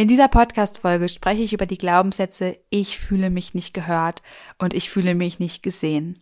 In 0.00 0.08
dieser 0.08 0.28
Podcast-Folge 0.28 1.10
spreche 1.10 1.42
ich 1.42 1.52
über 1.52 1.66
die 1.66 1.76
Glaubenssätze 1.76 2.56
Ich 2.70 2.98
fühle 2.98 3.28
mich 3.28 3.52
nicht 3.52 3.74
gehört 3.74 4.22
und 4.56 4.72
ich 4.72 4.88
fühle 4.88 5.14
mich 5.14 5.40
nicht 5.40 5.62
gesehen. 5.62 6.20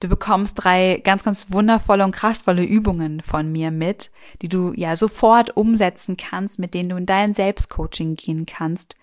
Du 0.00 0.08
bekommst 0.08 0.64
drei 0.64 0.98
ganz, 1.04 1.22
ganz 1.22 1.52
wundervolle 1.52 2.02
und 2.06 2.12
kraftvolle 2.12 2.64
Übungen 2.64 3.20
von 3.20 3.52
mir 3.52 3.70
mit, 3.70 4.10
die 4.40 4.48
du 4.48 4.72
ja 4.74 4.96
sofort 4.96 5.58
umsetzen 5.58 6.16
kannst, 6.16 6.58
mit 6.58 6.72
denen 6.72 6.88
du 6.88 6.96
in 6.96 7.04
dein 7.04 7.34
Selbstcoaching 7.34 8.16
gehen 8.16 8.46
kannst 8.46 8.96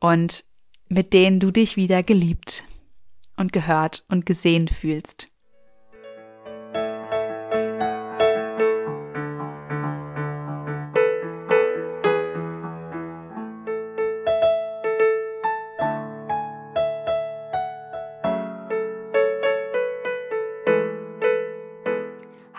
und 0.00 0.42
mit 0.88 1.12
denen 1.12 1.38
du 1.38 1.52
dich 1.52 1.76
wieder 1.76 2.02
geliebt 2.02 2.64
und 3.36 3.52
gehört 3.52 4.04
und 4.08 4.26
gesehen 4.26 4.66
fühlst. 4.66 5.31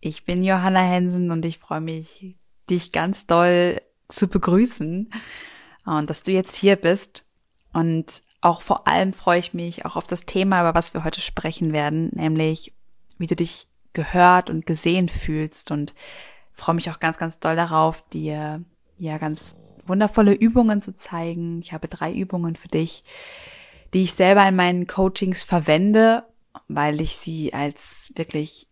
Ich 0.00 0.24
bin 0.24 0.42
Johanna 0.42 0.80
Hensen 0.82 1.30
und 1.30 1.44
ich 1.44 1.58
freue 1.58 1.80
mich, 1.80 2.36
dich 2.68 2.92
ganz 2.92 3.26
doll 3.26 3.80
zu 4.08 4.28
begrüßen 4.28 5.10
und 5.84 6.10
dass 6.10 6.22
du 6.22 6.32
jetzt 6.32 6.54
hier 6.54 6.76
bist. 6.76 7.24
Und 7.72 8.22
auch 8.40 8.62
vor 8.62 8.86
allem 8.86 9.12
freue 9.12 9.38
ich 9.38 9.54
mich 9.54 9.84
auch 9.84 9.96
auf 9.96 10.06
das 10.06 10.26
Thema, 10.26 10.60
über 10.60 10.74
was 10.74 10.94
wir 10.94 11.04
heute 11.04 11.20
sprechen 11.20 11.72
werden, 11.72 12.10
nämlich 12.12 12.74
wie 13.18 13.26
du 13.26 13.36
dich 13.36 13.68
gehört 13.92 14.50
und 14.50 14.66
gesehen 14.66 15.08
fühlst 15.08 15.70
und 15.70 15.94
freue 16.52 16.74
mich 16.74 16.90
auch 16.90 17.00
ganz, 17.00 17.18
ganz 17.18 17.40
doll 17.40 17.56
darauf, 17.56 18.02
dir 18.10 18.62
ja 18.98 19.18
ganz 19.18 19.56
wundervolle 19.86 20.34
Übungen 20.34 20.82
zu 20.82 20.94
zeigen. 20.94 21.60
Ich 21.60 21.72
habe 21.72 21.88
drei 21.88 22.12
Übungen 22.12 22.56
für 22.56 22.68
dich, 22.68 23.04
die 23.94 24.02
ich 24.02 24.14
selber 24.14 24.46
in 24.46 24.56
meinen 24.56 24.86
Coachings 24.86 25.42
verwende, 25.42 26.24
weil 26.68 27.00
ich 27.00 27.16
sie 27.16 27.54
als 27.54 28.12
wirklich 28.16 28.68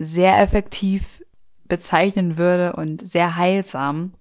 sehr 0.00 0.40
effektiv 0.40 1.22
bezeichnen 1.68 2.38
würde 2.38 2.72
und 2.74 3.06
sehr 3.06 3.36
heilsam 3.36 4.14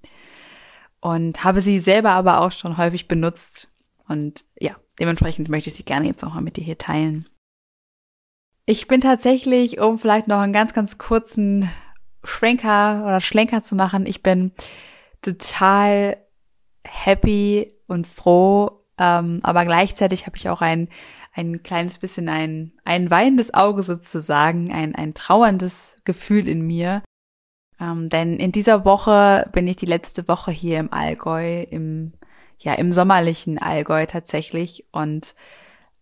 und 1.00 1.44
habe 1.44 1.62
sie 1.62 1.80
selber 1.80 2.12
aber 2.12 2.42
auch 2.42 2.52
schon 2.52 2.78
häufig 2.78 3.08
benutzt 3.08 3.70
und 4.08 4.44
ja, 4.60 4.76
dementsprechend 5.00 5.50
möchte 5.50 5.70
ich 5.70 5.76
sie 5.76 5.86
gerne 5.86 6.08
jetzt 6.08 6.24
auch 6.24 6.34
mal 6.34 6.42
mit 6.42 6.58
dir 6.58 6.64
hier 6.64 6.78
teilen. 6.78 7.26
Ich 8.66 8.88
bin 8.88 9.02
tatsächlich, 9.02 9.80
um 9.80 9.98
vielleicht 9.98 10.28
noch 10.28 10.40
einen 10.40 10.54
ganz, 10.54 10.74
ganz 10.74 10.98
kurzen 10.98 11.70
Schwenker 12.24 13.04
oder 13.06 13.22
Schlenker 13.22 13.64
zu 13.64 13.76
machen, 13.76 14.06
ich 14.06 14.22
bin 14.22 14.52
total 15.22 16.18
happy 16.86 17.74
und 17.88 18.06
froh, 18.06 18.84
ähm, 18.98 19.40
aber 19.44 19.66
gleichzeitig 19.66 20.28
habe 20.28 20.38
ich 20.38 20.50
auch 20.50 20.62
ein 20.62 20.90
ein 21.34 21.64
kleines 21.64 22.00
bisschen 22.00 22.30
ein, 22.30 22.74
ein 22.84 23.10
weinendes 23.10 23.54
Auge 23.54 23.84
sozusagen, 23.84 24.72
ein, 24.72 24.96
ein 24.96 25.14
trauerndes 25.14 25.96
Gefühl 26.06 26.48
in 26.48 26.62
mir. 26.66 27.04
Ähm, 27.80 28.10
denn 28.10 28.38
in 28.38 28.52
dieser 28.52 28.86
Woche 28.86 29.50
bin 29.54 29.68
ich 29.68 29.78
die 29.78 29.86
letzte 29.86 30.28
Woche 30.28 30.52
hier 30.52 30.80
im 30.80 30.92
Allgäu, 30.92 31.62
im, 31.64 32.14
ja, 32.60 32.74
im 32.74 32.92
sommerlichen 32.92 33.58
Allgäu 33.58 34.06
tatsächlich. 34.06 34.86
Und 34.92 35.36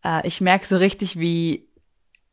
äh, 0.04 0.26
ich 0.26 0.42
merke 0.42 0.66
so 0.66 0.78
richtig, 0.78 1.20
wie 1.20 1.68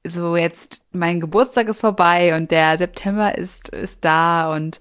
so 0.06 0.36
jetzt 0.36 0.84
mein 0.92 1.20
Geburtstag 1.20 1.68
ist 1.68 1.80
vorbei 1.80 2.36
und 2.36 2.50
der 2.50 2.76
September 2.76 3.36
ist, 3.36 3.68
ist 3.70 4.04
da 4.04 4.54
und 4.54 4.80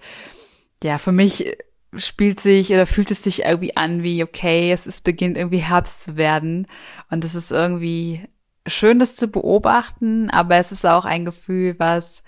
ja, 0.84 0.98
für 0.98 1.14
mich 1.14 1.58
spielt 1.98 2.40
sich 2.40 2.72
oder 2.72 2.86
fühlt 2.86 3.12
es 3.12 3.24
sich 3.24 3.44
irgendwie 3.46 3.76
an 3.78 4.04
wie, 4.04 4.24
okay, 4.24 4.72
es 4.72 4.88
ist, 4.88 5.02
beginnt 5.02 5.38
irgendwie 5.38 5.60
Herbst 5.60 6.02
zu 6.02 6.16
werden. 6.16 6.68
Und 7.10 7.24
es 7.24 7.36
ist 7.36 7.52
irgendwie 7.52 8.28
schön, 8.68 9.00
das 9.00 9.16
zu 9.16 9.28
beobachten, 9.28 10.30
aber 10.30 10.56
es 10.58 10.72
ist 10.72 10.86
auch 10.86 11.06
ein 11.06 11.26
Gefühl, 11.26 11.76
was 11.80 12.24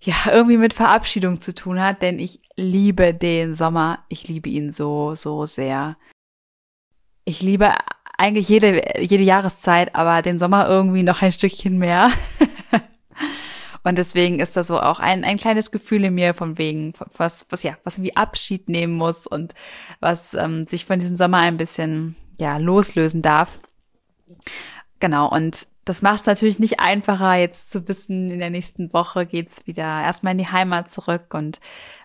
ja 0.00 0.14
irgendwie 0.32 0.56
mit 0.56 0.72
Verabschiedung 0.72 1.40
zu 1.40 1.54
tun 1.54 1.80
hat, 1.80 2.02
denn 2.02 2.18
ich 2.18 2.40
liebe 2.56 3.14
den 3.14 3.54
Sommer. 3.54 4.04
Ich 4.08 4.28
liebe 4.28 4.48
ihn 4.48 4.72
so, 4.72 5.14
so 5.14 5.46
sehr. 5.46 5.96
Ich 7.24 7.42
liebe 7.42 7.74
eigentlich 8.16 8.48
jede, 8.48 9.00
jede 9.00 9.24
Jahreszeit, 9.24 9.94
aber 9.94 10.22
den 10.22 10.38
Sommer 10.38 10.68
irgendwie 10.68 11.02
noch 11.02 11.22
ein 11.22 11.32
Stückchen 11.32 11.78
mehr. 11.78 12.10
Und 13.82 13.96
deswegen 13.98 14.40
ist 14.40 14.56
da 14.56 14.64
so 14.64 14.80
auch 14.80 15.00
ein, 15.00 15.24
ein 15.24 15.38
kleines 15.38 15.70
Gefühl 15.70 16.04
in 16.04 16.14
mir 16.14 16.34
von 16.34 16.58
wegen, 16.58 16.92
was, 17.16 17.46
was 17.48 17.62
ja, 17.62 17.76
was 17.84 17.96
irgendwie 17.96 18.16
Abschied 18.16 18.68
nehmen 18.68 18.94
muss 18.94 19.26
und 19.26 19.54
was 20.00 20.34
ähm, 20.34 20.66
sich 20.66 20.84
von 20.84 20.98
diesem 20.98 21.16
Sommer 21.16 21.38
ein 21.38 21.56
bisschen, 21.56 22.16
ja, 22.38 22.58
loslösen 22.58 23.22
darf. 23.22 23.58
Genau, 25.00 25.28
und 25.28 25.66
das 25.86 26.02
macht 26.02 26.20
es 26.20 26.26
natürlich 26.26 26.58
nicht 26.58 26.78
einfacher, 26.78 27.34
jetzt 27.34 27.70
zu 27.70 27.88
wissen, 27.88 28.30
in 28.30 28.38
der 28.38 28.50
nächsten 28.50 28.92
Woche 28.92 29.26
geht's 29.26 29.66
wieder 29.66 29.82
erstmal 29.82 30.32
in 30.32 30.38
die 30.38 30.46
Heimat 30.46 30.90
zurück. 30.90 31.32
Und 31.34 31.58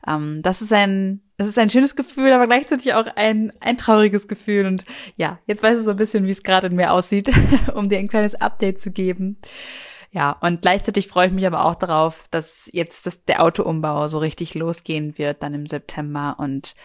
ähm, 0.08 0.42
das 0.42 0.62
ist 0.62 0.72
ein, 0.72 1.22
das 1.38 1.48
ist 1.48 1.60
ein 1.60 1.70
schönes 1.70 1.96
Gefühl, 1.96 2.32
aber 2.32 2.48
gleichzeitig 2.48 2.94
auch 2.94 3.06
ein, 3.16 3.52
ein 3.60 3.78
trauriges 3.78 4.28
Gefühl. 4.28 4.66
Und 4.66 4.86
ja, 5.18 5.40
jetzt 5.46 5.62
weißt 5.62 5.80
du 5.80 5.84
so 5.84 5.92
ein 5.92 5.98
bisschen, 5.98 6.26
wie 6.26 6.32
es 6.32 6.42
gerade 6.42 6.68
in 6.68 6.76
mir 6.76 6.94
aussieht, 6.94 7.30
um 7.76 7.90
dir 7.90 8.00
ein 8.00 8.08
kleines 8.08 8.36
Update 8.36 8.82
zu 8.82 8.92
geben. 8.92 9.38
Ja, 10.12 10.32
und 10.42 10.62
gleichzeitig 10.62 11.08
freue 11.08 11.28
ich 11.28 11.34
mich 11.34 11.46
aber 11.46 11.66
auch 11.66 11.76
darauf, 11.76 12.28
dass 12.32 12.70
jetzt 12.72 13.06
das, 13.06 13.26
der 13.26 13.44
Autoumbau 13.44 14.08
so 14.08 14.20
richtig 14.20 14.54
losgehen 14.56 15.18
wird, 15.18 15.44
dann 15.44 15.54
im 15.54 15.68
September. 15.68 16.36
Und 16.38 16.76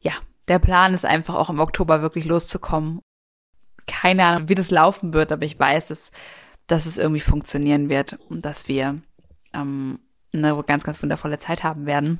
ja, 0.00 0.12
der 0.48 0.58
Plan 0.58 0.94
ist 0.94 1.04
einfach 1.04 1.34
auch 1.34 1.50
im 1.50 1.60
Oktober 1.60 2.02
wirklich 2.02 2.24
loszukommen. 2.24 3.00
Keine 3.86 4.24
Ahnung, 4.24 4.48
wie 4.48 4.54
das 4.54 4.70
laufen 4.70 5.12
wird, 5.12 5.32
aber 5.32 5.44
ich 5.44 5.58
weiß, 5.58 5.88
dass, 5.88 6.12
dass 6.66 6.86
es 6.86 6.98
irgendwie 6.98 7.20
funktionieren 7.20 7.88
wird 7.88 8.18
und 8.28 8.44
dass 8.44 8.68
wir 8.68 9.00
ähm, 9.52 9.98
eine 10.32 10.62
ganz, 10.66 10.84
ganz 10.84 11.02
wundervolle 11.02 11.38
Zeit 11.38 11.62
haben 11.62 11.86
werden. 11.86 12.18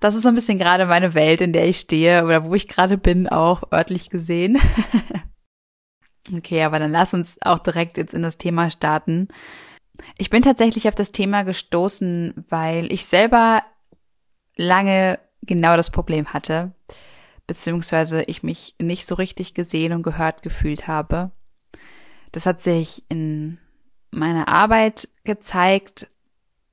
Das 0.00 0.14
ist 0.16 0.22
so 0.22 0.28
ein 0.28 0.34
bisschen 0.34 0.58
gerade 0.58 0.86
meine 0.86 1.14
Welt, 1.14 1.40
in 1.40 1.52
der 1.52 1.68
ich 1.68 1.78
stehe 1.78 2.24
oder 2.24 2.44
wo 2.44 2.54
ich 2.54 2.66
gerade 2.66 2.98
bin, 2.98 3.28
auch 3.28 3.70
örtlich 3.72 4.10
gesehen. 4.10 4.58
Okay, 6.30 6.62
aber 6.62 6.78
dann 6.78 6.92
lass 6.92 7.14
uns 7.14 7.36
auch 7.42 7.58
direkt 7.58 7.96
jetzt 7.96 8.14
in 8.14 8.22
das 8.22 8.38
Thema 8.38 8.70
starten. 8.70 9.28
Ich 10.16 10.30
bin 10.30 10.42
tatsächlich 10.42 10.88
auf 10.88 10.94
das 10.94 11.12
Thema 11.12 11.42
gestoßen, 11.42 12.44
weil 12.48 12.92
ich 12.92 13.06
selber 13.06 13.62
lange 14.56 15.18
genau 15.42 15.76
das 15.76 15.90
Problem 15.90 16.32
hatte, 16.32 16.72
beziehungsweise 17.46 18.22
ich 18.22 18.42
mich 18.42 18.74
nicht 18.80 19.06
so 19.06 19.14
richtig 19.16 19.54
gesehen 19.54 19.92
und 19.92 20.02
gehört 20.02 20.42
gefühlt 20.42 20.86
habe. 20.86 21.32
Das 22.30 22.46
hat 22.46 22.60
sich 22.60 23.04
in 23.08 23.58
meiner 24.10 24.48
Arbeit 24.48 25.08
gezeigt, 25.24 26.06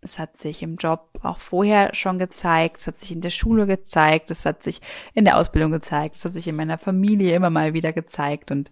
es 0.02 0.20
hat 0.20 0.38
sich 0.38 0.62
im 0.62 0.76
Job 0.78 1.20
auch 1.24 1.40
vorher 1.40 1.94
schon 1.94 2.20
gezeigt, 2.20 2.80
es 2.80 2.88
hat 2.88 2.98
sich 2.98 3.12
in 3.12 3.22
der 3.22 3.30
Schule 3.30 3.68
gezeigt, 3.68 4.32
es 4.32 4.46
hat 4.46 4.64
sich 4.64 4.82
in 5.14 5.26
der 5.26 5.38
Ausbildung 5.38 5.72
gezeigt, 5.72 6.16
es 6.16 6.26
hat 6.26 6.34
sich 6.34 6.48
in 6.48 6.56
meiner 6.56 6.78
Familie 6.78 7.36
immer 7.36 7.50
mal 7.50 7.74
wieder 7.74 7.94
gezeigt 7.94 8.52
und 8.52 8.72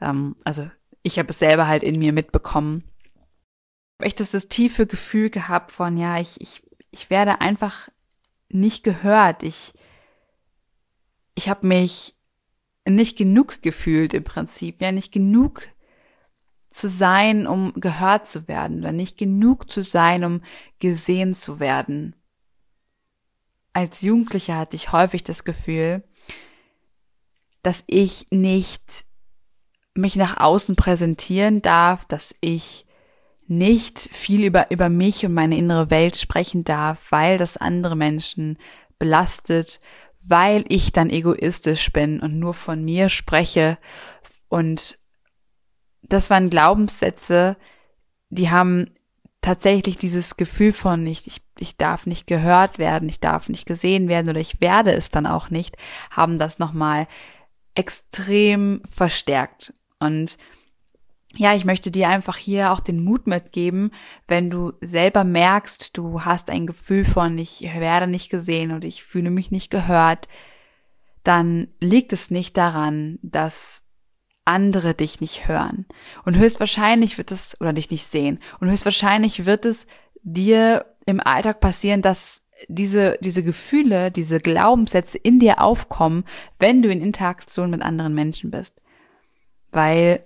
ähm, 0.00 0.36
also 0.44 0.68
ich 1.02 1.18
habe 1.18 1.28
es 1.28 1.38
selber 1.38 1.68
halt 1.68 1.82
in 1.82 1.98
mir 1.98 2.12
mitbekommen. 2.12 2.84
Ich 3.04 4.00
habe 4.00 4.06
echt 4.06 4.20
das, 4.20 4.32
das 4.32 4.48
tiefe 4.48 4.86
Gefühl 4.86 5.30
gehabt 5.30 5.70
von, 5.70 5.96
ja, 5.96 6.18
ich, 6.18 6.40
ich, 6.40 6.62
ich 6.90 7.10
werde 7.10 7.40
einfach 7.40 7.88
nicht 8.48 8.82
gehört. 8.82 9.42
Ich, 9.42 9.74
ich 11.34 11.48
habe 11.48 11.66
mich 11.66 12.16
nicht 12.88 13.16
genug 13.16 13.62
gefühlt 13.62 14.14
im 14.14 14.24
Prinzip, 14.24 14.80
ja, 14.80 14.92
nicht 14.92 15.12
genug 15.12 15.68
zu 16.74 16.88
sein, 16.88 17.46
um 17.46 17.72
gehört 17.74 18.26
zu 18.26 18.48
werden, 18.48 18.80
oder 18.80 18.92
nicht 18.92 19.16
genug 19.16 19.70
zu 19.70 19.82
sein, 19.82 20.24
um 20.24 20.42
gesehen 20.80 21.34
zu 21.34 21.60
werden. 21.60 22.16
Als 23.72 24.02
Jugendlicher 24.02 24.56
hatte 24.56 24.76
ich 24.76 24.92
häufig 24.92 25.22
das 25.24 25.44
Gefühl, 25.44 26.02
dass 27.62 27.84
ich 27.86 28.26
nicht 28.30 29.04
mich 29.94 30.16
nach 30.16 30.36
außen 30.36 30.74
präsentieren 30.74 31.62
darf, 31.62 32.04
dass 32.06 32.34
ich 32.40 32.86
nicht 33.46 34.00
viel 34.00 34.44
über, 34.44 34.70
über 34.70 34.88
mich 34.88 35.24
und 35.24 35.32
meine 35.32 35.56
innere 35.56 35.90
Welt 35.90 36.16
sprechen 36.16 36.64
darf, 36.64 37.12
weil 37.12 37.38
das 37.38 37.56
andere 37.56 37.94
Menschen 37.94 38.58
belastet, 38.98 39.80
weil 40.26 40.64
ich 40.68 40.92
dann 40.92 41.10
egoistisch 41.10 41.92
bin 41.92 42.20
und 42.20 42.38
nur 42.38 42.54
von 42.54 42.84
mir 42.84 43.10
spreche. 43.10 43.78
Und 44.48 44.98
das 46.08 46.30
waren 46.30 46.50
Glaubenssätze, 46.50 47.56
die 48.30 48.50
haben 48.50 48.90
tatsächlich 49.40 49.98
dieses 49.98 50.36
Gefühl 50.36 50.72
von 50.72 51.02
nicht, 51.04 51.26
ich, 51.26 51.42
ich 51.58 51.76
darf 51.76 52.06
nicht 52.06 52.26
gehört 52.26 52.78
werden, 52.78 53.08
ich 53.08 53.20
darf 53.20 53.48
nicht 53.48 53.66
gesehen 53.66 54.08
werden 54.08 54.30
oder 54.30 54.40
ich 54.40 54.60
werde 54.60 54.92
es 54.92 55.10
dann 55.10 55.26
auch 55.26 55.50
nicht, 55.50 55.76
haben 56.10 56.38
das 56.38 56.58
nochmal 56.58 57.06
extrem 57.74 58.80
verstärkt. 58.86 59.74
Und 59.98 60.38
ja, 61.36 61.54
ich 61.54 61.64
möchte 61.64 61.90
dir 61.90 62.08
einfach 62.08 62.36
hier 62.36 62.72
auch 62.72 62.80
den 62.80 63.02
Mut 63.02 63.26
mitgeben, 63.26 63.90
wenn 64.28 64.48
du 64.48 64.72
selber 64.80 65.24
merkst, 65.24 65.96
du 65.96 66.22
hast 66.22 66.48
ein 66.48 66.66
Gefühl 66.66 67.04
von, 67.04 67.36
ich 67.38 67.62
werde 67.62 68.06
nicht 68.06 68.30
gesehen 68.30 68.72
oder 68.72 68.86
ich 68.86 69.02
fühle 69.04 69.30
mich 69.30 69.50
nicht 69.50 69.70
gehört, 69.70 70.28
dann 71.22 71.68
liegt 71.80 72.12
es 72.12 72.30
nicht 72.30 72.56
daran, 72.56 73.18
dass 73.22 73.83
andere 74.44 74.94
dich 74.94 75.20
nicht 75.20 75.48
hören. 75.48 75.86
Und 76.24 76.36
höchstwahrscheinlich 76.36 77.18
wird 77.18 77.30
es, 77.30 77.60
oder 77.60 77.72
dich 77.72 77.90
nicht 77.90 78.06
sehen, 78.06 78.40
und 78.60 78.70
höchstwahrscheinlich 78.70 79.46
wird 79.46 79.64
es 79.64 79.86
dir 80.22 80.86
im 81.06 81.20
Alltag 81.20 81.60
passieren, 81.60 82.02
dass 82.02 82.42
diese, 82.68 83.18
diese 83.20 83.42
Gefühle, 83.42 84.10
diese 84.10 84.40
Glaubenssätze 84.40 85.18
in 85.18 85.38
dir 85.38 85.60
aufkommen, 85.60 86.24
wenn 86.58 86.82
du 86.82 86.90
in 86.90 87.00
Interaktion 87.00 87.70
mit 87.70 87.82
anderen 87.82 88.14
Menschen 88.14 88.50
bist. 88.50 88.80
Weil 89.70 90.24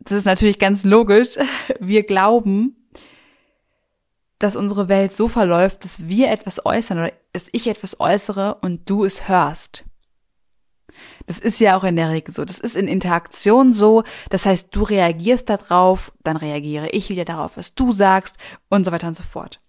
das 0.00 0.18
ist 0.18 0.24
natürlich 0.24 0.58
ganz 0.58 0.84
logisch. 0.84 1.36
Wir 1.80 2.04
glauben, 2.04 2.76
dass 4.38 4.56
unsere 4.56 4.88
Welt 4.88 5.14
so 5.14 5.28
verläuft, 5.28 5.82
dass 5.84 6.08
wir 6.08 6.30
etwas 6.30 6.66
äußern 6.66 6.98
oder 6.98 7.12
dass 7.32 7.48
ich 7.52 7.68
etwas 7.68 8.00
äußere 8.00 8.56
und 8.60 8.88
du 8.88 9.04
es 9.04 9.28
hörst. 9.28 9.84
Das 11.26 11.38
ist 11.38 11.60
ja 11.60 11.76
auch 11.76 11.84
in 11.84 11.96
der 11.96 12.10
Regel 12.10 12.32
so. 12.32 12.44
Das 12.44 12.58
ist 12.58 12.76
in 12.76 12.88
Interaktion 12.88 13.72
so. 13.72 14.04
Das 14.30 14.46
heißt, 14.46 14.68
du 14.70 14.82
reagierst 14.82 15.48
darauf, 15.48 16.12
dann 16.22 16.36
reagiere 16.36 16.88
ich 16.90 17.10
wieder 17.10 17.24
darauf, 17.24 17.56
was 17.56 17.74
du 17.74 17.92
sagst 17.92 18.36
und 18.68 18.84
so 18.84 18.92
weiter 18.92 19.08
und 19.08 19.16
so 19.16 19.22
fort. 19.22 19.60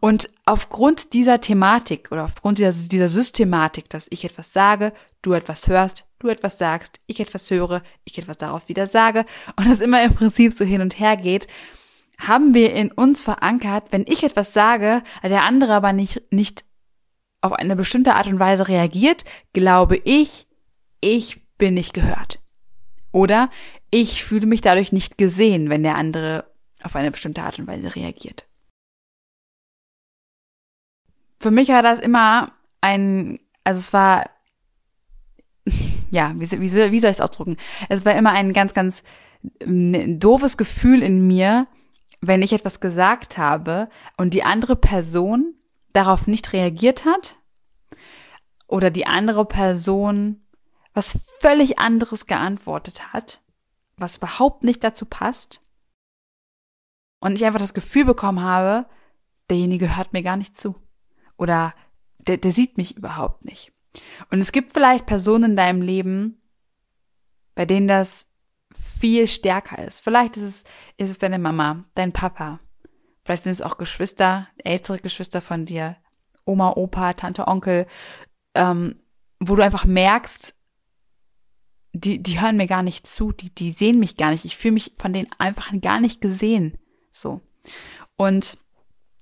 Und 0.00 0.30
aufgrund 0.46 1.12
dieser 1.12 1.40
Thematik 1.40 2.10
oder 2.10 2.24
aufgrund 2.24 2.58
dieser, 2.58 2.72
dieser 2.72 3.08
Systematik, 3.08 3.90
dass 3.90 4.06
ich 4.10 4.24
etwas 4.24 4.52
sage, 4.52 4.92
du 5.22 5.34
etwas 5.34 5.68
hörst, 5.68 6.06
du 6.18 6.28
etwas 6.28 6.58
sagst, 6.58 7.00
ich 7.06 7.20
etwas 7.20 7.50
höre, 7.50 7.82
ich 8.04 8.16
etwas 8.16 8.38
darauf 8.38 8.68
wieder 8.68 8.86
sage 8.86 9.26
und 9.56 9.68
das 9.68 9.80
immer 9.80 10.02
im 10.02 10.14
Prinzip 10.14 10.52
so 10.52 10.64
hin 10.64 10.80
und 10.80 10.98
her 10.98 11.16
geht, 11.16 11.46
haben 12.18 12.54
wir 12.54 12.72
in 12.74 12.92
uns 12.92 13.20
verankert, 13.20 13.84
wenn 13.90 14.04
ich 14.06 14.22
etwas 14.22 14.52
sage, 14.52 15.02
der 15.22 15.44
andere 15.44 15.74
aber 15.74 15.92
nicht, 15.92 16.22
nicht 16.30 16.64
auf 17.40 17.52
eine 17.52 17.76
bestimmte 17.76 18.14
Art 18.14 18.26
und 18.26 18.38
Weise 18.38 18.68
reagiert, 18.68 19.24
glaube 19.52 19.96
ich, 19.96 20.46
ich 21.00 21.40
bin 21.58 21.74
nicht 21.74 21.94
gehört. 21.94 22.40
Oder 23.12 23.50
ich 23.90 24.24
fühle 24.24 24.46
mich 24.46 24.60
dadurch 24.60 24.92
nicht 24.92 25.18
gesehen, 25.18 25.68
wenn 25.68 25.82
der 25.82 25.96
andere 25.96 26.50
auf 26.82 26.96
eine 26.96 27.10
bestimmte 27.10 27.42
Art 27.42 27.58
und 27.58 27.66
Weise 27.66 27.94
reagiert. 27.94 28.46
Für 31.40 31.50
mich 31.50 31.68
war 31.68 31.82
das 31.82 31.98
immer 31.98 32.52
ein, 32.80 33.40
also 33.64 33.78
es 33.78 33.92
war 33.92 34.30
ja, 36.10 36.32
wie, 36.36 36.50
wie, 36.50 36.60
wie 36.60 36.68
soll 36.68 37.10
ich 37.10 37.16
es 37.16 37.20
ausdrücken? 37.20 37.56
Es 37.88 38.04
war 38.04 38.14
immer 38.14 38.32
ein 38.32 38.52
ganz, 38.52 38.74
ganz 38.74 39.02
doofes 39.64 40.56
Gefühl 40.56 41.02
in 41.02 41.26
mir, 41.26 41.66
wenn 42.20 42.42
ich 42.42 42.52
etwas 42.52 42.80
gesagt 42.80 43.38
habe 43.38 43.88
und 44.16 44.34
die 44.34 44.44
andere 44.44 44.76
Person 44.76 45.54
darauf 45.92 46.26
nicht 46.26 46.52
reagiert 46.52 47.04
hat 47.06 47.36
oder 48.66 48.90
die 48.90 49.06
andere 49.06 49.46
Person 49.46 50.42
was 51.00 51.18
völlig 51.38 51.78
anderes 51.78 52.26
geantwortet 52.26 53.14
hat, 53.14 53.40
was 53.96 54.18
überhaupt 54.18 54.64
nicht 54.64 54.84
dazu 54.84 55.06
passt 55.06 55.60
und 57.20 57.36
ich 57.36 57.46
einfach 57.46 57.58
das 57.58 57.72
Gefühl 57.72 58.04
bekommen 58.04 58.42
habe, 58.42 58.84
derjenige 59.48 59.96
hört 59.96 60.12
mir 60.12 60.22
gar 60.22 60.36
nicht 60.36 60.58
zu 60.58 60.74
oder 61.38 61.72
der, 62.18 62.36
der 62.36 62.52
sieht 62.52 62.76
mich 62.76 62.98
überhaupt 62.98 63.46
nicht. 63.46 63.72
Und 64.30 64.40
es 64.40 64.52
gibt 64.52 64.74
vielleicht 64.74 65.06
Personen 65.06 65.52
in 65.52 65.56
deinem 65.56 65.80
Leben, 65.80 66.42
bei 67.54 67.64
denen 67.64 67.88
das 67.88 68.30
viel 68.74 69.26
stärker 69.26 69.82
ist. 69.82 70.00
Vielleicht 70.00 70.36
ist 70.36 70.42
es, 70.42 70.64
ist 70.98 71.10
es 71.10 71.18
deine 71.18 71.38
Mama, 71.38 71.80
dein 71.94 72.12
Papa. 72.12 72.60
Vielleicht 73.24 73.44
sind 73.44 73.52
es 73.52 73.62
auch 73.62 73.78
Geschwister, 73.78 74.48
ältere 74.58 74.98
Geschwister 74.98 75.40
von 75.40 75.64
dir, 75.64 75.96
Oma, 76.44 76.72
Opa, 76.76 77.14
Tante, 77.14 77.48
Onkel, 77.48 77.86
ähm, 78.54 79.00
wo 79.38 79.56
du 79.56 79.64
einfach 79.64 79.86
merkst, 79.86 80.59
die, 81.92 82.22
die 82.22 82.40
hören 82.40 82.56
mir 82.56 82.66
gar 82.66 82.82
nicht 82.82 83.06
zu, 83.06 83.32
die, 83.32 83.54
die 83.54 83.70
sehen 83.70 83.98
mich 83.98 84.16
gar 84.16 84.30
nicht. 84.30 84.44
Ich 84.44 84.56
fühle 84.56 84.74
mich 84.74 84.92
von 84.96 85.12
denen 85.12 85.28
einfach 85.38 85.72
gar 85.80 86.00
nicht 86.00 86.20
gesehen. 86.20 86.78
So. 87.10 87.40
Und 88.16 88.58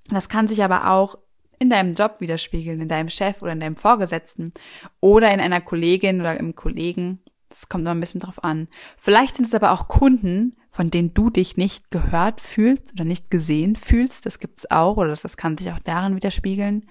das 0.09 0.29
kann 0.29 0.47
sich 0.47 0.63
aber 0.63 0.91
auch 0.91 1.17
in 1.59 1.69
deinem 1.69 1.93
Job 1.93 2.15
widerspiegeln, 2.19 2.79
in 2.79 2.87
deinem 2.87 3.09
Chef 3.09 3.41
oder 3.41 3.51
in 3.51 3.59
deinem 3.59 3.75
Vorgesetzten 3.75 4.53
oder 5.01 5.33
in 5.33 5.39
einer 5.39 5.61
Kollegin 5.61 6.21
oder 6.21 6.39
im 6.39 6.55
Kollegen. 6.55 7.19
Das 7.49 7.67
kommt 7.67 7.83
noch 7.83 7.91
ein 7.91 7.99
bisschen 7.99 8.21
drauf 8.21 8.43
an. 8.43 8.67
Vielleicht 8.97 9.35
sind 9.35 9.45
es 9.45 9.55
aber 9.55 9.71
auch 9.71 9.87
Kunden, 9.87 10.55
von 10.69 10.91
denen 10.91 11.13
du 11.13 11.29
dich 11.29 11.57
nicht 11.57 11.89
gehört 11.89 12.39
fühlst 12.39 12.93
oder 12.93 13.03
nicht 13.03 13.31
gesehen 13.31 13.75
fühlst. 13.75 14.25
Das 14.25 14.39
gibt's 14.39 14.69
auch 14.69 14.97
oder 14.97 15.09
das, 15.09 15.23
das 15.23 15.35
kann 15.35 15.57
sich 15.57 15.71
auch 15.71 15.79
darin 15.79 16.15
widerspiegeln. 16.15 16.87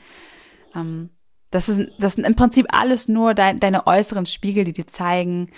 Ähm, 0.75 1.11
das, 1.51 1.69
ist, 1.69 1.91
das 1.99 2.15
sind 2.15 2.25
im 2.25 2.37
Prinzip 2.37 2.67
alles 2.71 3.09
nur 3.09 3.35
dein, 3.35 3.59
deine 3.59 3.87
äußeren 3.87 4.27
Spiegel, 4.27 4.65
die 4.65 4.73
dir 4.73 4.87
zeigen, 4.87 5.51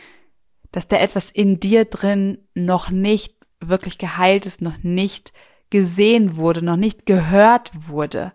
dass 0.72 0.88
da 0.88 0.98
etwas 0.98 1.30
in 1.30 1.58
dir 1.58 1.84
drin 1.84 2.38
noch 2.54 2.90
nicht 2.90 3.34
wirklich 3.60 3.98
geheilt 3.98 4.46
ist, 4.46 4.62
noch 4.62 4.82
nicht 4.82 5.32
gesehen 5.68 6.36
wurde, 6.36 6.62
noch 6.62 6.76
nicht 6.76 7.06
gehört 7.06 7.70
wurde. 7.88 8.32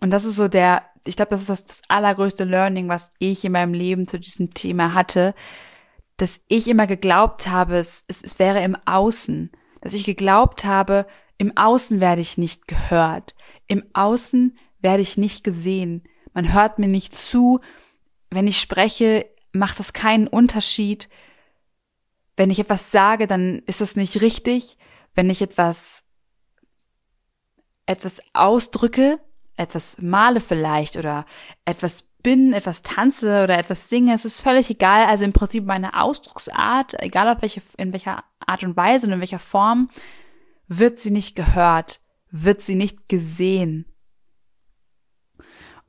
Und 0.00 0.10
das 0.10 0.24
ist 0.24 0.36
so 0.36 0.48
der, 0.48 0.82
ich 1.04 1.16
glaube, 1.16 1.30
das 1.30 1.42
ist 1.42 1.50
das, 1.50 1.64
das 1.64 1.82
allergrößte 1.88 2.44
Learning, 2.44 2.88
was 2.88 3.12
ich 3.18 3.44
in 3.44 3.52
meinem 3.52 3.74
Leben 3.74 4.06
zu 4.06 4.18
diesem 4.18 4.52
Thema 4.54 4.92
hatte, 4.94 5.34
dass 6.16 6.40
ich 6.48 6.68
immer 6.68 6.86
geglaubt 6.86 7.48
habe, 7.48 7.76
es, 7.76 8.04
es, 8.08 8.22
es 8.22 8.38
wäre 8.38 8.62
im 8.62 8.76
Außen, 8.84 9.50
dass 9.80 9.92
ich 9.92 10.04
geglaubt 10.04 10.64
habe, 10.64 11.06
im 11.38 11.56
Außen 11.56 12.00
werde 12.00 12.20
ich 12.20 12.38
nicht 12.38 12.68
gehört, 12.68 13.34
im 13.66 13.84
Außen 13.92 14.58
werde 14.80 15.02
ich 15.02 15.16
nicht 15.16 15.44
gesehen, 15.44 16.02
man 16.32 16.52
hört 16.52 16.78
mir 16.78 16.88
nicht 16.88 17.14
zu, 17.14 17.60
wenn 18.30 18.46
ich 18.46 18.60
spreche, 18.60 19.26
macht 19.52 19.78
das 19.78 19.92
keinen 19.92 20.26
Unterschied, 20.26 21.08
wenn 22.36 22.50
ich 22.50 22.58
etwas 22.58 22.90
sage, 22.90 23.26
dann 23.26 23.60
ist 23.66 23.80
das 23.80 23.94
nicht 23.94 24.20
richtig, 24.20 24.76
wenn 25.14 25.30
ich 25.30 25.40
etwas 25.40 26.04
etwas 27.86 28.20
ausdrücke, 28.32 29.20
etwas 29.56 30.00
male 30.00 30.40
vielleicht 30.40 30.96
oder 30.96 31.26
etwas 31.64 32.02
bin, 32.22 32.54
etwas 32.54 32.82
tanze 32.82 33.44
oder 33.44 33.58
etwas 33.58 33.88
singe, 33.88 34.14
es 34.14 34.24
ist 34.24 34.40
völlig 34.40 34.70
egal. 34.70 35.06
Also 35.06 35.24
im 35.24 35.32
Prinzip 35.32 35.64
meine 35.64 36.00
Ausdrucksart, 36.00 37.00
egal 37.02 37.28
auf 37.28 37.42
welche, 37.42 37.62
in 37.76 37.92
welcher 37.92 38.24
Art 38.40 38.64
und 38.64 38.76
Weise 38.76 39.06
und 39.06 39.12
in 39.12 39.20
welcher 39.20 39.38
Form, 39.38 39.90
wird 40.66 40.98
sie 40.98 41.10
nicht 41.10 41.36
gehört, 41.36 42.00
wird 42.36 42.62
sie 42.62 42.74
nicht 42.74 43.08
gesehen. 43.08 43.86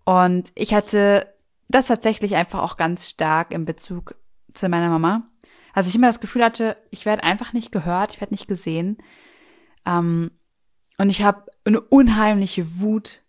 Und 0.03 0.51
ich 0.53 0.75
hatte 0.75 1.33
das 1.67 1.87
tatsächlich 1.87 2.35
einfach 2.35 2.61
auch 2.61 2.77
ganz 2.77 3.09
stark 3.09 3.51
in 3.51 3.65
Bezug 3.65 4.15
zu 4.53 4.69
meiner 4.69 4.89
Mama. 4.89 5.27
Also 5.73 5.89
ich 5.89 5.95
immer 5.95 6.05
das 6.05 6.19
Gefühl 6.19 6.43
hatte, 6.43 6.77
ich 6.91 7.07
werde 7.07 7.23
einfach 7.23 7.51
nicht 7.53 7.71
gehört, 7.71 8.13
ich 8.13 8.21
werde 8.21 8.35
nicht 8.35 8.47
gesehen. 8.47 8.99
Ähm, 9.87 10.31
und 10.99 11.09
ich 11.09 11.23
habe 11.23 11.51
eine 11.65 11.81
unheimliche 11.81 12.79
Wut 12.79 13.21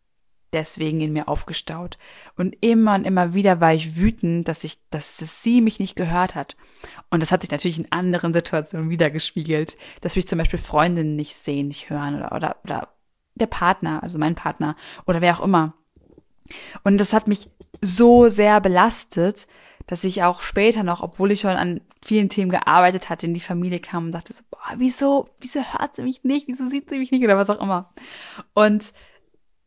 deswegen 0.52 1.00
in 1.00 1.14
mir 1.14 1.26
aufgestaut. 1.26 1.96
Und 2.36 2.54
immer 2.60 2.94
und 2.96 3.06
immer 3.06 3.32
wieder 3.32 3.60
war 3.62 3.72
ich 3.72 3.96
wütend, 3.96 4.46
dass 4.46 4.62
ich, 4.62 4.78
dass, 4.90 5.16
dass 5.16 5.42
sie 5.42 5.62
mich 5.62 5.80
nicht 5.80 5.96
gehört 5.96 6.34
hat. 6.34 6.54
Und 7.10 7.20
das 7.20 7.32
hat 7.32 7.40
sich 7.40 7.50
natürlich 7.50 7.78
in 7.78 7.90
anderen 7.92 8.34
Situationen 8.34 8.90
wieder 8.90 9.10
gespiegelt, 9.10 9.78
dass 10.02 10.16
mich 10.16 10.28
zum 10.28 10.38
Beispiel 10.38 10.58
Freundinnen 10.58 11.16
nicht 11.16 11.34
sehen, 11.34 11.68
nicht 11.68 11.88
hören 11.88 12.16
oder, 12.16 12.32
oder, 12.32 12.56
oder 12.62 12.95
der 13.36 13.46
Partner, 13.46 14.02
also 14.02 14.18
mein 14.18 14.34
Partner 14.34 14.76
oder 15.06 15.20
wer 15.20 15.38
auch 15.38 15.44
immer. 15.44 15.74
Und 16.84 16.98
das 16.98 17.12
hat 17.12 17.28
mich 17.28 17.48
so 17.80 18.28
sehr 18.28 18.60
belastet, 18.60 19.46
dass 19.86 20.04
ich 20.04 20.22
auch 20.22 20.42
später 20.42 20.82
noch, 20.82 21.02
obwohl 21.02 21.30
ich 21.30 21.40
schon 21.40 21.56
an 21.56 21.80
vielen 22.04 22.28
Themen 22.28 22.50
gearbeitet 22.50 23.08
hatte, 23.08 23.26
in 23.26 23.34
die 23.34 23.40
Familie 23.40 23.78
kam 23.78 24.06
und 24.06 24.12
dachte 24.12 24.32
so, 24.32 24.42
boah, 24.50 24.74
wieso, 24.76 25.28
wieso 25.40 25.60
hört 25.60 25.94
sie 25.94 26.02
mich 26.02 26.24
nicht, 26.24 26.48
wieso 26.48 26.68
sieht 26.68 26.90
sie 26.90 26.98
mich 26.98 27.12
nicht 27.12 27.24
oder 27.24 27.36
was 27.36 27.50
auch 27.50 27.60
immer. 27.60 27.92
Und 28.52 28.92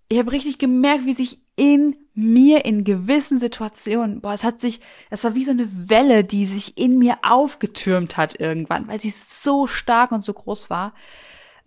ich 0.09 0.19
habe 0.19 0.31
richtig 0.31 0.57
gemerkt, 0.57 1.05
wie 1.05 1.13
sich 1.13 1.39
in 1.55 1.95
mir 2.13 2.65
in 2.65 2.83
gewissen 2.83 3.37
Situationen, 3.37 4.21
boah, 4.21 4.33
es 4.33 4.43
hat 4.43 4.59
sich, 4.59 4.81
es 5.09 5.23
war 5.23 5.35
wie 5.35 5.43
so 5.43 5.51
eine 5.51 5.89
Welle, 5.89 6.23
die 6.23 6.45
sich 6.45 6.77
in 6.77 6.97
mir 6.97 7.19
aufgetürmt 7.21 8.17
hat 8.17 8.39
irgendwann, 8.39 8.87
weil 8.87 8.99
sie 8.99 9.11
so 9.11 9.67
stark 9.67 10.11
und 10.11 10.23
so 10.23 10.33
groß 10.33 10.69
war, 10.69 10.93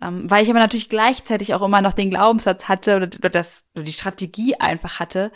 Ähm, 0.03 0.29
weil 0.29 0.43
ich 0.43 0.49
aber 0.49 0.59
natürlich 0.59 0.89
gleichzeitig 0.89 1.53
auch 1.53 1.61
immer 1.61 1.81
noch 1.81 1.93
den 1.93 2.09
Glaubenssatz 2.09 2.67
hatte 2.67 2.97
oder, 2.97 3.09
oder, 3.17 3.29
das, 3.29 3.65
oder 3.75 3.85
die 3.85 3.93
Strategie 3.93 4.55
einfach 4.55 4.99
hatte, 4.99 5.31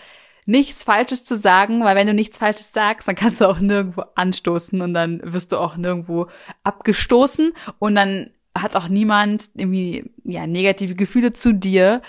nichts 0.46 0.84
Falsches 0.84 1.24
zu 1.24 1.36
sagen, 1.36 1.84
weil 1.84 1.96
wenn 1.96 2.08
du 2.08 2.14
nichts 2.14 2.38
Falsches 2.38 2.74
sagst, 2.74 3.08
dann 3.08 3.16
kannst 3.16 3.42
du 3.42 3.46
auch 3.46 3.60
nirgendwo 3.60 4.04
anstoßen 4.16 4.82
und 4.82 4.94
dann 4.94 5.22
wirst 5.24 5.52
du 5.52 5.58
auch 5.58 5.78
nirgendwo 5.78 6.28
abgestoßen 6.64 7.54
und 7.80 7.96
dann 7.96 8.32
hat 8.58 8.76
auch 8.76 8.88
niemand 8.88 9.50
irgendwie 9.54 10.12
ja 10.24 10.48
negative 10.48 10.96
Gefühle 10.96 11.34
zu 11.34 11.54
dir 11.54 12.02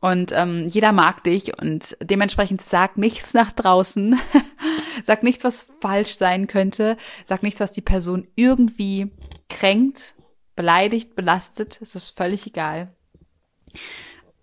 und 0.00 0.32
ähm, 0.32 0.66
jeder 0.66 0.92
mag 0.92 1.24
dich 1.24 1.60
und 1.60 1.96
dementsprechend 2.00 2.62
sag 2.62 2.96
nichts 2.96 3.34
nach 3.34 3.52
draußen, 3.52 4.18
sag 5.04 5.22
nichts, 5.22 5.44
was 5.44 5.66
falsch 5.80 6.16
sein 6.16 6.46
könnte, 6.46 6.96
sag 7.24 7.42
nichts, 7.42 7.60
was 7.60 7.72
die 7.72 7.82
Person 7.82 8.26
irgendwie 8.34 9.10
kränkt, 9.50 10.14
beleidigt, 10.56 11.14
belastet, 11.14 11.80
es 11.80 11.94
ist 11.94 12.16
völlig 12.16 12.46
egal. 12.46 12.94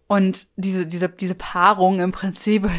Und 0.08 0.48
diese, 0.56 0.88
diese, 0.88 1.10
diese 1.10 1.36
Paarung 1.36 2.00
im 2.00 2.14
Prinzip, 2.14 2.70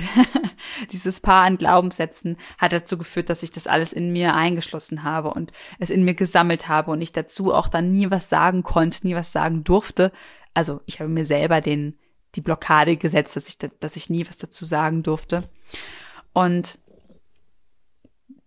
dieses 0.90 1.20
Paar 1.20 1.42
an 1.42 1.58
Glaubenssätzen 1.58 2.38
hat 2.56 2.72
dazu 2.72 2.96
geführt, 2.96 3.28
dass 3.28 3.42
ich 3.42 3.50
das 3.50 3.66
alles 3.66 3.92
in 3.92 4.12
mir 4.12 4.34
eingeschlossen 4.34 5.02
habe 5.02 5.30
und 5.30 5.52
es 5.78 5.90
in 5.90 6.04
mir 6.04 6.14
gesammelt 6.14 6.68
habe 6.68 6.90
und 6.90 7.02
ich 7.02 7.12
dazu 7.12 7.52
auch 7.52 7.68
dann 7.68 7.92
nie 7.92 8.10
was 8.10 8.30
sagen 8.30 8.62
konnte, 8.62 9.06
nie 9.06 9.14
was 9.14 9.30
sagen 9.30 9.62
durfte. 9.62 10.10
Also 10.54 10.80
ich 10.86 11.00
habe 11.00 11.10
mir 11.10 11.26
selber 11.26 11.60
den, 11.60 11.98
die 12.34 12.40
Blockade 12.40 12.96
gesetzt, 12.96 13.36
dass 13.36 13.46
ich, 13.46 13.58
dass 13.58 13.96
ich 13.96 14.08
nie 14.08 14.26
was 14.26 14.38
dazu 14.38 14.64
sagen 14.64 15.02
durfte. 15.02 15.42
Und 16.32 16.78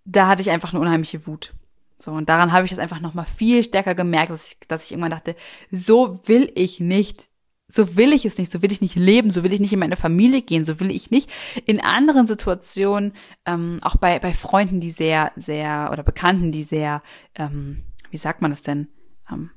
da 0.06 0.28
hatte 0.28 0.42
ich 0.42 0.50
einfach 0.50 0.74
eine 0.74 0.82
unheimliche 0.82 1.28
Wut. 1.28 1.54
So, 2.02 2.12
und 2.12 2.30
daran 2.30 2.52
habe 2.52 2.66
ich 2.66 2.72
das 2.72 2.80
einfach 2.80 3.00
nochmal 3.00 3.26
viel 3.26 3.64
stärker 3.64 3.96
gemerkt, 3.96 4.32
dass 4.32 4.48
ich, 4.48 4.60
dass 4.68 4.86
ich 4.86 4.92
irgendwann 4.92 5.12
dachte, 5.12 5.36
so 5.70 6.20
will 6.26 6.52
ich 6.56 6.80
nicht 6.80 7.30
so 7.74 7.96
will 7.96 8.14
ich 8.14 8.26
es 8.26 8.38
nicht, 8.38 8.52
so 8.52 8.62
will 8.62 8.72
ich 8.72 8.82
nicht 8.82 8.96
leben, 8.96 9.32
so 9.32 9.44
will 9.44 9.54
ich 9.54 9.60
nicht 9.60 9.74
in 9.74 9.80
meine 9.80 9.96
Familie 9.96 10.42
gehen, 10.42 10.66
so 10.66 10.80
will 10.80 10.92
ich 10.92 11.12
nicht 11.12 11.32
in 11.66 11.82
anderen 11.82 12.28
Situationen, 12.28 13.14
ähm, 13.46 13.80
auch 13.82 13.96
bei, 13.96 14.20
bei 14.20 14.34
Freunden, 14.34 14.80
die 14.80 14.92
sehr, 14.92 15.32
sehr, 15.36 15.90
oder 15.92 16.04
Bekannten, 16.04 16.52
die 16.52 16.64
sehr, 16.64 17.02
ähm, 17.36 17.84
wie 18.10 18.18
sagt 18.18 18.42
man 18.42 18.52
das 18.52 18.62
denn, 18.62 18.88
ähm, 19.32 19.52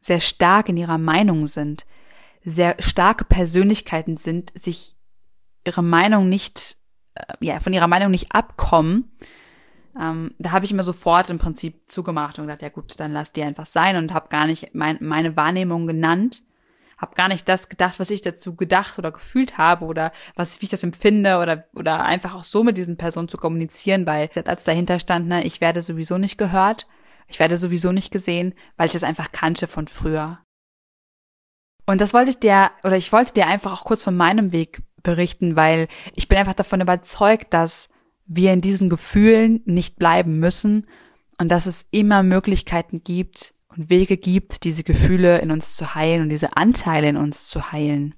sehr 0.00 0.20
stark 0.20 0.68
in 0.68 0.76
ihrer 0.76 0.98
Meinung 0.98 1.46
sind, 1.46 1.86
sehr 2.44 2.76
starke 2.80 3.24
Persönlichkeiten 3.24 4.16
sind, 4.16 4.50
sich 4.58 4.96
ihre 5.64 5.82
Meinung 5.82 6.28
nicht, 6.28 6.76
äh, 7.14 7.34
ja, 7.40 7.60
von 7.60 7.72
ihrer 7.72 7.88
Meinung 7.88 8.10
nicht 8.10 8.32
abkommen, 8.32 9.12
ähm, 10.00 10.34
da 10.38 10.52
habe 10.52 10.64
ich 10.64 10.70
immer 10.70 10.84
sofort 10.84 11.28
im 11.30 11.38
Prinzip 11.38 11.90
zugemacht 11.90 12.38
und 12.38 12.46
gedacht, 12.46 12.62
ja 12.62 12.68
gut, 12.70 12.98
dann 12.98 13.12
lass 13.12 13.32
die 13.32 13.42
einfach 13.42 13.66
sein 13.66 13.96
und 13.96 14.14
habe 14.14 14.28
gar 14.28 14.46
nicht 14.46 14.74
mein, 14.74 14.98
meine 15.00 15.36
Wahrnehmung 15.36 15.86
genannt, 15.86 16.42
habe 16.96 17.14
gar 17.14 17.28
nicht 17.28 17.48
das 17.48 17.68
gedacht, 17.68 17.98
was 18.00 18.10
ich 18.10 18.22
dazu 18.22 18.54
gedacht 18.54 18.98
oder 18.98 19.12
gefühlt 19.12 19.58
habe 19.58 19.84
oder 19.84 20.12
was 20.34 20.60
wie 20.60 20.66
ich 20.66 20.70
das 20.70 20.84
empfinde 20.84 21.38
oder 21.38 21.64
oder 21.74 22.04
einfach 22.04 22.34
auch 22.34 22.44
so 22.44 22.64
mit 22.64 22.78
diesen 22.78 22.96
Personen 22.96 23.28
zu 23.28 23.36
kommunizieren, 23.36 24.06
weil 24.06 24.30
als 24.46 24.64
dahinter 24.64 24.98
stand, 24.98 25.26
ne, 25.26 25.44
ich 25.44 25.60
werde 25.60 25.82
sowieso 25.82 26.16
nicht 26.16 26.38
gehört, 26.38 26.86
ich 27.26 27.38
werde 27.38 27.56
sowieso 27.56 27.92
nicht 27.92 28.12
gesehen, 28.12 28.54
weil 28.76 28.86
ich 28.86 28.92
das 28.92 29.04
einfach 29.04 29.32
kannte 29.32 29.66
von 29.66 29.88
früher. 29.88 30.38
Und 31.86 32.00
das 32.00 32.14
wollte 32.14 32.30
ich 32.30 32.38
dir 32.38 32.70
oder 32.84 32.96
ich 32.96 33.12
wollte 33.12 33.34
dir 33.34 33.46
einfach 33.46 33.72
auch 33.72 33.84
kurz 33.84 34.04
von 34.04 34.16
meinem 34.16 34.52
Weg 34.52 34.82
berichten, 35.02 35.56
weil 35.56 35.88
ich 36.14 36.28
bin 36.28 36.38
einfach 36.38 36.54
davon 36.54 36.80
überzeugt, 36.80 37.52
dass 37.52 37.88
wir 38.26 38.52
in 38.52 38.60
diesen 38.60 38.88
Gefühlen 38.88 39.62
nicht 39.64 39.96
bleiben 39.96 40.38
müssen 40.38 40.86
und 41.38 41.50
dass 41.50 41.66
es 41.66 41.86
immer 41.90 42.22
Möglichkeiten 42.22 43.02
gibt, 43.04 43.52
und 43.76 43.90
Wege 43.90 44.16
gibt, 44.16 44.64
diese 44.64 44.84
Gefühle 44.84 45.38
in 45.38 45.50
uns 45.50 45.76
zu 45.76 45.94
heilen 45.94 46.22
und 46.22 46.28
diese 46.28 46.56
Anteile 46.56 47.08
in 47.08 47.16
uns 47.16 47.48
zu 47.48 47.72
heilen. 47.72 48.14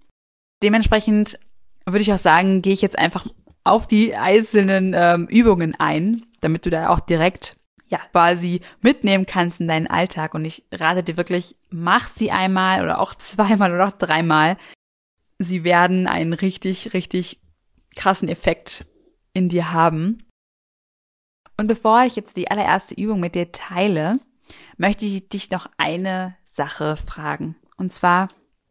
Dementsprechend 0.62 1.38
würde 1.86 2.00
ich 2.00 2.12
auch 2.12 2.18
sagen, 2.18 2.62
gehe 2.62 2.72
ich 2.72 2.82
jetzt 2.82 2.98
einfach 2.98 3.26
auf 3.64 3.86
die 3.86 4.14
einzelnen 4.14 4.92
ähm, 4.94 5.26
Übungen 5.28 5.74
ein, 5.78 6.26
damit 6.40 6.66
du 6.66 6.70
da 6.70 6.88
auch 6.88 7.00
direkt 7.00 7.56
ja 7.86 7.98
quasi 8.12 8.60
mitnehmen 8.80 9.26
kannst 9.26 9.60
in 9.60 9.68
deinen 9.68 9.86
Alltag. 9.86 10.34
Und 10.34 10.44
ich 10.44 10.64
rate 10.72 11.02
dir 11.02 11.16
wirklich, 11.16 11.56
mach 11.70 12.08
sie 12.08 12.30
einmal 12.30 12.82
oder 12.82 13.00
auch 13.00 13.14
zweimal 13.18 13.72
oder 13.72 13.88
auch 13.88 13.92
dreimal. 13.92 14.56
Sie 15.38 15.64
werden 15.64 16.06
einen 16.06 16.32
richtig, 16.32 16.94
richtig 16.94 17.40
krassen 17.96 18.28
Effekt 18.28 18.86
in 19.34 19.48
dir 19.48 19.72
haben. 19.72 20.26
Und 21.56 21.66
bevor 21.66 22.04
ich 22.04 22.16
jetzt 22.16 22.36
die 22.36 22.50
allererste 22.50 22.94
Übung 22.94 23.20
mit 23.20 23.34
dir 23.34 23.52
teile, 23.52 24.14
möchte 24.76 25.04
ich 25.06 25.28
dich 25.28 25.50
noch 25.50 25.68
eine 25.76 26.36
Sache 26.46 26.96
fragen. 26.96 27.56
Und 27.76 27.92
zwar 27.92 28.28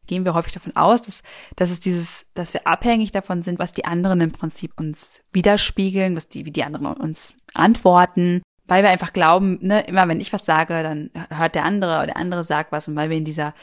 gehen 0.08 0.26
wir 0.26 0.34
häufig 0.34 0.54
davon 0.54 0.76
aus, 0.76 1.02
dass, 1.02 1.24
dass 1.56 1.70
es 1.70 1.80
dieses, 1.80 2.26
dass 2.34 2.54
wir 2.54 2.68
abhängig 2.68 3.12
davon 3.12 3.42
sind, 3.42 3.60
was 3.60 3.72
die 3.72 3.86
anderen 3.86 4.22
im 4.22 4.32
Prinzip 4.32 4.74
uns 4.78 5.22
widerspiegeln, 5.32 6.16
was 6.16 6.28
die, 6.28 6.46
wie 6.46 6.52
die 6.52 6.64
anderen 6.64 6.88
uns 6.88 7.34
antworten, 7.54 8.42
weil 8.66 8.84
wir 8.84 8.90
einfach 8.90 9.14
glauben, 9.14 9.60
ne, 9.62 9.82
immer 9.82 10.08
wenn 10.08 10.20
ich 10.20 10.34
was 10.34 10.46
sage, 10.46 10.84
dann 10.84 11.10
hört 11.30 11.56
der 11.56 11.66
andere 11.66 11.98
oder 11.98 12.08
der 12.08 12.18
andere 12.18 12.44
sagt 12.44 12.72
was 12.72 12.88
und 12.88 12.96
weil 12.96 13.10
wir 13.10 13.18
in 13.18 13.26
dieser 13.26 13.54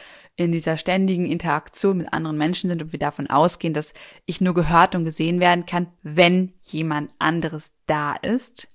in 0.40 0.52
dieser 0.52 0.78
ständigen 0.78 1.26
Interaktion 1.26 1.98
mit 1.98 2.14
anderen 2.14 2.38
Menschen 2.38 2.70
sind 2.70 2.80
und 2.80 2.92
wir 2.92 2.98
davon 2.98 3.28
ausgehen, 3.28 3.74
dass 3.74 3.92
ich 4.24 4.40
nur 4.40 4.54
gehört 4.54 4.94
und 4.94 5.04
gesehen 5.04 5.38
werden 5.38 5.66
kann, 5.66 5.92
wenn 6.02 6.54
jemand 6.62 7.12
anderes 7.18 7.74
da 7.84 8.14
ist, 8.14 8.66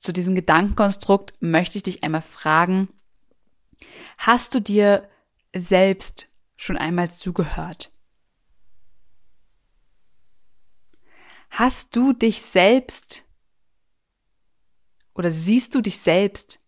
zu 0.00 0.12
diesem 0.12 0.34
Gedankenkonstrukt 0.34 1.34
möchte 1.38 1.78
ich 1.78 1.84
dich 1.84 2.02
einmal 2.02 2.22
fragen, 2.22 2.88
hast 4.16 4.52
du 4.52 4.60
dir 4.60 5.08
selbst 5.54 6.28
schon 6.56 6.76
einmal 6.76 7.12
zugehört? 7.12 7.92
Hast 11.50 11.94
du 11.94 12.12
dich 12.12 12.42
selbst 12.42 13.24
oder 15.14 15.30
siehst 15.30 15.76
du 15.76 15.82
dich 15.82 16.00
selbst? 16.00 16.58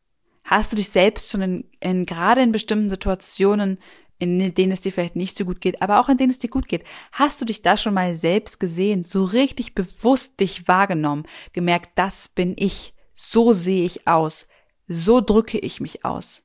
Hast 0.45 0.73
du 0.73 0.77
dich 0.77 0.89
selbst 0.89 1.31
schon 1.31 1.43
in, 1.43 1.71
in 1.81 2.07
gerade 2.07 2.43
in 2.43 2.53
bestimmten 2.53 2.91
Situationen, 2.91 3.79
in 4.19 4.55
denen 4.55 4.73
es 4.73 4.83
dir 4.83 4.93
vielleicht 4.93 5.17
nicht 5.17 5.37
so 5.37 5.45
gut 5.45 5.61
geht, 5.61 5.81
aber 5.81 5.99
auch 5.99 6.09
in 6.09 6.19
denen 6.19 6.31
es 6.31 6.39
dir 6.39 6.51
gut 6.51 6.69
geht, 6.69 6.85
hast 7.13 7.41
du 7.41 7.45
dich 7.45 7.63
da 7.63 7.77
schon 7.77 7.95
mal 7.95 8.17
selbst 8.17 8.61
gesehen, 8.61 9.03
so 9.03 9.25
richtig 9.25 9.75
bewusst 9.75 10.41
dich 10.41 10.69
wahrgenommen, 10.69 11.25
gemerkt, 11.53 11.93
das 11.95 12.29
bin 12.29 12.55
ich, 12.57 12.95
so 13.15 13.53
sehe 13.53 13.85
ich 13.85 14.07
aus. 14.07 14.47
So 14.87 15.21
drücke 15.21 15.59
ich 15.59 15.81
mich 15.81 16.05
aus. 16.05 16.45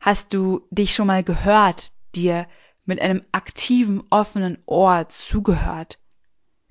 Hast 0.00 0.34
du 0.34 0.66
dich 0.70 0.94
schon 0.94 1.06
mal 1.06 1.22
gehört, 1.22 1.92
dir 2.14 2.48
mit 2.84 3.00
einem 3.00 3.22
aktiven, 3.32 4.02
offenen 4.10 4.58
Ohr 4.66 5.08
zugehört? 5.08 6.00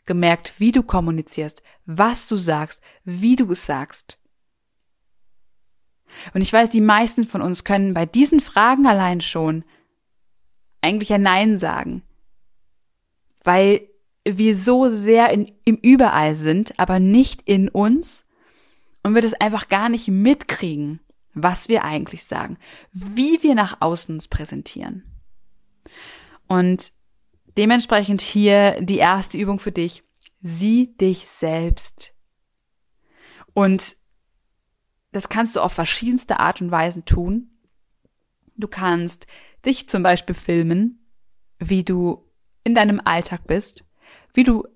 Gemerkt, 0.06 0.60
wie 0.60 0.72
du 0.72 0.84
kommunizierst, 0.84 1.64
was 1.86 2.28
du 2.28 2.36
sagst, 2.36 2.82
wie 3.04 3.36
du 3.36 3.52
es 3.52 3.66
sagst? 3.66 4.18
Und 6.34 6.42
ich 6.42 6.52
weiß, 6.52 6.70
die 6.70 6.82
meisten 6.82 7.24
von 7.24 7.42
uns 7.42 7.64
können 7.64 7.94
bei 7.94 8.06
diesen 8.06 8.40
Fragen 8.40 8.86
allein 8.86 9.22
schon 9.22 9.64
eigentlich 10.82 11.14
ein 11.14 11.22
Nein 11.22 11.58
sagen, 11.58 12.04
weil 13.44 13.88
wir 14.26 14.56
so 14.56 14.90
sehr 14.90 15.30
in, 15.32 15.52
im 15.66 15.78
Überall 15.78 16.36
sind, 16.36 16.80
aber 16.80 17.00
nicht 17.00 17.42
in 17.44 17.70
uns 17.70 18.26
und 19.04 19.16
wir 19.16 19.22
das 19.22 19.34
einfach 19.34 19.68
gar 19.68 19.90
nicht 19.90 20.08
mitkriegen, 20.08 21.00
was 21.34 21.70
wir 21.70 21.84
eigentlich 21.84 22.26
sagen, 22.26 22.58
wie 22.92 23.42
wir 23.42 23.56
nach 23.56 23.78
außen 23.82 24.16
uns 24.16 24.28
präsentieren. 24.28 25.04
Und 26.48 26.92
dementsprechend 27.58 28.22
hier 28.22 28.82
die 28.82 28.98
erste 28.98 29.38
Übung 29.38 29.60
für 29.60 29.72
dich. 29.72 30.04
Sieh 30.42 30.96
dich 30.98 31.28
selbst. 31.28 32.14
Und 33.54 33.96
das 35.12 35.30
kannst 35.30 35.56
du 35.56 35.62
auf 35.62 35.74
verschiedenste 35.74 36.40
Art 36.40 36.62
und 36.62 36.72
Weisen 36.72 37.06
tun. 37.06 37.50
Du 38.56 38.68
kannst 38.68 39.28
dich 39.66 39.90
zum 39.90 40.04
Beispiel 40.04 40.36
filmen, 40.36 41.06
wie 41.60 41.84
du 41.84 42.26
in 42.64 42.76
deinem 42.76 43.02
Alltag 43.04 43.48
bist, 43.48 43.84
wie 44.34 44.44
du 44.44 44.68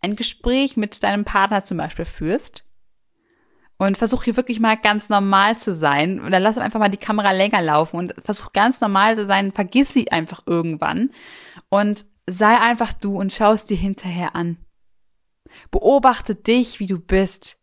ein 0.00 0.16
Gespräch 0.16 0.76
mit 0.76 1.02
deinem 1.02 1.24
Partner 1.24 1.62
zum 1.62 1.78
Beispiel 1.78 2.04
führst 2.04 2.64
und 3.76 3.98
versuch 3.98 4.24
hier 4.24 4.36
wirklich 4.36 4.60
mal 4.60 4.76
ganz 4.76 5.08
normal 5.08 5.58
zu 5.58 5.74
sein. 5.74 6.30
Dann 6.30 6.42
lass 6.42 6.58
einfach 6.58 6.80
mal 6.80 6.90
die 6.90 6.96
Kamera 6.96 7.32
länger 7.32 7.62
laufen 7.62 7.96
und 7.96 8.14
versuch 8.22 8.52
ganz 8.52 8.80
normal 8.80 9.16
zu 9.16 9.26
sein. 9.26 9.52
Vergiss 9.52 9.92
sie 9.92 10.10
einfach 10.12 10.42
irgendwann 10.46 11.10
und 11.68 12.06
sei 12.26 12.58
einfach 12.58 12.92
du 12.92 13.16
und 13.16 13.32
schau 13.32 13.52
es 13.52 13.66
dir 13.66 13.76
hinterher 13.76 14.34
an. 14.34 14.58
Beobachte 15.70 16.34
dich, 16.34 16.80
wie 16.80 16.86
du 16.86 16.98
bist. 16.98 17.58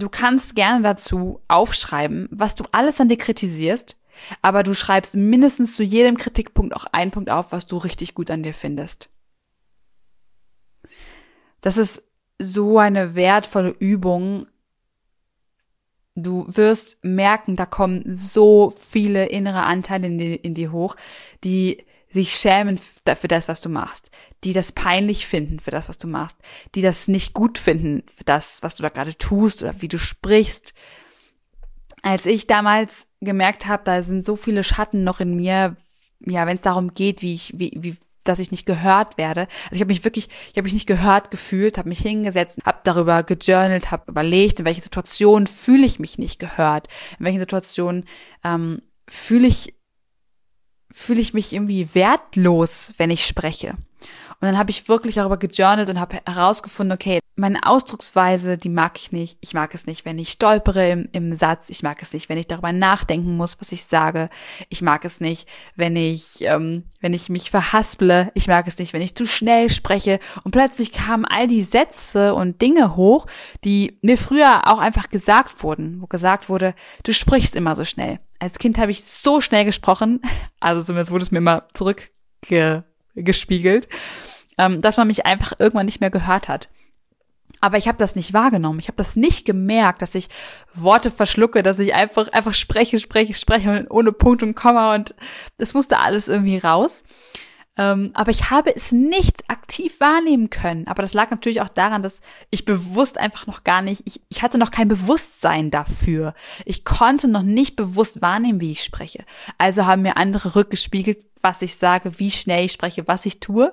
Du 0.00 0.08
kannst 0.08 0.54
gerne 0.54 0.82
dazu 0.82 1.40
aufschreiben, 1.46 2.26
was 2.30 2.54
du 2.54 2.64
alles 2.72 3.00
an 3.00 3.08
dir 3.08 3.18
kritisierst, 3.18 3.96
aber 4.40 4.62
du 4.62 4.74
schreibst 4.74 5.14
mindestens 5.14 5.76
zu 5.76 5.82
jedem 5.82 6.16
Kritikpunkt 6.16 6.74
auch 6.74 6.86
einen 6.86 7.10
Punkt 7.10 7.28
auf, 7.28 7.52
was 7.52 7.66
du 7.66 7.76
richtig 7.76 8.14
gut 8.14 8.30
an 8.30 8.42
dir 8.42 8.54
findest. 8.54 9.10
Das 11.60 11.76
ist 11.76 12.02
so 12.38 12.78
eine 12.78 13.14
wertvolle 13.14 13.74
Übung, 13.78 14.46
Du 16.16 16.44
wirst 16.48 17.04
merken, 17.04 17.54
da 17.56 17.66
kommen 17.66 18.02
so 18.04 18.74
viele 18.76 19.26
innere 19.26 19.62
Anteile 19.62 20.08
in 20.08 20.18
dir, 20.18 20.44
in 20.44 20.54
dir 20.54 20.72
hoch, 20.72 20.96
die 21.44 21.84
sich 22.10 22.36
schämen 22.36 22.78
für 22.78 23.28
das, 23.28 23.48
was 23.48 23.60
du 23.60 23.68
machst, 23.68 24.10
die 24.42 24.52
das 24.52 24.72
peinlich 24.72 25.26
finden 25.26 25.60
für 25.60 25.70
das, 25.70 25.88
was 25.88 25.98
du 25.98 26.08
machst, 26.08 26.38
die 26.74 26.82
das 26.82 27.08
nicht 27.08 27.34
gut 27.34 27.56
finden 27.56 28.02
für 28.14 28.24
das, 28.24 28.62
was 28.62 28.74
du 28.74 28.82
da 28.82 28.88
gerade 28.88 29.16
tust 29.16 29.62
oder 29.62 29.80
wie 29.80 29.88
du 29.88 29.98
sprichst. 29.98 30.74
Als 32.02 32.26
ich 32.26 32.46
damals 32.46 33.06
gemerkt 33.20 33.66
habe, 33.66 33.84
da 33.84 34.02
sind 34.02 34.24
so 34.24 34.34
viele 34.34 34.64
Schatten 34.64 35.04
noch 35.04 35.20
in 35.20 35.36
mir, 35.36 35.76
ja, 36.20 36.46
wenn 36.46 36.56
es 36.56 36.62
darum 36.62 36.94
geht, 36.94 37.22
wie 37.22 37.34
ich, 37.34 37.52
wie, 37.56 37.72
wie, 37.76 37.96
dass 38.24 38.38
ich 38.38 38.50
nicht 38.50 38.66
gehört 38.66 39.16
werde. 39.16 39.42
Also 39.64 39.74
ich 39.74 39.80
habe 39.80 39.92
mich 39.92 40.02
wirklich, 40.02 40.28
ich 40.50 40.56
habe 40.56 40.62
mich 40.62 40.72
nicht 40.72 40.86
gehört 40.86 41.30
gefühlt, 41.30 41.78
habe 41.78 41.88
mich 41.88 42.00
hingesetzt, 42.00 42.58
habe 42.64 42.80
darüber 42.82 43.22
gejournalt, 43.22 43.90
habe 43.90 44.10
überlegt, 44.10 44.58
in 44.58 44.64
welchen 44.64 44.82
Situationen 44.82 45.46
fühle 45.46 45.86
ich 45.86 46.00
mich 46.00 46.18
nicht 46.18 46.38
gehört, 46.40 46.88
in 47.18 47.26
welchen 47.26 47.40
Situationen 47.40 48.06
ähm, 48.42 48.82
fühle 49.08 49.46
ich 49.46 49.74
fühle 50.92 51.20
ich 51.20 51.34
mich 51.34 51.52
irgendwie 51.52 51.88
wertlos, 51.94 52.94
wenn 52.98 53.10
ich 53.10 53.26
spreche. 53.26 53.74
Und 54.40 54.46
dann 54.46 54.56
habe 54.56 54.70
ich 54.70 54.88
wirklich 54.88 55.16
darüber 55.16 55.36
gejournalt 55.36 55.90
und 55.90 56.00
habe 56.00 56.20
herausgefunden, 56.24 56.94
okay, 56.94 57.20
meine 57.36 57.66
Ausdrucksweise, 57.66 58.56
die 58.56 58.70
mag 58.70 58.98
ich 58.98 59.12
nicht. 59.12 59.36
Ich 59.42 59.52
mag 59.52 59.74
es 59.74 59.86
nicht, 59.86 60.06
wenn 60.06 60.18
ich 60.18 60.30
stolpere 60.30 60.88
im, 60.90 61.08
im, 61.12 61.36
Satz. 61.36 61.68
Ich 61.68 61.82
mag 61.82 62.00
es 62.00 62.14
nicht, 62.14 62.30
wenn 62.30 62.38
ich 62.38 62.48
darüber 62.48 62.72
nachdenken 62.72 63.36
muss, 63.36 63.60
was 63.60 63.70
ich 63.70 63.84
sage. 63.84 64.30
Ich 64.70 64.80
mag 64.80 65.04
es 65.04 65.20
nicht, 65.20 65.46
wenn 65.76 65.94
ich, 65.94 66.40
ähm, 66.40 66.84
wenn 67.00 67.12
ich 67.12 67.28
mich 67.28 67.50
verhasple. 67.50 68.30
Ich 68.32 68.46
mag 68.46 68.66
es 68.66 68.78
nicht, 68.78 68.94
wenn 68.94 69.02
ich 69.02 69.14
zu 69.14 69.26
schnell 69.26 69.68
spreche. 69.68 70.20
Und 70.42 70.52
plötzlich 70.52 70.92
kamen 70.92 71.26
all 71.26 71.46
die 71.46 71.62
Sätze 71.62 72.34
und 72.34 72.62
Dinge 72.62 72.96
hoch, 72.96 73.26
die 73.62 73.98
mir 74.00 74.16
früher 74.16 74.68
auch 74.68 74.78
einfach 74.78 75.10
gesagt 75.10 75.62
wurden, 75.62 76.00
wo 76.00 76.06
gesagt 76.06 76.48
wurde, 76.48 76.74
du 77.02 77.12
sprichst 77.12 77.56
immer 77.56 77.76
so 77.76 77.84
schnell. 77.84 78.18
Als 78.40 78.58
Kind 78.58 78.76
habe 78.78 78.90
ich 78.90 79.04
so 79.04 79.40
schnell 79.40 79.64
gesprochen, 79.64 80.20
also 80.60 80.82
zumindest 80.82 81.12
wurde 81.12 81.24
es 81.24 81.30
mir 81.30 81.40
mal 81.40 81.68
zurückgespiegelt, 81.74 83.88
ähm, 84.58 84.82
dass 84.82 84.96
man 84.96 85.06
mich 85.06 85.26
einfach 85.26 85.52
irgendwann 85.58 85.86
nicht 85.86 86.00
mehr 86.00 86.10
gehört 86.10 86.48
hat. 86.48 86.68
Aber 87.60 87.76
ich 87.76 87.88
habe 87.88 87.98
das 87.98 88.16
nicht 88.16 88.32
wahrgenommen. 88.32 88.78
Ich 88.78 88.88
habe 88.88 88.96
das 88.96 89.16
nicht 89.16 89.44
gemerkt, 89.44 90.00
dass 90.00 90.14
ich 90.14 90.28
Worte 90.72 91.10
verschlucke, 91.10 91.62
dass 91.62 91.78
ich 91.78 91.94
einfach 91.94 92.28
einfach 92.32 92.54
spreche, 92.54 92.98
spreche, 92.98 93.34
spreche 93.34 93.86
ohne 93.90 94.12
Punkt 94.12 94.42
und 94.42 94.54
Komma 94.54 94.94
und 94.94 95.14
das 95.58 95.74
musste 95.74 95.98
alles 95.98 96.28
irgendwie 96.28 96.58
raus. 96.58 97.02
Ähm, 97.80 98.10
aber 98.12 98.30
ich 98.30 98.50
habe 98.50 98.76
es 98.76 98.92
nicht 98.92 99.48
aktiv 99.48 99.98
wahrnehmen 100.00 100.50
können. 100.50 100.86
Aber 100.86 101.00
das 101.00 101.14
lag 101.14 101.30
natürlich 101.30 101.62
auch 101.62 101.70
daran, 101.70 102.02
dass 102.02 102.20
ich 102.50 102.66
bewusst 102.66 103.16
einfach 103.16 103.46
noch 103.46 103.64
gar 103.64 103.80
nicht, 103.80 104.02
ich, 104.04 104.20
ich 104.28 104.42
hatte 104.42 104.58
noch 104.58 104.70
kein 104.70 104.86
Bewusstsein 104.86 105.70
dafür. 105.70 106.34
Ich 106.66 106.84
konnte 106.84 107.26
noch 107.26 107.42
nicht 107.42 107.76
bewusst 107.76 108.20
wahrnehmen, 108.20 108.60
wie 108.60 108.72
ich 108.72 108.84
spreche. 108.84 109.24
Also 109.56 109.86
haben 109.86 110.02
mir 110.02 110.18
andere 110.18 110.56
rückgespiegelt, 110.56 111.24
was 111.40 111.62
ich 111.62 111.76
sage, 111.76 112.18
wie 112.18 112.30
schnell 112.30 112.66
ich 112.66 112.72
spreche, 112.72 113.08
was 113.08 113.24
ich 113.24 113.40
tue 113.40 113.72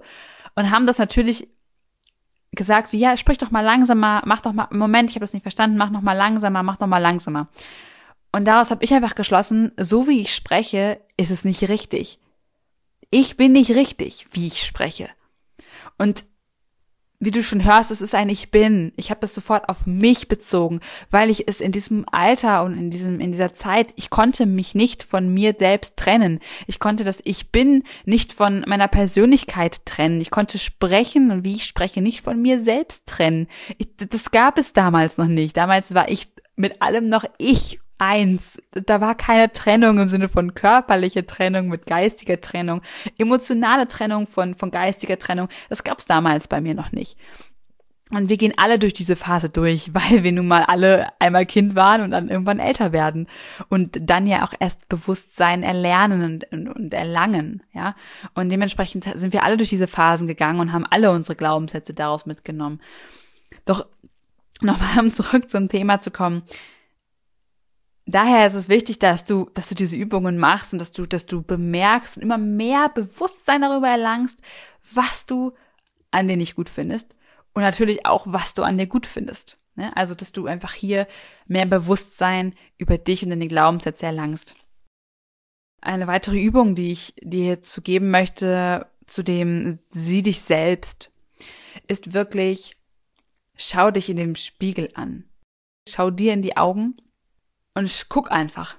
und 0.56 0.72
haben 0.72 0.86
das 0.86 1.00
natürlich 1.00 1.50
gesagt, 2.54 2.94
wie, 2.94 3.00
ja, 3.00 3.18
sprich 3.18 3.38
doch 3.38 3.52
mal 3.52 3.60
langsamer, 3.60 4.22
mach 4.26 4.40
doch 4.40 4.54
mal, 4.54 4.70
Moment, 4.72 5.10
ich 5.10 5.18
habe 5.18 5.24
das 5.24 5.34
nicht 5.34 5.44
verstanden, 5.44 5.76
mach 5.76 5.90
noch 5.90 6.02
mal 6.02 6.14
langsamer, 6.14 6.64
mach 6.64 6.78
doch 6.78 6.88
mal 6.88 7.00
langsamer. 7.00 7.50
Und 8.32 8.46
daraus 8.46 8.72
habe 8.72 8.86
ich 8.86 8.94
einfach 8.94 9.16
geschlossen, 9.16 9.74
so 9.76 10.08
wie 10.08 10.22
ich 10.22 10.34
spreche, 10.34 11.02
ist 11.18 11.30
es 11.30 11.44
nicht 11.44 11.68
richtig. 11.68 12.20
Ich 13.10 13.38
bin 13.38 13.54
nicht 13.54 13.72
richtig, 13.72 14.28
wie 14.32 14.48
ich 14.48 14.64
spreche. 14.66 15.10
Und 15.98 16.26
wie 17.20 17.32
du 17.32 17.42
schon 17.42 17.66
hörst, 17.66 17.90
es 17.90 18.02
ist 18.02 18.14
ein 18.14 18.30
Ich 18.30 18.52
bin. 18.52 18.94
Ich 18.96 19.10
habe 19.10 19.22
das 19.22 19.34
sofort 19.34 19.70
auf 19.70 19.88
mich 19.88 20.28
bezogen, 20.28 20.82
weil 21.10 21.32
ich 21.32 21.48
es 21.48 21.62
in 21.62 21.72
diesem 21.72 22.06
Alter 22.12 22.64
und 22.64 22.78
in 22.78 22.92
diesem 22.92 23.20
in 23.20 23.32
dieser 23.32 23.54
Zeit, 23.54 23.92
ich 23.96 24.12
konnte 24.12 24.46
mich 24.46 24.76
nicht 24.76 25.02
von 25.02 25.34
mir 25.34 25.56
selbst 25.58 25.98
trennen. 25.98 26.40
Ich 26.68 26.80
konnte 26.80 27.04
das 27.04 27.22
Ich 27.24 27.52
bin 27.52 27.84
nicht 28.06 28.34
von 28.34 28.64
meiner 28.68 28.88
Persönlichkeit 28.88 29.84
trennen. 29.86 30.22
Ich 30.22 30.30
konnte 30.30 30.60
sprechen 30.60 31.32
und 31.32 31.44
wie 31.44 31.56
ich 31.56 31.66
spreche 31.66 32.02
nicht 32.02 32.22
von 32.22 32.40
mir 32.40 32.60
selbst 32.60 33.08
trennen. 33.08 33.48
Ich, 33.80 33.88
das 33.98 34.30
gab 34.30 34.60
es 34.60 34.74
damals 34.74 35.18
noch 35.18 35.28
nicht. 35.28 35.58
Damals 35.58 35.96
war 35.96 36.10
ich 36.10 36.28
mit 36.56 36.84
allem 36.84 37.10
noch 37.10 37.24
ich 37.40 37.80
eins. 37.98 38.62
Da 38.72 39.02
war 39.02 39.16
keine 39.16 39.52
Trennung 39.52 40.00
im 40.00 40.10
Sinne 40.10 40.30
von 40.30 40.54
körperliche 40.54 41.26
Trennung 41.26 41.68
mit 41.68 41.86
geistiger 41.86 42.40
Trennung, 42.42 42.82
emotionale 43.18 43.88
Trennung 43.88 44.28
von, 44.28 44.56
von 44.56 44.72
geistiger 44.72 45.18
Trennung. 45.18 45.50
Das 45.70 45.84
gab's 45.84 46.06
damals 46.06 46.48
bei 46.48 46.62
mir 46.62 46.76
noch 46.76 46.92
nicht. 46.92 47.18
Und 48.10 48.30
wir 48.30 48.38
gehen 48.38 48.54
alle 48.56 48.80
durch 48.80 48.94
diese 48.94 49.18
Phase 49.18 49.50
durch, 49.50 49.94
weil 49.94 50.24
wir 50.24 50.32
nun 50.32 50.48
mal 50.48 50.64
alle 50.64 51.08
einmal 51.20 51.46
Kind 51.46 51.76
waren 51.76 52.02
und 52.02 52.12
dann 52.12 52.30
irgendwann 52.30 52.60
älter 52.60 52.92
werden 52.92 53.28
und 53.70 53.98
dann 54.02 54.28
ja 54.28 54.46
auch 54.46 54.54
erst 54.60 54.88
Bewusstsein 54.88 55.64
erlernen 55.64 56.24
und, 56.24 56.52
und, 56.52 56.68
und 56.70 56.94
erlangen, 56.94 57.64
ja. 57.74 57.96
Und 58.34 58.50
dementsprechend 58.50 59.04
sind 59.04 59.34
wir 59.34 59.44
alle 59.44 59.58
durch 59.58 59.70
diese 59.70 59.88
Phasen 59.88 60.28
gegangen 60.28 60.60
und 60.60 60.74
haben 60.74 60.86
alle 60.90 61.12
unsere 61.12 61.36
Glaubenssätze 61.36 61.94
daraus 61.94 62.26
mitgenommen. 62.26 62.82
Doch 63.66 63.88
nochmal, 64.62 65.00
um 65.00 65.12
zurück 65.12 65.50
zum 65.50 65.68
Thema 65.68 66.00
zu 66.00 66.12
kommen 66.12 66.44
daher 68.08 68.48
ist 68.48 68.54
es 68.54 68.70
wichtig, 68.70 69.00
dass 69.00 69.26
du, 69.26 69.50
dass 69.54 69.68
du 69.68 69.76
diese 69.76 69.96
Übungen 69.96 70.38
machst 70.38 70.74
und 70.74 70.80
dass 70.80 70.92
du, 70.92 71.06
dass 71.06 71.26
du 71.26 71.44
bemerkst 71.44 72.18
und 72.18 72.24
immer 72.24 72.38
mehr 72.38 72.90
Bewusstsein 72.90 73.62
darüber 73.62 73.88
erlangst, 73.88 74.42
was 74.94 75.26
du 75.26 75.54
an 76.12 76.28
dir 76.28 76.38
nicht 76.38 76.56
gut 76.56 76.70
findest 76.70 77.16
und 77.54 77.62
natürlich 77.62 78.06
auch, 78.06 78.26
was 78.28 78.54
du 78.54 78.64
an 78.64 78.78
dir 78.78 78.88
gut 78.88 79.06
findest. 79.06 79.60
Ne? 79.76 79.96
Also, 79.96 80.16
dass 80.16 80.32
du 80.32 80.48
einfach 80.48 80.74
hier 80.74 81.08
mehr 81.48 81.66
Bewusstsein 81.66 82.56
über 82.78 82.98
dich 82.98 83.24
und 83.24 83.30
deine 83.30 83.48
Glaubenssätze 83.48 84.06
erlangst. 84.06 84.56
Eine 85.82 86.08
weitere 86.08 86.42
Übung, 86.42 86.76
die 86.76 86.92
ich 86.92 87.14
dir 87.22 87.62
zu 87.62 87.82
geben 87.82 88.10
möchte, 88.10 88.88
zu 89.06 89.24
dem 89.24 89.80
sieh 89.90 90.24
dich 90.24 90.42
selbst, 90.42 91.12
ist 91.88 92.14
wirklich, 92.14 92.76
schau 93.56 93.92
dich 93.92 94.10
in 94.10 94.18
dem 94.18 94.36
Spiegel 94.36 94.90
an. 94.96 95.26
Schau 95.88 96.10
dir 96.10 96.34
in 96.34 96.42
die 96.42 96.58
Augen 96.58 96.98
und 97.78 98.08
guck 98.10 98.32
einfach. 98.32 98.78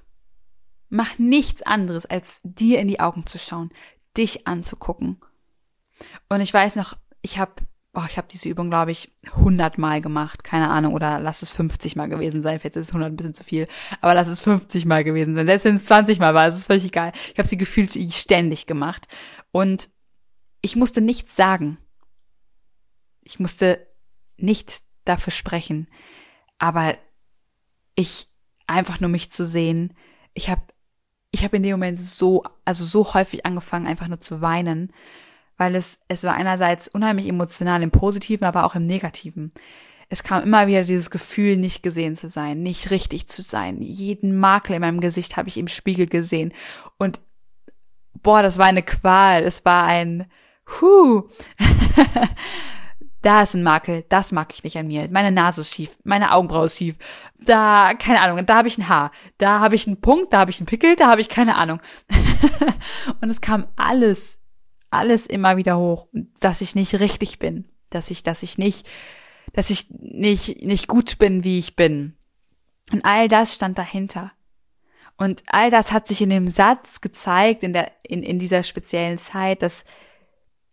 Mach 0.89 1.19
nichts 1.19 1.63
anderes, 1.63 2.07
als 2.07 2.41
dir 2.43 2.81
in 2.81 2.89
die 2.89 3.01
Augen 3.01 3.27
zu 3.27 3.39
schauen, 3.39 3.71
dich 4.17 4.47
anzugucken. 4.47 5.21
Und 6.29 6.41
ich 6.41 6.53
weiß 6.53 6.77
noch, 6.77 6.97
ich 7.23 7.39
habe 7.39 7.53
oh, 7.95 8.05
ich 8.09 8.17
habe 8.17 8.29
diese 8.31 8.49
Übung, 8.49 8.71
glaube 8.71 8.93
ich, 8.93 9.13
100 9.25 9.79
Mal 9.79 10.01
gemacht, 10.01 10.45
keine 10.45 10.71
Ahnung, 10.71 10.95
oder 10.95 11.19
lass 11.19 11.43
es 11.43 11.51
50 11.51 11.97
Mal 11.97 12.09
gewesen 12.09 12.43
sein, 12.43 12.61
vielleicht 12.61 12.77
ist 12.77 12.87
es 12.87 12.91
100 12.91 13.11
ein 13.11 13.17
bisschen 13.17 13.35
zu 13.35 13.45
viel, 13.45 13.67
aber 14.01 14.15
lass 14.15 14.29
es 14.29 14.41
50 14.41 14.85
Mal 14.85 15.05
gewesen 15.05 15.35
sein, 15.35 15.47
selbst 15.47 15.65
wenn 15.65 15.75
es 15.75 15.87
20 15.87 16.19
Mal 16.19 16.35
war, 16.35 16.47
ist 16.47 16.55
es 16.55 16.67
völlig 16.67 16.85
egal. 16.85 17.13
Ich 17.33 17.39
habe 17.39 17.49
sie 17.49 17.57
gefühlt 17.57 17.93
ständig 18.13 18.67
gemacht 18.67 19.09
und 19.51 19.89
ich 20.61 20.77
musste 20.77 21.01
nichts 21.01 21.35
sagen. 21.35 21.79
Ich 23.23 23.39
musste 23.39 23.87
nicht 24.37 24.83
dafür 25.05 25.33
sprechen, 25.33 25.89
aber 26.59 26.97
ich 27.95 28.29
einfach 28.69 29.01
nur 29.01 29.11
mich 29.11 29.31
zu 29.31 29.45
sehen. 29.45 29.95
Ich 30.35 30.49
habe 30.49 30.63
ich 31.31 31.45
habe 31.45 31.57
in 31.57 31.63
dem 31.63 31.73
Moment 31.73 32.01
so 32.01 32.45
also 32.65 32.85
so 32.85 33.15
häufig 33.15 33.45
angefangen 33.45 33.87
einfach 33.87 34.09
nur 34.09 34.21
zu 34.21 34.41
weinen, 34.41 34.93
weil 35.57 35.75
es 35.75 36.01
es 36.09 36.25
war 36.25 36.35
einerseits 36.35 36.89
unheimlich 36.89 37.29
emotional 37.29 37.83
im 37.83 37.91
positiven, 37.91 38.47
aber 38.47 38.65
auch 38.65 38.75
im 38.75 38.87
negativen. 38.87 39.53
Es 40.11 40.23
kam 40.23 40.43
immer 40.43 40.67
wieder 40.67 40.85
dieses 40.85 41.11
Gefühl, 41.11 41.59
nicht 41.59 41.83
gesehen 41.83 42.17
zu 42.17 42.29
sein, 42.29 42.63
nicht 42.63 42.91
richtig 42.91 43.29
zu 43.29 43.43
sein. 43.43 43.83
Jeden 43.83 44.39
Makel 44.39 44.77
in 44.77 44.81
meinem 44.81 45.01
Gesicht 45.01 45.37
habe 45.37 45.49
ich 45.49 45.59
im 45.59 45.69
Spiegel 45.69 46.07
gesehen 46.07 46.53
und 46.99 47.21
boah, 48.15 48.43
das 48.43 48.59
war 48.59 48.67
eine 48.67 48.83
Qual, 48.83 49.43
es 49.45 49.65
war 49.65 49.85
ein 49.85 50.27
Huh. 50.81 51.29
da 53.23 53.43
ist 53.43 53.55
ein 53.55 53.63
Makel, 53.63 54.05
das 54.09 54.33
mag 54.33 54.53
ich 54.55 54.63
nicht 54.63 54.79
an 54.79 54.87
mir. 54.87 55.09
Meine 55.11 55.33
Nase 55.33 55.63
ist 55.63 55.75
schief, 55.75 55.99
meine 56.05 56.33
Augenbraue 56.33 56.67
ist 56.67 56.79
schief. 56.79 56.97
Da, 57.41 57.95
keine 57.95 58.21
Ahnung, 58.21 58.45
da 58.47 58.57
habe 58.57 58.69
ich 58.69 58.79
ein 58.79 58.89
Haar, 58.89 59.11
da 59.39 59.61
habe 59.61 59.75
ich 59.75 59.87
einen 59.87 60.01
Punkt, 60.01 60.33
da 60.33 60.39
habe 60.39 60.51
ich 60.51 60.61
einen 60.61 60.67
Pickel, 60.67 60.97
da 60.97 61.09
habe 61.09 61.21
ich 61.21 61.29
keine 61.29 61.57
Ahnung. 61.57 61.81
und 63.21 63.31
es 63.31 63.41
kam 63.41 63.67
alles, 63.77 64.41
alles 64.91 65.27
immer 65.27 65.57
wieder 65.57 65.79
hoch, 65.79 66.07
dass 66.41 66.61
ich 66.61 66.75
nicht 66.75 67.01
richtig 67.01 67.39
bin, 67.39 67.67
dass 67.91 68.11
ich, 68.11 68.23
dass 68.23 68.43
ich 68.43 68.57
nicht, 68.57 68.87
dass 69.53 69.71
ich 69.71 69.87
nicht, 69.91 70.63
nicht 70.63 70.87
gut 70.87 71.19
bin, 71.19 71.43
wie 71.43 71.59
ich 71.59 71.75
bin. 71.75 72.17
Und 72.93 73.05
all 73.05 73.29
das 73.29 73.55
stand 73.55 73.79
dahinter. 73.79 74.33
Und 75.17 75.43
all 75.49 75.71
das 75.71 75.91
hat 75.91 76.07
sich 76.07 76.23
in 76.23 76.31
dem 76.31 76.47
Satz 76.47 77.01
gezeigt, 77.01 77.65
in 77.65 77.73
der, 77.73 77.91
in, 78.05 78.23
in 78.23 78.39
dieser 78.39 78.63
speziellen 78.63 79.19
Zeit, 79.19 79.63
dass 79.63 79.85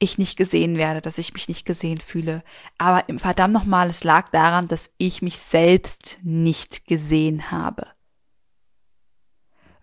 ich 0.06 0.18
nicht 0.18 0.38
gesehen 0.38 0.78
werde, 0.78 1.02
dass 1.02 1.18
ich 1.18 1.34
mich 1.34 1.50
nicht 1.50 1.66
gesehen 1.66 2.00
fühle. 2.00 2.44
Aber 2.78 3.10
im 3.10 3.20
verdammt 3.20 3.54
nochmal, 3.54 3.90
es 3.90 4.04
lag 4.04 4.30
daran, 4.30 4.68
dass 4.68 4.94
ich 4.98 5.22
mich 5.22 5.40
selbst 5.40 6.18
nicht 6.24 6.88
gesehen 6.88 7.52
habe. 7.52 7.88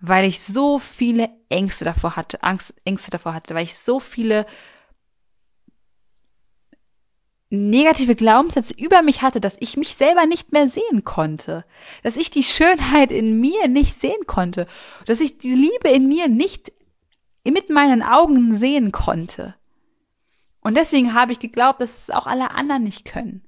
Weil 0.01 0.25
ich 0.25 0.41
so 0.41 0.79
viele 0.79 1.29
Ängste 1.49 1.85
davor 1.85 2.17
hatte, 2.17 2.43
Angst, 2.43 2.75
Ängste 2.85 3.11
davor 3.11 3.35
hatte, 3.35 3.55
weil 3.55 3.65
ich 3.65 3.77
so 3.77 4.01
viele 4.01 4.47
negative 7.53 8.17
Glaubenssätze 8.17 8.75
über 8.79 9.03
mich 9.03 9.21
hatte, 9.21 9.41
dass 9.41 9.59
ich 9.61 9.77
mich 9.77 9.95
selber 9.95 10.25
nicht 10.25 10.53
mehr 10.53 10.69
sehen 10.69 11.05
konnte, 11.05 11.65
dass 12.03 12.17
ich 12.17 12.31
die 12.31 12.43
Schönheit 12.43 13.13
in 13.13 13.39
mir 13.41 13.69
nicht 13.69 14.01
sehen 14.01 14.27
konnte, 14.27 14.67
dass 15.05 15.21
ich 15.21 15.37
die 15.37 15.55
Liebe 15.55 15.91
in 15.91 16.09
mir 16.09 16.29
nicht 16.29 16.73
mit 17.45 17.69
meinen 17.69 18.03
Augen 18.03 18.55
sehen 18.55 18.91
konnte. 18.91 19.55
Und 20.63 20.77
deswegen 20.77 21.13
habe 21.13 21.33
ich 21.33 21.39
geglaubt, 21.39 21.81
dass 21.81 21.99
es 21.99 22.11
auch 22.11 22.27
alle 22.27 22.53
anderen 22.53 22.85
nicht 22.85 23.05
können. 23.05 23.43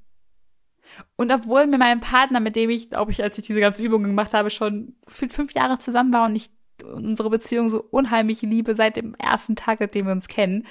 Und 1.16 1.32
obwohl 1.32 1.66
mir 1.66 1.78
mein 1.78 2.00
Partner, 2.00 2.40
mit 2.40 2.56
dem 2.56 2.70
ich, 2.70 2.90
glaube 2.90 3.12
ich, 3.12 3.22
als 3.22 3.38
ich 3.38 3.46
diese 3.46 3.60
ganze 3.60 3.82
Übung 3.82 4.02
gemacht 4.02 4.34
habe, 4.34 4.50
schon 4.50 4.94
fünf 5.06 5.52
Jahre 5.52 5.78
zusammen 5.78 6.12
war 6.12 6.26
und 6.26 6.36
ich 6.36 6.50
unsere 6.82 7.30
Beziehung 7.30 7.68
so 7.68 7.82
unheimlich 7.82 8.42
liebe 8.42 8.74
seit 8.74 8.96
dem 8.96 9.14
ersten 9.14 9.56
Tag, 9.56 9.78
seitdem 9.78 10.06
wir 10.06 10.12
uns 10.12 10.28
kennen. 10.28 10.66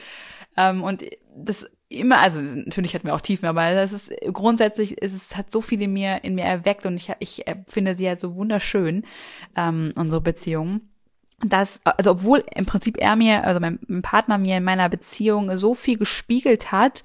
Ähm, 0.57 0.83
und 0.83 1.05
das 1.35 1.69
immer, 1.89 2.19
also 2.19 2.41
natürlich 2.41 2.93
hatten 2.93 3.07
wir 3.07 3.15
auch 3.15 3.21
Tiefen, 3.21 3.47
aber 3.47 3.65
es 3.69 3.93
ist 3.93 4.13
grundsätzlich, 4.31 5.01
es 5.01 5.13
ist, 5.13 5.37
hat 5.37 5.51
so 5.51 5.61
viel 5.61 5.81
in 5.81 5.93
mir, 5.93 6.23
in 6.23 6.35
mir 6.35 6.43
erweckt 6.43 6.85
und 6.85 6.95
ich, 6.95 7.11
ich 7.19 7.45
finde 7.67 7.93
sie 7.93 8.07
halt 8.07 8.19
so 8.19 8.35
wunderschön, 8.35 9.05
ähm, 9.55 9.93
unsere 9.95 10.21
Beziehung. 10.21 10.81
Dass, 11.41 11.81
also 11.83 12.11
obwohl 12.11 12.43
im 12.55 12.65
Prinzip 12.65 12.97
er 12.97 13.15
mir, 13.15 13.43
also 13.43 13.59
mein, 13.59 13.79
mein 13.87 14.01
Partner 14.01 14.37
mir 14.37 14.57
in 14.57 14.63
meiner 14.63 14.87
Beziehung 14.89 15.55
so 15.57 15.75
viel 15.75 15.97
gespiegelt 15.97 16.71
hat, 16.71 17.03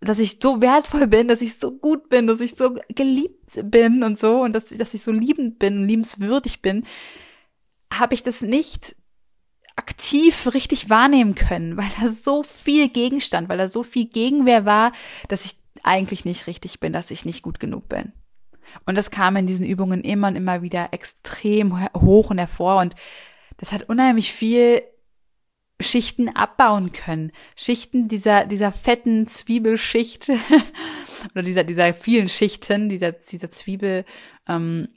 dass 0.00 0.18
ich 0.18 0.38
so 0.42 0.60
wertvoll 0.60 1.06
bin, 1.06 1.28
dass 1.28 1.40
ich 1.40 1.58
so 1.58 1.72
gut 1.72 2.08
bin, 2.08 2.26
dass 2.26 2.40
ich 2.40 2.54
so 2.54 2.76
geliebt 2.88 3.60
bin 3.64 4.02
und 4.02 4.18
so 4.18 4.42
und 4.42 4.52
dass, 4.52 4.68
dass 4.68 4.94
ich 4.94 5.02
so 5.02 5.12
liebend 5.12 5.58
bin 5.58 5.86
liebenswürdig 5.86 6.62
bin, 6.62 6.84
habe 7.92 8.14
ich 8.14 8.22
das 8.22 8.42
nicht 8.42 8.96
aktiv 9.76 10.54
richtig 10.54 10.90
wahrnehmen 10.90 11.34
können, 11.34 11.76
weil 11.76 11.88
da 12.00 12.08
so 12.08 12.42
viel 12.42 12.88
Gegenstand, 12.88 13.48
weil 13.48 13.58
da 13.58 13.68
so 13.68 13.82
viel 13.82 14.06
Gegenwehr 14.06 14.64
war, 14.64 14.92
dass 15.28 15.44
ich 15.44 15.56
eigentlich 15.82 16.24
nicht 16.24 16.46
richtig 16.46 16.80
bin, 16.80 16.92
dass 16.92 17.10
ich 17.10 17.24
nicht 17.24 17.42
gut 17.42 17.60
genug 17.60 17.88
bin. 17.88 18.12
Und 18.84 18.96
das 18.96 19.10
kam 19.10 19.36
in 19.36 19.46
diesen 19.46 19.66
Übungen 19.66 20.02
immer 20.02 20.28
und 20.28 20.36
immer 20.36 20.62
wieder 20.62 20.88
extrem 20.92 21.88
hoch 21.94 22.30
und 22.30 22.38
hervor 22.38 22.80
und 22.80 22.94
das 23.56 23.72
hat 23.72 23.88
unheimlich 23.88 24.32
viel 24.32 24.82
Schichten 25.80 26.28
abbauen 26.30 26.92
können. 26.92 27.32
Schichten 27.54 28.08
dieser, 28.08 28.46
dieser 28.46 28.72
fetten 28.72 29.28
Zwiebelschicht 29.28 30.30
oder 31.32 31.42
dieser, 31.42 31.64
dieser 31.64 31.92
vielen 31.92 32.28
Schichten, 32.28 32.88
dieser, 32.88 33.12
dieser 33.12 33.50
Zwiebel, 33.50 34.04
ähm, 34.48 34.88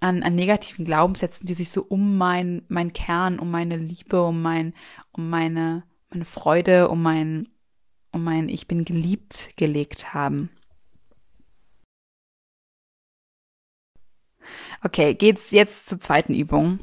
an, 0.00 0.22
an 0.22 0.34
negativen 0.34 0.84
Glaubenssätzen, 0.84 1.46
die 1.46 1.54
sich 1.54 1.70
so 1.70 1.82
um 1.82 2.18
mein, 2.18 2.62
mein 2.68 2.92
Kern, 2.92 3.38
um 3.38 3.50
meine 3.50 3.76
Liebe, 3.76 4.22
um 4.22 4.42
mein, 4.42 4.74
um 5.12 5.28
meine, 5.28 5.84
meine 6.10 6.24
Freude, 6.24 6.88
um 6.88 7.02
mein, 7.02 7.48
um 8.12 8.22
mein 8.22 8.48
Ich 8.48 8.66
bin 8.66 8.84
geliebt 8.84 9.50
gelegt 9.56 10.14
haben. 10.14 10.50
Okay, 14.82 15.14
geht's 15.14 15.50
jetzt 15.50 15.88
zur 15.88 15.98
zweiten 15.98 16.34
Übung. 16.34 16.78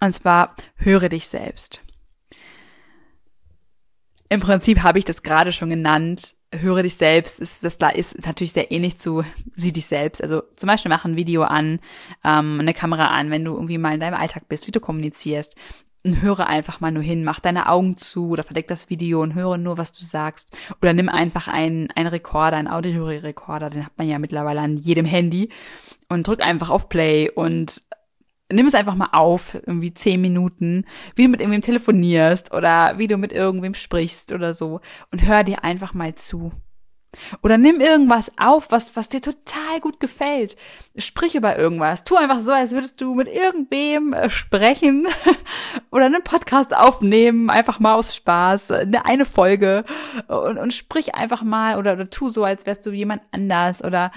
Und 0.00 0.12
zwar 0.12 0.54
höre 0.76 1.08
dich 1.08 1.26
selbst. 1.26 1.82
Im 4.28 4.40
Prinzip 4.40 4.82
habe 4.82 4.98
ich 4.98 5.04
das 5.04 5.22
gerade 5.22 5.52
schon 5.52 5.70
genannt 5.70 6.36
höre 6.60 6.82
dich 6.82 6.96
selbst, 6.96 7.40
ist 7.40 7.64
das 7.64 7.76
ist, 7.94 8.12
ist 8.14 8.26
natürlich 8.26 8.52
sehr 8.52 8.70
ähnlich 8.70 8.96
zu 8.96 9.24
sieh 9.54 9.72
dich 9.72 9.86
selbst. 9.86 10.22
Also 10.22 10.42
zum 10.56 10.68
Beispiel 10.68 10.90
mach 10.90 11.04
ein 11.04 11.16
Video 11.16 11.42
an, 11.42 11.80
ähm, 12.24 12.58
eine 12.60 12.74
Kamera 12.74 13.08
an, 13.08 13.30
wenn 13.30 13.44
du 13.44 13.54
irgendwie 13.54 13.78
mal 13.78 13.94
in 13.94 14.00
deinem 14.00 14.14
Alltag 14.14 14.48
bist, 14.48 14.66
wie 14.66 14.72
du 14.72 14.80
kommunizierst. 14.80 15.56
Und 16.04 16.22
höre 16.22 16.46
einfach 16.46 16.78
mal 16.78 16.92
nur 16.92 17.02
hin, 17.02 17.24
mach 17.24 17.40
deine 17.40 17.68
Augen 17.68 17.96
zu 17.96 18.28
oder 18.28 18.44
verdeck 18.44 18.68
das 18.68 18.88
Video 18.90 19.22
und 19.22 19.34
höre 19.34 19.58
nur, 19.58 19.76
was 19.76 19.90
du 19.90 20.04
sagst. 20.04 20.56
Oder 20.80 20.92
nimm 20.92 21.08
einfach 21.08 21.48
einen, 21.48 21.90
einen 21.96 22.06
Rekorder, 22.06 22.56
einen 22.56 22.68
Audiorekorder, 22.68 23.70
den 23.70 23.84
hat 23.84 23.98
man 23.98 24.08
ja 24.08 24.20
mittlerweile 24.20 24.60
an 24.60 24.76
jedem 24.76 25.04
Handy 25.04 25.50
und 26.08 26.28
drück 26.28 26.46
einfach 26.46 26.70
auf 26.70 26.88
Play 26.88 27.28
und 27.28 27.82
nimm 28.50 28.66
es 28.66 28.74
einfach 28.74 28.94
mal 28.94 29.10
auf, 29.12 29.54
irgendwie 29.54 29.92
zehn 29.94 30.20
Minuten, 30.20 30.84
wie 31.14 31.24
du 31.24 31.28
mit 31.30 31.40
irgendwem 31.40 31.62
telefonierst 31.62 32.54
oder 32.54 32.98
wie 32.98 33.08
du 33.08 33.16
mit 33.16 33.32
irgendwem 33.32 33.74
sprichst 33.74 34.32
oder 34.32 34.52
so 34.54 34.80
und 35.10 35.26
hör 35.26 35.44
dir 35.44 35.64
einfach 35.64 35.94
mal 35.94 36.14
zu. 36.14 36.52
Oder 37.42 37.58
nimm 37.58 37.80
irgendwas 37.80 38.30
auf, 38.36 38.70
was, 38.70 38.94
was 38.96 39.08
dir 39.08 39.20
total 39.20 39.80
gut 39.80 40.00
gefällt. 40.00 40.56
Sprich 40.96 41.34
über 41.34 41.56
irgendwas. 41.56 42.04
Tu 42.04 42.16
einfach 42.16 42.40
so, 42.40 42.52
als 42.52 42.72
würdest 42.72 43.00
du 43.00 43.14
mit 43.14 43.28
irgendwem 43.28 44.12
äh, 44.12 44.30
sprechen 44.30 45.06
oder 45.90 46.06
einen 46.06 46.22
Podcast 46.22 46.76
aufnehmen, 46.76 47.50
einfach 47.50 47.80
mal 47.80 47.94
aus 47.94 48.14
Spaß, 48.14 48.70
eine, 48.70 49.26
Folge 49.26 49.84
und, 50.28 50.58
und 50.58 50.72
sprich 50.72 51.14
einfach 51.14 51.42
mal 51.42 51.78
oder, 51.78 51.94
oder 51.94 52.10
tu 52.10 52.28
so, 52.28 52.44
als 52.44 52.66
wärst 52.66 52.84
du 52.84 52.90
jemand 52.90 53.22
anders 53.32 53.82
oder 53.82 54.12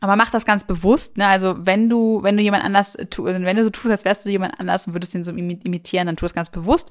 aber 0.00 0.16
mach 0.16 0.30
das 0.30 0.44
ganz 0.44 0.64
bewusst, 0.64 1.16
ne? 1.16 1.26
Also 1.26 1.54
wenn 1.58 1.88
du, 1.88 2.22
wenn 2.22 2.36
du 2.36 2.42
jemand 2.42 2.64
anders, 2.64 2.96
tu, 3.10 3.26
also 3.26 3.42
wenn 3.42 3.56
du 3.56 3.64
so 3.64 3.70
tust, 3.70 3.90
als 3.90 4.04
wärst 4.04 4.26
du 4.26 4.30
jemand 4.30 4.58
anders 4.60 4.86
und 4.86 4.94
würdest 4.94 5.14
ihn 5.14 5.24
so 5.24 5.32
imitieren, 5.32 6.06
dann 6.06 6.16
tu 6.16 6.26
es 6.26 6.34
ganz 6.34 6.50
bewusst. 6.50 6.90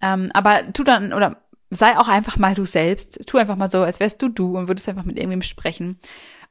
Ähm, 0.00 0.30
aber 0.34 0.72
tu 0.72 0.84
dann, 0.84 1.12
oder 1.12 1.44
sei 1.70 1.98
auch 1.98 2.08
einfach 2.08 2.36
mal 2.36 2.54
du 2.54 2.64
selbst. 2.64 3.26
Tu 3.26 3.38
einfach 3.38 3.56
mal 3.56 3.70
so, 3.70 3.82
als 3.82 4.00
wärst 4.00 4.20
du 4.22 4.28
du 4.28 4.56
und 4.56 4.68
würdest 4.68 4.88
einfach 4.88 5.04
mit 5.04 5.18
irgendwem 5.18 5.42
sprechen. 5.42 5.98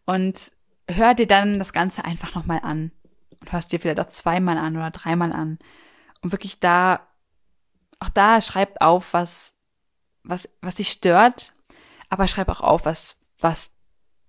Und 0.05 0.51
hör 0.89 1.13
dir 1.13 1.27
dann 1.27 1.59
das 1.59 1.73
Ganze 1.73 2.05
einfach 2.05 2.35
nochmal 2.35 2.59
an. 2.63 2.91
Und 3.39 3.51
hörst 3.51 3.71
dir 3.71 3.79
vielleicht 3.79 3.99
auch 3.99 4.09
zweimal 4.09 4.57
an 4.57 4.75
oder 4.75 4.91
dreimal 4.91 5.31
an. 5.31 5.59
Und 6.21 6.31
wirklich 6.31 6.59
da, 6.59 7.07
auch 7.99 8.09
da 8.09 8.41
schreib 8.41 8.81
auf, 8.81 9.13
was, 9.13 9.59
was, 10.23 10.49
was 10.61 10.75
dich 10.75 10.89
stört. 10.89 11.53
Aber 12.09 12.27
schreib 12.27 12.49
auch 12.49 12.61
auf, 12.61 12.85
was, 12.85 13.17
was 13.39 13.71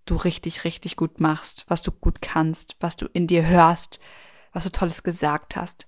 du 0.05 0.17
richtig, 0.17 0.65
richtig 0.65 0.97
gut 0.97 1.21
machst, 1.21 1.65
was 1.69 1.83
du 1.83 1.91
gut 1.91 2.21
kannst, 2.21 2.77
was 2.81 2.97
du 2.97 3.07
in 3.13 3.27
dir 3.27 3.47
hörst, 3.47 3.99
was 4.53 4.65
du 4.65 4.71
Tolles 4.71 5.03
gesagt 5.03 5.57
hast, 5.57 5.87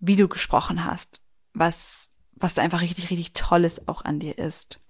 wie 0.00 0.16
du 0.16 0.28
gesprochen 0.28 0.84
hast, 0.84 1.20
was, 1.54 2.10
was 2.34 2.54
da 2.54 2.62
einfach 2.62 2.82
richtig, 2.82 3.10
richtig 3.10 3.32
Tolles 3.32 3.88
auch 3.88 4.04
an 4.04 4.18
dir 4.18 4.38
ist. 4.38 4.80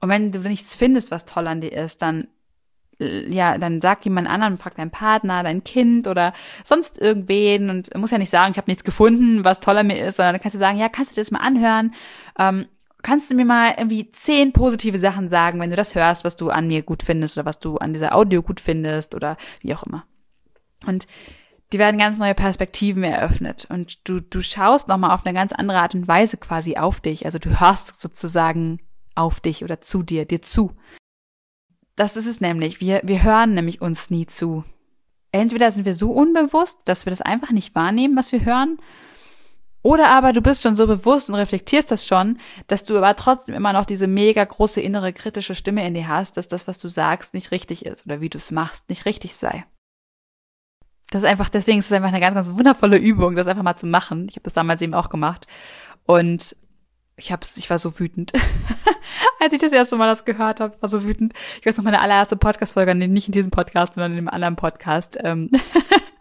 Und 0.00 0.08
wenn 0.08 0.30
du 0.30 0.40
nichts 0.40 0.74
findest, 0.74 1.10
was 1.10 1.26
toll 1.26 1.46
an 1.46 1.60
dir 1.60 1.72
ist, 1.72 2.02
dann 2.02 2.28
ja, 3.00 3.56
dann 3.56 3.80
sag 3.80 4.04
jemand 4.04 4.28
anderen, 4.28 4.58
frag 4.58 4.74
deinen 4.74 4.90
Partner, 4.90 5.42
dein 5.42 5.64
Kind 5.64 6.06
oder 6.06 6.34
sonst 6.62 6.98
irgendwen 6.98 7.70
und 7.70 7.94
muss 7.96 8.10
ja 8.10 8.18
nicht 8.18 8.30
sagen, 8.30 8.50
ich 8.50 8.58
habe 8.58 8.70
nichts 8.70 8.84
gefunden, 8.84 9.42
was 9.42 9.60
toll 9.60 9.78
an 9.78 9.86
mir 9.86 10.04
ist, 10.04 10.16
sondern 10.16 10.34
dann 10.34 10.42
kannst 10.42 10.54
du 10.54 10.58
sagen, 10.58 10.78
ja, 10.78 10.90
kannst 10.90 11.16
du 11.16 11.20
das 11.20 11.30
mal 11.30 11.38
anhören 11.38 11.94
ähm, 12.38 12.66
kannst 13.02 13.30
du 13.30 13.34
mir 13.34 13.44
mal 13.44 13.74
irgendwie 13.76 14.10
zehn 14.10 14.52
positive 14.52 14.98
Sachen 14.98 15.28
sagen, 15.28 15.60
wenn 15.60 15.70
du 15.70 15.76
das 15.76 15.94
hörst, 15.94 16.24
was 16.24 16.36
du 16.36 16.50
an 16.50 16.66
mir 16.66 16.82
gut 16.82 17.02
findest 17.02 17.36
oder 17.36 17.46
was 17.46 17.58
du 17.58 17.78
an 17.78 17.92
dieser 17.92 18.14
Audio 18.14 18.42
gut 18.42 18.60
findest 18.60 19.14
oder 19.14 19.36
wie 19.60 19.74
auch 19.74 19.82
immer. 19.82 20.04
Und 20.86 21.06
die 21.72 21.78
werden 21.78 21.98
ganz 21.98 22.18
neue 22.18 22.34
Perspektiven 22.34 23.04
eröffnet 23.04 23.66
und 23.70 24.08
du, 24.08 24.20
du 24.20 24.42
schaust 24.42 24.88
nochmal 24.88 25.12
auf 25.12 25.24
eine 25.24 25.34
ganz 25.34 25.52
andere 25.52 25.78
Art 25.78 25.94
und 25.94 26.08
Weise 26.08 26.36
quasi 26.36 26.76
auf 26.76 27.00
dich. 27.00 27.24
Also 27.24 27.38
du 27.38 27.60
hörst 27.60 28.00
sozusagen 28.00 28.80
auf 29.14 29.40
dich 29.40 29.62
oder 29.62 29.80
zu 29.80 30.02
dir, 30.02 30.24
dir 30.24 30.42
zu. 30.42 30.72
Das 31.94 32.16
ist 32.16 32.26
es 32.26 32.40
nämlich. 32.40 32.80
Wir, 32.80 33.02
wir 33.04 33.22
hören 33.22 33.54
nämlich 33.54 33.80
uns 33.80 34.10
nie 34.10 34.26
zu. 34.26 34.64
Entweder 35.32 35.70
sind 35.70 35.84
wir 35.84 35.94
so 35.94 36.10
unbewusst, 36.10 36.80
dass 36.86 37.06
wir 37.06 37.10
das 37.10 37.22
einfach 37.22 37.50
nicht 37.52 37.74
wahrnehmen, 37.74 38.16
was 38.16 38.32
wir 38.32 38.44
hören, 38.44 38.78
oder 39.82 40.10
aber 40.10 40.32
du 40.32 40.42
bist 40.42 40.62
schon 40.62 40.76
so 40.76 40.86
bewusst 40.86 41.30
und 41.30 41.36
reflektierst 41.36 41.90
das 41.90 42.06
schon, 42.06 42.38
dass 42.66 42.84
du 42.84 42.98
aber 42.98 43.16
trotzdem 43.16 43.54
immer 43.54 43.72
noch 43.72 43.86
diese 43.86 44.06
mega 44.06 44.44
große 44.44 44.80
innere 44.80 45.12
kritische 45.12 45.54
Stimme 45.54 45.86
in 45.86 45.94
dir 45.94 46.08
hast, 46.08 46.36
dass 46.36 46.48
das, 46.48 46.68
was 46.68 46.78
du 46.78 46.88
sagst, 46.88 47.32
nicht 47.32 47.50
richtig 47.50 47.86
ist 47.86 48.04
oder 48.04 48.20
wie 48.20 48.28
du 48.28 48.38
es 48.38 48.50
machst, 48.50 48.90
nicht 48.90 49.06
richtig 49.06 49.36
sei. 49.36 49.64
Das 51.10 51.22
ist 51.22 51.28
einfach, 51.28 51.48
deswegen 51.48 51.78
ist 51.78 51.86
es 51.86 51.92
einfach 51.92 52.08
eine 52.08 52.20
ganz, 52.20 52.34
ganz 52.34 52.52
wundervolle 52.52 52.98
Übung, 52.98 53.34
das 53.34 53.46
einfach 53.46 53.64
mal 53.64 53.76
zu 53.76 53.86
machen. 53.86 54.26
Ich 54.28 54.36
habe 54.36 54.44
das 54.44 54.54
damals 54.54 54.80
eben 54.82 54.94
auch 54.94 55.08
gemacht. 55.08 55.46
Und 56.06 56.54
ich 57.16 57.32
hab's, 57.32 57.56
ich 57.56 57.68
war 57.68 57.78
so 57.78 57.98
wütend. 57.98 58.32
Als 59.40 59.52
ich 59.52 59.58
das 59.58 59.72
erste 59.72 59.96
Mal 59.96 60.08
das 60.08 60.24
gehört 60.24 60.60
habe, 60.60 60.76
war 60.80 60.88
so 60.88 61.04
wütend. 61.04 61.32
Ich 61.58 61.66
weiß 61.66 61.76
noch 61.78 61.84
meine 61.84 62.00
allererste 62.00 62.36
Podcast-Folge, 62.36 62.94
nicht 62.94 63.26
in 63.26 63.32
diesem 63.32 63.50
Podcast, 63.50 63.94
sondern 63.94 64.12
in 64.12 64.18
einem 64.18 64.28
anderen 64.28 64.56
Podcast. 64.56 65.18
Ähm 65.22 65.50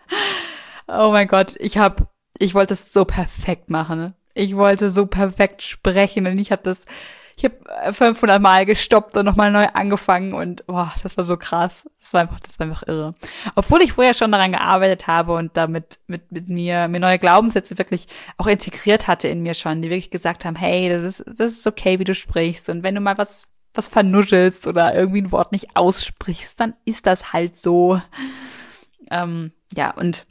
oh 0.87 1.11
mein 1.11 1.27
Gott, 1.27 1.55
ich 1.59 1.77
habe 1.77 2.07
ich 2.39 2.55
wollte 2.55 2.73
es 2.73 2.91
so 2.91 3.05
perfekt 3.05 3.69
machen. 3.69 4.15
Ich 4.33 4.55
wollte 4.55 4.89
so 4.89 5.05
perfekt 5.05 5.61
sprechen 5.61 6.25
und 6.25 6.39
ich 6.39 6.51
habe 6.51 6.61
das, 6.63 6.85
ich 7.35 7.43
habe 7.45 7.93
500 7.93 8.41
Mal 8.41 8.65
gestoppt 8.65 9.17
und 9.17 9.25
nochmal 9.25 9.51
neu 9.51 9.67
angefangen 9.73 10.33
und 10.33 10.65
boah, 10.65 10.93
das 11.03 11.17
war 11.17 11.23
so 11.23 11.35
krass. 11.35 11.89
Das 11.99 12.13
war 12.13 12.21
einfach, 12.21 12.39
das 12.39 12.57
war 12.57 12.67
einfach 12.67 12.87
irre. 12.87 13.15
Obwohl 13.55 13.81
ich 13.81 13.93
vorher 13.93 14.13
schon 14.13 14.31
daran 14.31 14.53
gearbeitet 14.53 15.07
habe 15.07 15.33
und 15.33 15.57
damit 15.57 15.99
mit, 16.07 16.31
mit 16.31 16.47
mir, 16.47 16.87
mir 16.87 16.99
neue 16.99 17.19
Glaubenssätze 17.19 17.77
wirklich 17.77 18.07
auch 18.37 18.47
integriert 18.47 19.07
hatte 19.07 19.27
in 19.27 19.41
mir 19.41 19.53
schon, 19.53 19.81
die 19.81 19.89
wirklich 19.89 20.11
gesagt 20.11 20.45
haben, 20.45 20.55
hey, 20.55 20.89
das 20.89 21.19
ist, 21.19 21.39
das 21.39 21.51
ist 21.51 21.67
okay, 21.67 21.99
wie 21.99 22.05
du 22.05 22.13
sprichst 22.13 22.69
und 22.69 22.83
wenn 22.83 22.95
du 22.95 23.01
mal 23.01 23.17
was 23.17 23.45
was 23.73 23.87
vernuschelst 23.87 24.67
oder 24.67 24.95
irgendwie 24.95 25.21
ein 25.21 25.31
Wort 25.31 25.51
nicht 25.51 25.75
aussprichst, 25.75 26.59
dann 26.59 26.73
ist 26.85 27.05
das 27.05 27.33
halt 27.33 27.55
so. 27.55 28.01
Ähm, 29.11 29.51
ja, 29.73 29.91
und 29.91 30.25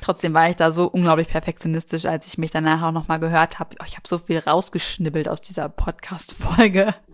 Trotzdem 0.00 0.34
war 0.34 0.48
ich 0.48 0.56
da 0.56 0.72
so 0.72 0.86
unglaublich 0.86 1.28
perfektionistisch, 1.28 2.06
als 2.06 2.26
ich 2.26 2.38
mich 2.38 2.50
danach 2.50 2.82
auch 2.82 2.92
nochmal 2.92 3.20
gehört 3.20 3.58
habe. 3.58 3.76
Ich 3.86 3.96
habe 3.96 4.08
so 4.08 4.18
viel 4.18 4.38
rausgeschnibbelt 4.38 5.28
aus 5.28 5.40
dieser 5.40 5.68
Podcast-Folge. 5.68 6.94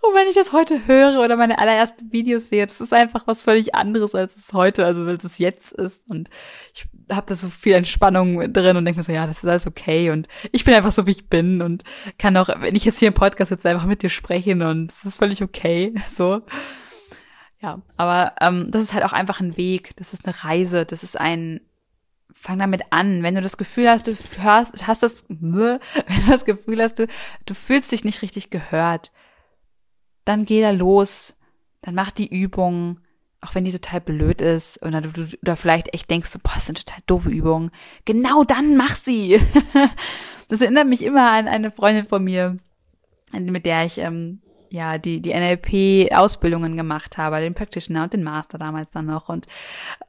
Und 0.00 0.14
wenn 0.14 0.28
ich 0.28 0.34
das 0.34 0.52
heute 0.52 0.86
höre 0.86 1.20
oder 1.20 1.36
meine 1.36 1.58
allerersten 1.58 2.12
Videos 2.12 2.48
sehe, 2.48 2.66
das 2.66 2.80
ist 2.80 2.92
einfach 2.92 3.26
was 3.26 3.42
völlig 3.42 3.74
anderes, 3.74 4.14
als 4.14 4.36
es 4.36 4.52
heute, 4.52 4.84
also 4.84 5.04
als 5.04 5.22
es 5.24 5.38
jetzt 5.38 5.72
ist. 5.72 6.08
Und 6.10 6.28
ich 6.74 6.86
habe 7.10 7.26
da 7.28 7.34
so 7.34 7.48
viel 7.48 7.74
Entspannung 7.74 8.52
drin 8.52 8.76
und 8.76 8.84
denke 8.84 8.98
mir 8.98 9.04
so, 9.04 9.12
ja, 9.12 9.26
das 9.26 9.38
ist 9.38 9.48
alles 9.48 9.66
okay. 9.66 10.10
Und 10.10 10.26
ich 10.50 10.64
bin 10.64 10.74
einfach 10.74 10.92
so, 10.92 11.06
wie 11.06 11.12
ich 11.12 11.28
bin 11.28 11.62
und 11.62 11.84
kann 12.18 12.36
auch, 12.36 12.48
wenn 12.48 12.74
ich 12.74 12.84
jetzt 12.84 12.98
hier 12.98 13.08
im 13.08 13.14
Podcast 13.14 13.50
sitze, 13.50 13.70
einfach 13.70 13.86
mit 13.86 14.02
dir 14.02 14.10
sprechen 14.10 14.62
und 14.62 14.90
es 14.90 15.04
ist 15.04 15.18
völlig 15.18 15.42
okay. 15.42 15.94
So. 16.08 16.42
Ja, 17.64 17.80
aber 17.96 18.34
ähm, 18.42 18.70
das 18.70 18.82
ist 18.82 18.92
halt 18.92 19.06
auch 19.06 19.14
einfach 19.14 19.40
ein 19.40 19.56
Weg, 19.56 19.96
das 19.96 20.12
ist 20.12 20.26
eine 20.26 20.44
Reise, 20.44 20.84
das 20.84 21.02
ist 21.02 21.18
ein 21.18 21.62
fang 22.34 22.58
damit 22.58 22.82
an. 22.90 23.22
Wenn 23.22 23.34
du 23.34 23.40
das 23.40 23.56
Gefühl 23.56 23.88
hast, 23.88 24.06
du 24.06 24.14
hörst, 24.42 24.86
hast 24.86 25.02
das, 25.02 25.24
wenn 25.30 25.80
du 25.80 26.28
das 26.28 26.44
Gefühl 26.44 26.82
hast, 26.82 26.98
du, 26.98 27.06
du 27.46 27.54
fühlst 27.54 27.90
dich 27.90 28.04
nicht 28.04 28.20
richtig 28.20 28.50
gehört, 28.50 29.12
dann 30.26 30.44
geh 30.44 30.60
da 30.60 30.72
los, 30.72 31.38
dann 31.80 31.94
mach 31.94 32.10
die 32.10 32.28
Übung, 32.28 33.00
auch 33.40 33.54
wenn 33.54 33.64
die 33.64 33.72
total 33.72 34.02
blöd 34.02 34.42
ist 34.42 34.82
oder 34.82 35.00
du, 35.00 35.26
oder 35.40 35.56
vielleicht 35.56 35.94
echt 35.94 36.10
denkst, 36.10 36.32
boah, 36.42 36.52
das 36.54 36.66
sind 36.66 36.84
total 36.84 37.02
doofe 37.06 37.30
Übungen. 37.30 37.70
Genau 38.04 38.44
dann 38.44 38.76
mach 38.76 38.94
sie. 38.94 39.40
das 40.48 40.60
erinnert 40.60 40.86
mich 40.86 41.02
immer 41.02 41.30
an 41.30 41.48
eine 41.48 41.70
Freundin 41.70 42.04
von 42.04 42.22
mir, 42.22 42.58
mit 43.32 43.64
der 43.64 43.86
ich 43.86 43.96
ähm, 43.96 44.42
ja, 44.74 44.98
die, 44.98 45.20
die 45.20 45.32
NLP-Ausbildungen 45.32 46.76
gemacht 46.76 47.16
habe, 47.16 47.38
den 47.40 47.54
Practitioner 47.54 48.02
und 48.02 48.12
den 48.12 48.24
Master 48.24 48.58
damals 48.58 48.90
dann 48.90 49.06
noch. 49.06 49.28
Und 49.28 49.46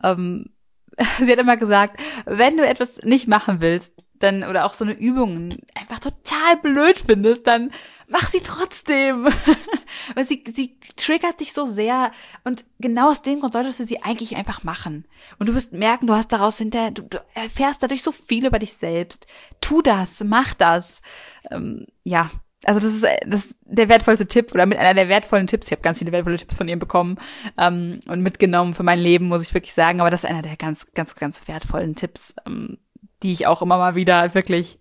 ähm, 0.04 0.50
sie 1.20 1.32
hat 1.32 1.38
immer 1.38 1.56
gesagt, 1.56 2.02
wenn 2.26 2.58
du 2.58 2.66
etwas 2.66 3.04
nicht 3.04 3.28
machen 3.28 3.62
willst, 3.62 3.94
dann, 4.18 4.44
oder 4.44 4.66
auch 4.66 4.74
so 4.74 4.84
eine 4.84 4.94
Übung 4.94 5.50
einfach 5.76 6.00
total 6.00 6.58
blöd 6.64 7.04
findest, 7.06 7.46
dann 7.46 7.72
mach 8.08 8.28
sie 8.28 8.40
trotzdem. 8.40 9.28
Weil 10.16 10.26
sie, 10.26 10.44
sie 10.56 10.80
triggert 10.96 11.42
dich 11.42 11.54
so 11.54 11.68
sehr. 11.68 12.12
Und 12.44 12.66
genau 12.80 13.10
aus 13.12 13.22
dem 13.22 13.42
Grund 13.42 13.54
solltest 13.54 13.82
du 13.82 13.84
sie 13.84 14.02
eigentlich 14.02 14.36
einfach 14.36 14.64
machen. 14.64 15.06
Und 15.38 15.48
du 15.48 15.54
wirst 15.54 15.74
merken, 15.74 16.08
du 16.08 16.16
hast 16.16 16.32
daraus 16.32 16.58
hinter, 16.58 16.90
du, 16.90 17.04
du 17.04 17.24
erfährst 17.36 17.84
dadurch 17.84 18.02
so 18.02 18.12
viel 18.12 18.48
über 18.48 18.58
dich 18.58 18.74
selbst. 18.74 19.28
Tu 19.62 19.84
das, 19.84 20.24
mach 20.24 20.56
das. 20.56 21.04
Ähm, 21.52 21.86
ja, 22.04 22.32
also 22.66 22.80
das 22.80 22.96
ist, 22.96 23.04
äh, 23.04 23.18
das 23.26 23.46
ist 23.46 23.56
der 23.62 23.90
wertvollste 23.90 24.28
Tipp 24.28 24.54
oder 24.54 24.66
mit 24.66 24.78
einer 24.78 24.94
der 24.94 25.08
wertvollen 25.08 25.48
Tipps. 25.48 25.68
Ich 25.68 25.72
habe 25.72 25.82
ganz 25.82 26.00
viele 26.00 26.12
wertvolle 26.12 26.38
Tipps 26.38 26.56
von 26.56 26.68
ihr 26.68 26.80
bekommen 26.80 27.18
ähm, 27.58 28.00
und 28.08 28.22
mitgenommen 28.22 28.74
für 28.74 28.84
mein 28.84 29.00
Leben, 29.00 29.28
muss 29.28 29.44
ich 29.44 29.54
wirklich 29.54 29.74
sagen. 29.74 30.02
Aber 30.02 30.10
das 30.10 30.24
ist 30.24 30.30
einer 30.30 30.42
der 30.42 30.58
ganz, 30.58 30.92
ganz, 30.94 31.16
ganz 31.16 31.48
wertvollen 31.48 31.96
Tipps, 31.96 32.34
ähm, 32.46 32.80
die 33.24 33.32
ich 33.32 33.48
auch 33.48 33.62
immer 33.62 33.78
mal 33.78 33.96
wieder 33.96 34.34
wirklich 34.34 34.80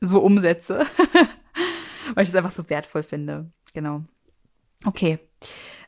so 0.00 0.20
umsetze, 0.20 0.86
weil 2.14 2.22
ich 2.22 2.30
es 2.30 2.34
einfach 2.36 2.50
so 2.50 2.68
wertvoll 2.70 3.02
finde. 3.02 3.50
Genau. 3.72 4.02
Okay. 4.84 5.18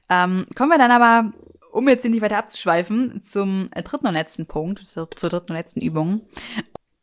Ähm, 0.08 0.46
kommen 0.56 0.70
wir 0.70 0.78
dann 0.78 0.90
aber, 0.90 1.32
um 1.72 1.88
jetzt 1.88 2.04
nicht 2.04 2.22
weiter 2.22 2.38
abzuschweifen, 2.38 3.22
zum 3.22 3.70
dritten 3.70 4.06
und 4.06 4.14
letzten 4.14 4.46
Punkt, 4.46 4.84
zur, 4.86 5.10
zur 5.10 5.30
dritten 5.30 5.52
und 5.52 5.56
letzten 5.56 5.80
Übung, 5.80 6.22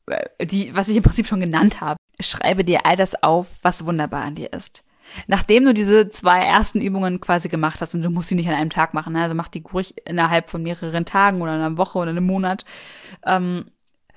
äh, 0.08 0.46
die, 0.46 0.76
was 0.76 0.90
ich 0.90 0.98
im 0.98 1.04
Prinzip 1.04 1.28
schon 1.28 1.40
genannt 1.40 1.82
habe. 1.82 1.98
Schreibe 2.24 2.64
dir 2.64 2.86
all 2.86 2.96
das 2.96 3.22
auf, 3.22 3.48
was 3.62 3.86
wunderbar 3.86 4.24
an 4.24 4.36
dir 4.36 4.52
ist. 4.54 4.84
Nachdem 5.28 5.66
du 5.66 5.74
diese 5.74 6.10
zwei 6.10 6.40
ersten 6.40 6.82
Übungen 6.82 7.20
quasi 7.20 7.50
gemacht 7.50 7.82
hast, 7.82 7.94
und 7.94 8.02
du 8.02 8.10
musst 8.10 8.30
sie 8.30 8.36
nicht 8.36 8.48
an 8.48 8.56
einem 8.56 8.70
Tag 8.70 8.94
machen, 8.94 9.14
ne? 9.14 9.22
also 9.22 9.36
mach 9.36 9.48
die 9.48 9.64
ruhig 9.72 9.96
innerhalb 10.06 10.50
von 10.50 10.64
mehreren 10.64 11.06
Tagen 11.06 11.42
oder 11.42 11.52
einer 11.52 11.78
Woche 11.78 12.00
oder 12.00 12.10
einem 12.10 12.26
Monat, 12.26 12.66
ähm, 13.26 13.66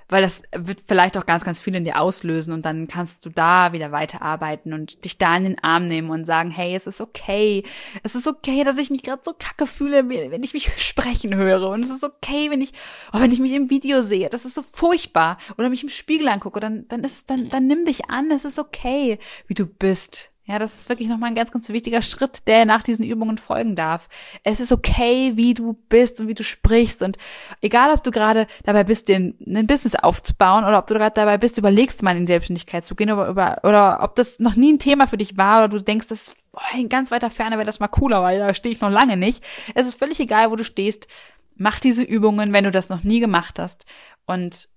weil 0.09 0.21
das 0.21 0.43
wird 0.55 0.83
vielleicht 0.87 1.17
auch 1.17 1.25
ganz, 1.25 1.43
ganz 1.43 1.61
viel 1.61 1.75
in 1.75 1.83
dir 1.83 1.99
auslösen 1.99 2.53
und 2.53 2.65
dann 2.65 2.87
kannst 2.87 3.25
du 3.25 3.29
da 3.29 3.73
wieder 3.73 3.91
weiterarbeiten 3.91 4.73
und 4.73 5.03
dich 5.05 5.17
da 5.17 5.35
in 5.35 5.43
den 5.43 5.63
Arm 5.63 5.87
nehmen 5.87 6.09
und 6.09 6.25
sagen, 6.25 6.51
hey, 6.51 6.75
es 6.75 6.87
ist 6.87 7.01
okay, 7.01 7.63
es 8.03 8.15
ist 8.15 8.27
okay, 8.27 8.63
dass 8.63 8.77
ich 8.77 8.89
mich 8.89 9.03
gerade 9.03 9.21
so 9.23 9.33
kacke 9.37 9.67
fühle, 9.67 10.07
wenn 10.09 10.43
ich 10.43 10.53
mich 10.53 10.71
sprechen 10.77 11.35
höre 11.35 11.69
und 11.69 11.81
es 11.81 11.89
ist 11.89 12.03
okay, 12.03 12.49
wenn 12.49 12.61
ich, 12.61 12.73
oh, 13.13 13.19
wenn 13.19 13.31
ich 13.31 13.39
mich 13.39 13.51
im 13.51 13.69
Video 13.69 14.01
sehe, 14.01 14.29
das 14.29 14.45
ist 14.45 14.55
so 14.55 14.61
furchtbar. 14.61 15.37
Oder 15.57 15.69
mich 15.69 15.83
im 15.83 15.89
Spiegel 15.89 16.27
angucke, 16.27 16.59
dann, 16.59 16.87
dann 16.87 17.03
ist, 17.03 17.29
dann, 17.29 17.49
dann 17.49 17.67
nimm 17.67 17.85
dich 17.85 18.09
an, 18.09 18.31
es 18.31 18.45
ist 18.45 18.59
okay, 18.59 19.19
wie 19.47 19.53
du 19.53 19.65
bist. 19.65 20.31
Ja, 20.49 20.59
das 20.59 20.79
ist 20.79 20.87
wirklich 20.87 21.09
nochmal 21.09 21.29
ein 21.29 21.35
ganz, 21.35 21.51
ganz 21.51 21.67
wichtiger 21.67 22.01
Schritt, 22.01 22.47
der 22.47 22.63
nach 22.63 22.81
diesen 22.81 23.03
Übungen 23.03 23.37
folgen 23.37 23.75
darf. 23.75 24.07
Es 24.43 24.61
ist 24.61 24.71
okay, 24.71 25.33
wie 25.35 25.53
du 25.53 25.73
bist 25.89 26.21
und 26.21 26.29
wie 26.29 26.35
du 26.35 26.43
sprichst. 26.43 27.01
Und 27.03 27.17
egal, 27.59 27.91
ob 27.91 28.01
du 28.01 28.11
gerade 28.11 28.47
dabei 28.63 28.85
bist, 28.85 29.09
den, 29.09 29.35
ein 29.45 29.67
Business 29.67 29.95
aufzubauen 29.95 30.63
oder 30.63 30.79
ob 30.79 30.87
du 30.87 30.93
gerade 30.93 31.13
dabei 31.13 31.37
bist, 31.37 31.57
überlegst 31.57 32.01
mal 32.01 32.15
in 32.15 32.25
die 32.25 32.31
Selbstständigkeit 32.31 32.85
zu 32.85 32.95
gehen 32.95 33.11
oder, 33.11 33.29
oder, 33.29 33.59
oder 33.63 33.99
ob 34.01 34.15
das 34.15 34.39
noch 34.39 34.55
nie 34.55 34.71
ein 34.71 34.79
Thema 34.79 35.07
für 35.07 35.17
dich 35.17 35.35
war 35.35 35.65
oder 35.65 35.79
du 35.79 35.83
denkst, 35.83 36.07
das 36.07 36.33
oh, 36.53 36.77
in 36.77 36.87
ganz 36.87 37.11
weiter 37.11 37.29
Ferne 37.29 37.57
wäre 37.57 37.65
das 37.65 37.81
mal 37.81 37.89
cooler, 37.89 38.21
weil 38.21 38.39
da 38.39 38.53
stehe 38.53 38.73
ich 38.73 38.79
noch 38.79 38.89
lange 38.89 39.17
nicht. 39.17 39.43
Es 39.75 39.85
ist 39.85 39.99
völlig 39.99 40.17
egal, 40.21 40.49
wo 40.49 40.55
du 40.55 40.63
stehst. 40.63 41.09
Mach 41.57 41.81
diese 41.81 42.03
Übungen, 42.03 42.53
wenn 42.53 42.63
du 42.63 42.71
das 42.71 42.87
noch 42.87 43.03
nie 43.03 43.19
gemacht 43.19 43.59
hast. 43.59 43.85
Und 44.25 44.69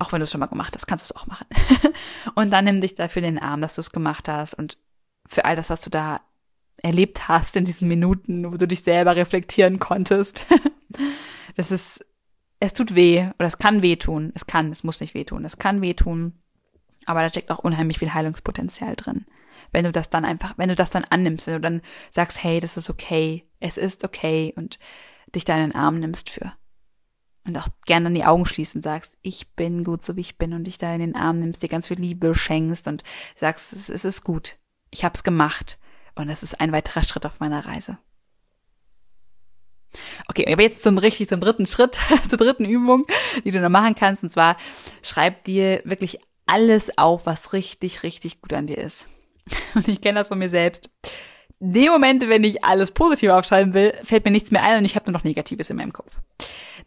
auch 0.00 0.12
wenn 0.12 0.20
du 0.20 0.24
es 0.24 0.30
schon 0.30 0.40
mal 0.40 0.46
gemacht 0.46 0.74
hast, 0.74 0.86
kannst 0.86 1.04
du 1.04 1.12
es 1.12 1.20
auch 1.20 1.26
machen. 1.26 1.46
und 2.34 2.50
dann 2.50 2.64
nimm 2.64 2.80
dich 2.80 2.94
dafür 2.94 3.22
den 3.22 3.38
Arm, 3.38 3.60
dass 3.60 3.74
du 3.74 3.82
es 3.82 3.92
gemacht 3.92 4.28
hast 4.28 4.54
und 4.54 4.78
für 5.26 5.44
all 5.44 5.56
das, 5.56 5.70
was 5.70 5.82
du 5.82 5.90
da 5.90 6.20
erlebt 6.82 7.28
hast 7.28 7.56
in 7.56 7.64
diesen 7.64 7.86
Minuten, 7.88 8.50
wo 8.50 8.56
du 8.56 8.66
dich 8.66 8.82
selber 8.82 9.14
reflektieren 9.14 9.78
konntest. 9.78 10.46
das 11.56 11.70
ist, 11.70 12.04
es 12.58 12.72
tut 12.72 12.94
weh 12.94 13.28
oder 13.38 13.46
es 13.46 13.58
kann 13.58 13.82
weh 13.82 13.96
tun. 13.96 14.32
Es 14.34 14.46
kann, 14.46 14.72
es 14.72 14.82
muss 14.82 15.00
nicht 15.00 15.14
weh 15.14 15.24
tun. 15.24 15.44
Es 15.44 15.58
kann 15.58 15.82
weh 15.82 15.94
tun. 15.94 16.40
Aber 17.04 17.20
da 17.20 17.28
steckt 17.28 17.50
auch 17.50 17.58
unheimlich 17.58 17.98
viel 17.98 18.14
Heilungspotenzial 18.14 18.96
drin. 18.96 19.26
Wenn 19.72 19.84
du 19.84 19.92
das 19.92 20.08
dann 20.08 20.24
einfach, 20.24 20.54
wenn 20.56 20.70
du 20.70 20.74
das 20.74 20.90
dann 20.90 21.04
annimmst, 21.04 21.46
wenn 21.46 21.54
du 21.54 21.60
dann 21.60 21.82
sagst, 22.10 22.42
hey, 22.42 22.60
das 22.60 22.76
ist 22.76 22.88
okay, 22.88 23.46
es 23.60 23.76
ist 23.76 24.04
okay 24.04 24.54
und 24.56 24.78
dich 25.34 25.44
da 25.44 25.54
in 25.56 25.70
den 25.70 25.74
Arm 25.74 26.00
nimmst 26.00 26.30
für 26.30 26.52
und 27.50 27.58
auch 27.58 27.68
gerne 27.86 28.06
an 28.06 28.14
die 28.14 28.24
Augen 28.24 28.46
schließen 28.46 28.82
sagst, 28.82 29.18
ich 29.22 29.54
bin 29.54 29.84
gut, 29.84 30.04
so 30.04 30.16
wie 30.16 30.20
ich 30.20 30.38
bin 30.38 30.54
und 30.54 30.64
dich 30.64 30.78
da 30.78 30.92
in 30.94 31.00
den 31.00 31.16
Arm 31.16 31.40
nimmst, 31.40 31.62
dir 31.62 31.68
ganz 31.68 31.88
viel 31.88 32.00
Liebe 32.00 32.34
schenkst 32.34 32.86
und 32.86 33.02
sagst, 33.36 33.72
es, 33.72 34.04
ist 34.04 34.24
gut, 34.24 34.56
ich 34.90 35.04
hab's 35.04 35.24
gemacht 35.24 35.78
und 36.14 36.28
es 36.28 36.42
ist 36.42 36.60
ein 36.60 36.72
weiterer 36.72 37.02
Schritt 37.02 37.26
auf 37.26 37.40
meiner 37.40 37.64
Reise. 37.66 37.98
Okay, 40.28 40.50
aber 40.50 40.62
jetzt 40.62 40.82
zum 40.82 40.98
richtig 40.98 41.28
zum 41.28 41.40
dritten 41.40 41.66
Schritt, 41.66 41.98
zur 42.28 42.38
dritten 42.38 42.64
Übung, 42.64 43.06
die 43.44 43.50
du 43.50 43.60
noch 43.60 43.68
machen 43.68 43.96
kannst 43.96 44.22
und 44.22 44.30
zwar 44.30 44.56
schreib 45.02 45.44
dir 45.44 45.82
wirklich 45.84 46.20
alles 46.46 46.96
auf, 46.96 47.26
was 47.26 47.52
richtig, 47.52 48.02
richtig 48.02 48.40
gut 48.40 48.52
an 48.52 48.66
dir 48.66 48.78
ist. 48.78 49.08
Und 49.74 49.86
ich 49.86 50.00
kenne 50.00 50.18
das 50.18 50.28
von 50.28 50.38
mir 50.38 50.48
selbst. 50.48 50.90
In 51.60 51.72
dem 51.72 51.92
Moment, 51.92 52.28
wenn 52.28 52.42
ich 52.42 52.64
alles 52.64 52.90
positiv 52.90 53.30
aufschreiben 53.30 53.72
will, 53.72 53.94
fällt 54.02 54.24
mir 54.24 54.30
nichts 54.30 54.50
mehr 54.50 54.62
ein 54.62 54.78
und 54.78 54.84
ich 54.84 54.96
habe 54.96 55.06
nur 55.06 55.12
noch 55.12 55.24
Negatives 55.24 55.70
in 55.70 55.76
meinem 55.76 55.92
Kopf 55.92 56.16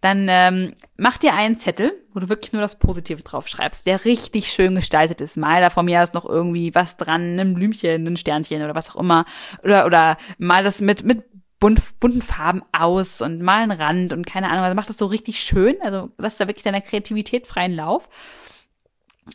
dann 0.03 0.27
ähm, 0.29 0.73
mach 0.97 1.17
dir 1.17 1.33
einen 1.33 1.57
Zettel, 1.57 1.93
wo 2.13 2.19
du 2.19 2.27
wirklich 2.27 2.51
nur 2.51 2.61
das 2.61 2.77
Positive 2.77 3.23
drauf 3.23 3.47
schreibst, 3.47 3.85
der 3.85 4.03
richtig 4.03 4.51
schön 4.51 4.75
gestaltet 4.75 5.21
ist. 5.21 5.37
Mal 5.37 5.61
da 5.61 5.69
von 5.69 5.85
mir 5.85 6.03
aus 6.03 6.11
noch 6.11 6.25
irgendwie 6.25 6.75
was 6.75 6.97
dran, 6.97 7.39
ein 7.39 7.53
Blümchen, 7.53 8.05
ein 8.05 8.17
Sternchen 8.17 8.61
oder 8.61 8.75
was 8.75 8.89
auch 8.89 8.99
immer. 8.99 9.23
Oder, 9.63 9.85
oder 9.85 10.17
mal 10.39 10.61
das 10.61 10.81
mit, 10.81 11.05
mit 11.05 11.23
bunt, 11.59 11.81
bunten 12.01 12.21
Farben 12.21 12.63
aus 12.73 13.21
und 13.21 13.41
mal 13.41 13.63
einen 13.63 13.71
Rand 13.71 14.11
und 14.11 14.27
keine 14.27 14.49
Ahnung. 14.49 14.65
Also 14.65 14.75
mach 14.75 14.87
das 14.87 14.97
so 14.97 15.05
richtig 15.05 15.39
schön. 15.39 15.77
Also 15.81 16.09
lass 16.17 16.35
da 16.35 16.47
wirklich 16.47 16.65
deiner 16.65 16.81
Kreativität 16.81 17.47
freien 17.47 17.73
Lauf. 17.73 18.09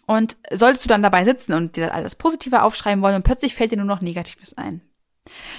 Und 0.04 0.36
solltest 0.52 0.84
du 0.84 0.88
dann 0.90 1.02
dabei 1.02 1.24
sitzen 1.24 1.54
und 1.54 1.76
dir 1.76 1.94
alles 1.94 2.14
Positive 2.14 2.62
aufschreiben 2.62 3.02
wollen 3.02 3.16
und 3.16 3.24
plötzlich 3.24 3.54
fällt 3.54 3.72
dir 3.72 3.78
nur 3.78 3.86
noch 3.86 4.02
Negatives 4.02 4.52
ein. 4.58 4.82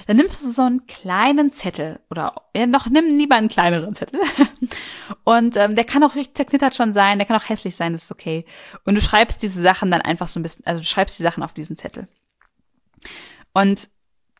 Dann 0.06 0.16
nimmst 0.16 0.42
du 0.42 0.50
so 0.50 0.62
einen 0.62 0.86
kleinen 0.86 1.52
Zettel 1.52 2.00
oder 2.10 2.34
ja, 2.56 2.66
noch 2.66 2.86
nimm 2.86 3.18
lieber 3.18 3.36
einen 3.36 3.48
kleineren 3.48 3.94
Zettel. 3.94 4.20
Und 5.24 5.56
ähm, 5.56 5.76
der 5.76 5.84
kann 5.84 6.02
auch 6.02 6.14
richtig 6.14 6.36
zerknittert 6.36 6.74
schon 6.74 6.92
sein, 6.92 7.18
der 7.18 7.26
kann 7.26 7.36
auch 7.36 7.48
hässlich 7.48 7.76
sein, 7.76 7.92
das 7.92 8.04
ist 8.04 8.12
okay. 8.12 8.44
Und 8.84 8.94
du 8.94 9.00
schreibst 9.00 9.42
diese 9.42 9.62
Sachen 9.62 9.90
dann 9.90 10.00
einfach 10.02 10.28
so 10.28 10.40
ein 10.40 10.42
bisschen, 10.42 10.66
also 10.66 10.80
du 10.80 10.86
schreibst 10.86 11.18
die 11.18 11.22
Sachen 11.22 11.42
auf 11.42 11.54
diesen 11.54 11.76
Zettel. 11.76 12.08
Und 13.52 13.88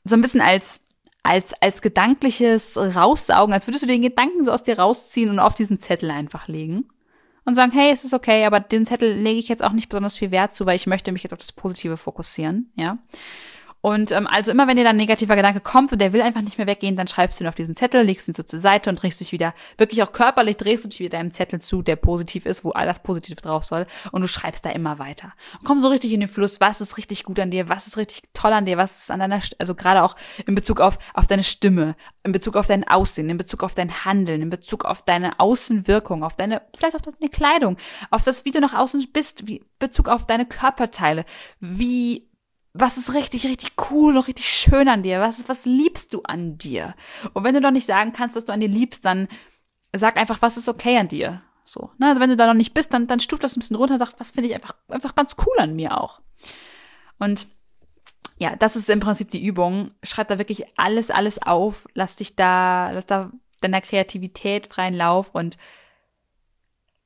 so 0.04 0.16
ein 0.16 0.20
bisschen 0.20 0.40
als 0.40 0.82
als 1.22 1.52
als 1.60 1.82
gedankliches 1.82 2.76
raussaugen, 2.76 3.52
als 3.52 3.66
würdest 3.66 3.82
du 3.82 3.86
den 3.86 4.02
Gedanken 4.02 4.44
so 4.44 4.52
aus 4.52 4.62
dir 4.62 4.78
rausziehen 4.78 5.28
und 5.28 5.38
auf 5.38 5.54
diesen 5.54 5.78
Zettel 5.78 6.10
einfach 6.10 6.48
legen 6.48 6.88
und 7.44 7.54
sagen, 7.54 7.72
hey, 7.72 7.90
es 7.92 8.04
ist 8.04 8.14
okay, 8.14 8.44
aber 8.44 8.60
den 8.60 8.86
Zettel 8.86 9.12
lege 9.12 9.38
ich 9.38 9.48
jetzt 9.48 9.62
auch 9.62 9.72
nicht 9.72 9.88
besonders 9.88 10.16
viel 10.16 10.30
Wert 10.30 10.54
zu, 10.54 10.66
weil 10.66 10.76
ich 10.76 10.86
möchte 10.86 11.12
mich 11.12 11.22
jetzt 11.22 11.32
auf 11.32 11.38
das 11.38 11.52
Positive 11.52 11.96
fokussieren, 11.96 12.72
ja. 12.76 12.98
Und 13.82 14.12
ähm, 14.12 14.26
also 14.26 14.50
immer, 14.50 14.66
wenn 14.68 14.76
dir 14.76 14.84
dann 14.84 14.96
ein 14.96 14.98
negativer 14.98 15.36
Gedanke 15.36 15.60
kommt 15.60 15.92
und 15.92 16.00
der 16.00 16.12
will 16.12 16.20
einfach 16.20 16.42
nicht 16.42 16.58
mehr 16.58 16.66
weggehen, 16.66 16.96
dann 16.96 17.08
schreibst 17.08 17.40
du 17.40 17.44
ihn 17.44 17.48
auf 17.48 17.54
diesen 17.54 17.74
Zettel, 17.74 18.02
legst 18.02 18.28
ihn 18.28 18.34
so 18.34 18.42
zur 18.42 18.58
Seite 18.58 18.90
und 18.90 19.02
drehst 19.02 19.20
dich 19.20 19.32
wieder, 19.32 19.54
wirklich 19.78 20.02
auch 20.02 20.12
körperlich 20.12 20.58
drehst 20.58 20.84
du 20.84 20.88
dich 20.88 21.00
wieder 21.00 21.18
deinem 21.18 21.32
Zettel 21.32 21.60
zu, 21.60 21.80
der 21.80 21.96
positiv 21.96 22.44
ist, 22.44 22.64
wo 22.64 22.70
all 22.70 22.86
das 22.86 23.02
Positive 23.02 23.40
drauf 23.40 23.64
soll. 23.64 23.86
Und 24.12 24.20
du 24.20 24.28
schreibst 24.28 24.64
da 24.64 24.70
immer 24.70 24.98
weiter. 24.98 25.32
Und 25.58 25.64
komm 25.64 25.80
so 25.80 25.88
richtig 25.88 26.12
in 26.12 26.20
den 26.20 26.28
Fluss, 26.28 26.60
was 26.60 26.80
ist 26.80 26.98
richtig 26.98 27.24
gut 27.24 27.40
an 27.40 27.50
dir, 27.50 27.68
was 27.68 27.86
ist 27.86 27.96
richtig 27.96 28.22
toll 28.34 28.52
an 28.52 28.66
dir, 28.66 28.76
was 28.76 28.98
ist 28.98 29.10
an 29.10 29.20
deiner, 29.20 29.40
also 29.58 29.74
gerade 29.74 30.02
auch 30.02 30.14
in 30.46 30.54
Bezug 30.54 30.80
auf, 30.80 30.98
auf 31.14 31.26
deine 31.26 31.44
Stimme, 31.44 31.96
in 32.22 32.32
Bezug 32.32 32.56
auf 32.56 32.66
dein 32.66 32.86
Aussehen, 32.86 33.30
in 33.30 33.38
Bezug 33.38 33.62
auf 33.62 33.74
dein 33.74 34.04
Handeln, 34.04 34.42
in 34.42 34.50
Bezug 34.50 34.84
auf 34.84 35.02
deine 35.02 35.40
Außenwirkung, 35.40 36.22
auf 36.22 36.36
deine, 36.36 36.62
vielleicht 36.76 36.96
auf 36.96 37.02
deine 37.02 37.30
Kleidung, 37.30 37.78
auf 38.10 38.24
das, 38.24 38.44
wie 38.44 38.50
du 38.50 38.60
nach 38.60 38.74
außen 38.74 39.06
bist, 39.12 39.46
wie 39.46 39.64
Bezug 39.78 40.08
auf 40.08 40.26
deine 40.26 40.44
Körperteile, 40.44 41.24
wie 41.60 42.29
was 42.72 42.98
ist 42.98 43.14
richtig, 43.14 43.46
richtig 43.46 43.72
cool 43.90 44.16
und 44.16 44.28
richtig 44.28 44.48
schön 44.48 44.88
an 44.88 45.02
dir? 45.02 45.20
Was, 45.20 45.48
was 45.48 45.66
liebst 45.66 46.14
du 46.14 46.22
an 46.22 46.56
dir? 46.56 46.94
Und 47.32 47.44
wenn 47.44 47.54
du 47.54 47.60
doch 47.60 47.72
nicht 47.72 47.86
sagen 47.86 48.12
kannst, 48.12 48.36
was 48.36 48.44
du 48.44 48.52
an 48.52 48.60
dir 48.60 48.68
liebst, 48.68 49.04
dann 49.04 49.28
sag 49.92 50.16
einfach, 50.16 50.40
was 50.40 50.56
ist 50.56 50.68
okay 50.68 50.96
an 50.96 51.08
dir? 51.08 51.42
So. 51.64 51.90
Ne? 51.98 52.08
Also 52.08 52.20
wenn 52.20 52.30
du 52.30 52.36
da 52.36 52.46
noch 52.46 52.54
nicht 52.54 52.74
bist, 52.74 52.94
dann, 52.94 53.06
dann 53.06 53.20
stuft 53.20 53.42
das 53.42 53.56
ein 53.56 53.60
bisschen 53.60 53.76
runter 53.76 53.94
und 53.94 53.98
sag, 53.98 54.12
was 54.18 54.30
finde 54.30 54.48
ich 54.48 54.54
einfach, 54.54 54.74
einfach 54.88 55.14
ganz 55.14 55.36
cool 55.44 55.58
an 55.58 55.74
mir 55.74 56.00
auch. 56.00 56.20
Und 57.18 57.48
ja, 58.38 58.56
das 58.56 58.76
ist 58.76 58.88
im 58.88 59.00
Prinzip 59.00 59.30
die 59.30 59.44
Übung. 59.44 59.92
Schreib 60.02 60.28
da 60.28 60.38
wirklich 60.38 60.64
alles, 60.78 61.10
alles 61.10 61.42
auf. 61.42 61.86
Lass 61.94 62.16
dich 62.16 62.36
da, 62.36 62.90
lass 62.92 63.06
da 63.06 63.30
deiner 63.60 63.80
Kreativität 63.80 64.68
freien 64.68 64.94
Lauf 64.94 65.30
und 65.32 65.58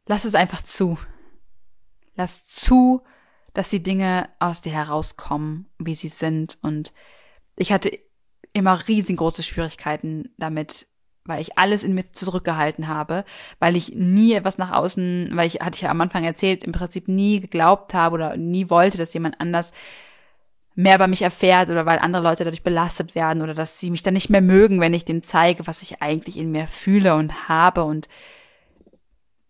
lass 0.06 0.24
es 0.24 0.34
einfach 0.34 0.62
zu. 0.62 0.98
Lass 2.14 2.46
zu, 2.46 3.02
dass 3.54 3.70
die 3.70 3.82
Dinge 3.82 4.28
aus 4.40 4.60
dir 4.60 4.72
herauskommen, 4.72 5.66
wie 5.78 5.94
sie 5.94 6.08
sind. 6.08 6.58
Und 6.60 6.92
ich 7.56 7.72
hatte 7.72 7.98
immer 8.52 8.86
riesengroße 8.86 9.42
Schwierigkeiten 9.42 10.30
damit, 10.36 10.86
weil 11.24 11.40
ich 11.40 11.56
alles 11.56 11.82
in 11.82 11.94
mir 11.94 12.12
zurückgehalten 12.12 12.88
habe, 12.88 13.24
weil 13.58 13.76
ich 13.76 13.94
nie 13.94 14.34
etwas 14.34 14.58
nach 14.58 14.72
außen, 14.72 15.30
weil 15.34 15.46
ich, 15.46 15.60
hatte 15.60 15.76
ich 15.76 15.82
ja 15.82 15.90
am 15.90 16.00
Anfang 16.00 16.24
erzählt, 16.24 16.62
im 16.64 16.72
Prinzip 16.72 17.08
nie 17.08 17.40
geglaubt 17.40 17.94
habe 17.94 18.14
oder 18.14 18.36
nie 18.36 18.68
wollte, 18.68 18.98
dass 18.98 19.14
jemand 19.14 19.40
anders 19.40 19.72
mehr 20.74 20.96
über 20.96 21.06
mich 21.06 21.22
erfährt 21.22 21.70
oder 21.70 21.86
weil 21.86 22.00
andere 22.00 22.22
Leute 22.22 22.44
dadurch 22.44 22.64
belastet 22.64 23.14
werden 23.14 23.42
oder 23.42 23.54
dass 23.54 23.78
sie 23.78 23.90
mich 23.90 24.02
dann 24.02 24.14
nicht 24.14 24.28
mehr 24.28 24.42
mögen, 24.42 24.80
wenn 24.80 24.92
ich 24.92 25.04
denen 25.04 25.22
zeige, 25.22 25.66
was 25.68 25.82
ich 25.82 26.02
eigentlich 26.02 26.36
in 26.36 26.50
mir 26.50 26.66
fühle 26.66 27.14
und 27.14 27.48
habe 27.48 27.84
und 27.84 28.08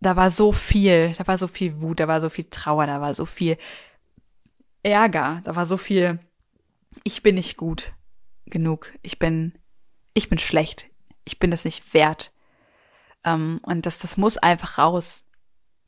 da 0.00 0.16
war 0.16 0.30
so 0.30 0.52
viel, 0.52 1.14
da 1.16 1.26
war 1.26 1.38
so 1.38 1.48
viel 1.48 1.80
Wut, 1.80 1.98
da 1.98 2.06
war 2.06 2.20
so 2.20 2.28
viel 2.28 2.44
Trauer, 2.50 2.86
da 2.86 3.00
war 3.00 3.14
so 3.14 3.24
viel 3.24 3.56
Ärger, 4.84 5.40
da 5.44 5.56
war 5.56 5.66
so 5.66 5.76
viel, 5.76 6.20
ich 7.02 7.22
bin 7.22 7.34
nicht 7.34 7.56
gut 7.56 7.92
genug, 8.46 8.92
ich 9.02 9.18
bin, 9.18 9.58
ich 10.12 10.28
bin 10.28 10.38
schlecht, 10.38 10.86
ich 11.24 11.38
bin 11.38 11.50
das 11.50 11.64
nicht 11.64 11.94
wert. 11.94 12.32
Ähm, 13.24 13.60
und 13.62 13.86
das, 13.86 13.98
das 13.98 14.16
muss 14.16 14.36
einfach 14.36 14.78
raus. 14.78 15.24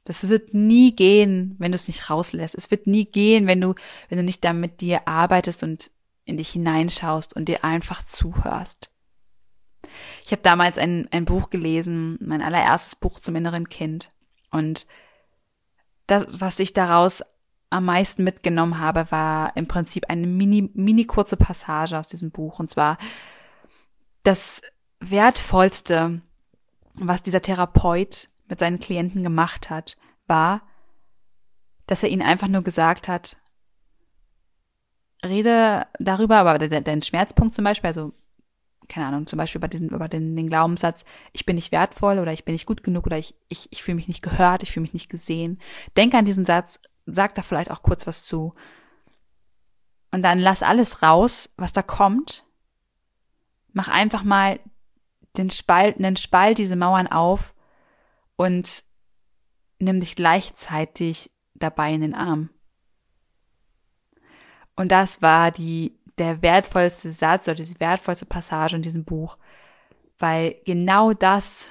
Das 0.05 0.29
wird 0.29 0.55
nie 0.55 0.95
gehen, 0.97 1.57
wenn 1.59 1.73
du 1.73 1.77
es 1.77 1.89
nicht 1.89 2.09
rauslässt. 2.09 2.55
Es 2.55 2.71
wird 2.71 2.87
nie 2.87 3.05
gehen, 3.05 3.47
wenn 3.47 3.61
du, 3.61 3.75
wenn 4.09 4.19
du 4.19 4.25
nicht 4.25 4.43
da 4.45 4.53
mit 4.53 4.81
dir 4.81 5.07
arbeitest 5.07 5.63
und 5.63 5.91
in 6.25 6.37
dich 6.37 6.51
hineinschaust 6.51 7.37
und 7.37 7.47
dir 7.47 7.65
einfach 7.65 8.03
zuhörst. 8.05 8.91
Ich 10.25 10.33
habe 10.33 10.43
damals 10.43 10.79
ein, 10.79 11.09
ein 11.11 11.25
Buch 11.25 11.51
gelesen, 11.51 12.19
mein 12.21 12.43
allererstes 12.43 12.97
Buch 12.97 13.21
zum 13.21 13.37
inneren 13.37 13.69
Kind. 13.69 14.11
Und 14.51 14.87
das, 16.07 16.27
was 16.29 16.59
ich 16.59 16.73
daraus 16.73 17.23
am 17.71 17.85
meisten 17.85 18.25
mitgenommen 18.25 18.79
habe, 18.79 19.11
war 19.11 19.57
im 19.57 19.67
Prinzip 19.67 20.09
eine 20.09 20.27
mini, 20.27 20.71
mini 20.75 21.05
kurze 21.05 21.37
Passage 21.37 21.99
aus 21.99 22.09
diesem 22.09 22.31
Buch. 22.31 22.61
Und 22.61 22.71
zwar 22.71 22.99
das 24.23 24.63
wertvollste, 25.01 26.23
was 26.95 27.23
dieser 27.23 27.43
Therapeut 27.43 28.29
mit 28.49 28.59
seinen 28.59 28.79
Klienten 28.79 29.23
gemacht 29.23 29.71
hat, 29.71 29.97
war, 30.27 30.63
dass 31.87 32.03
er 32.03 32.09
ihnen 32.09 32.23
einfach 32.23 32.49
nur 32.49 32.63
gesagt 32.63 33.09
hat, 33.09 33.37
rede 35.25 35.87
darüber, 35.99 36.37
aber 36.39 36.59
dein 36.59 37.03
Schmerzpunkt 37.03 37.55
zum 37.55 37.65
Beispiel, 37.65 37.89
also 37.89 38.13
keine 38.89 39.07
Ahnung, 39.07 39.27
zum 39.27 39.37
Beispiel 39.39 39.59
über 39.59 39.69
diesen, 39.69 39.91
über 39.91 40.09
den, 40.09 40.37
den 40.37 40.49
Glaubenssatz, 40.49 41.05
ich 41.33 41.47
bin 41.47 41.57
nicht 41.57 41.73
wertvoll 41.73 42.19
oder 42.19 42.33
ich 42.33 42.45
bin 42.45 42.55
nicht 42.55 42.67
gut 42.67 42.83
genug 42.83 43.07
oder 43.07 43.19
ich, 43.19 43.35
ich, 43.49 43.71
ich 43.71 43.83
fühle 43.83 43.97
mich 43.97 44.09
nicht 44.09 44.23
gehört, 44.23 44.63
ich 44.63 44.73
fühle 44.73 44.83
mich 44.83 44.95
nicht 44.95 45.09
gesehen. 45.09 45.61
Denk 45.97 46.15
an 46.15 46.25
diesen 46.25 46.45
Satz, 46.45 46.81
sag 47.07 47.35
da 47.35 47.43
vielleicht 47.43 47.71
auch 47.71 47.83
kurz 47.83 48.07
was 48.07 48.25
zu. 48.25 48.53
Und 50.11 50.23
dann 50.23 50.39
lass 50.39 50.63
alles 50.63 51.03
raus, 51.03 51.53
was 51.57 51.73
da 51.73 51.83
kommt. 51.83 52.45
Mach 53.73 53.89
einfach 53.89 54.23
mal 54.23 54.61
den 55.37 55.51
Spalt, 55.51 55.99
einen 55.99 56.17
Spalt, 56.17 56.59
diese 56.59 56.77
Mauern 56.77 57.07
auf 57.07 57.55
und 58.37 58.85
nimm 59.79 60.01
dich 60.01 60.17
gleichzeitig 60.17 61.31
dabei 61.55 61.93
in 61.93 62.01
den 62.01 62.15
Arm. 62.15 62.51
Und 64.75 64.93
das 64.93 65.23
war 65.23 65.51
die, 65.51 65.99
der 66.19 66.43
wertvollste 66.43 67.11
Satz 67.11 67.49
oder 67.49 67.63
die 67.63 67.81
wertvollste 67.81 68.27
Passage 68.27 68.77
in 68.77 68.83
diesem 68.83 69.05
Buch, 69.05 69.37
weil 70.19 70.57
genau 70.65 71.13
das 71.13 71.69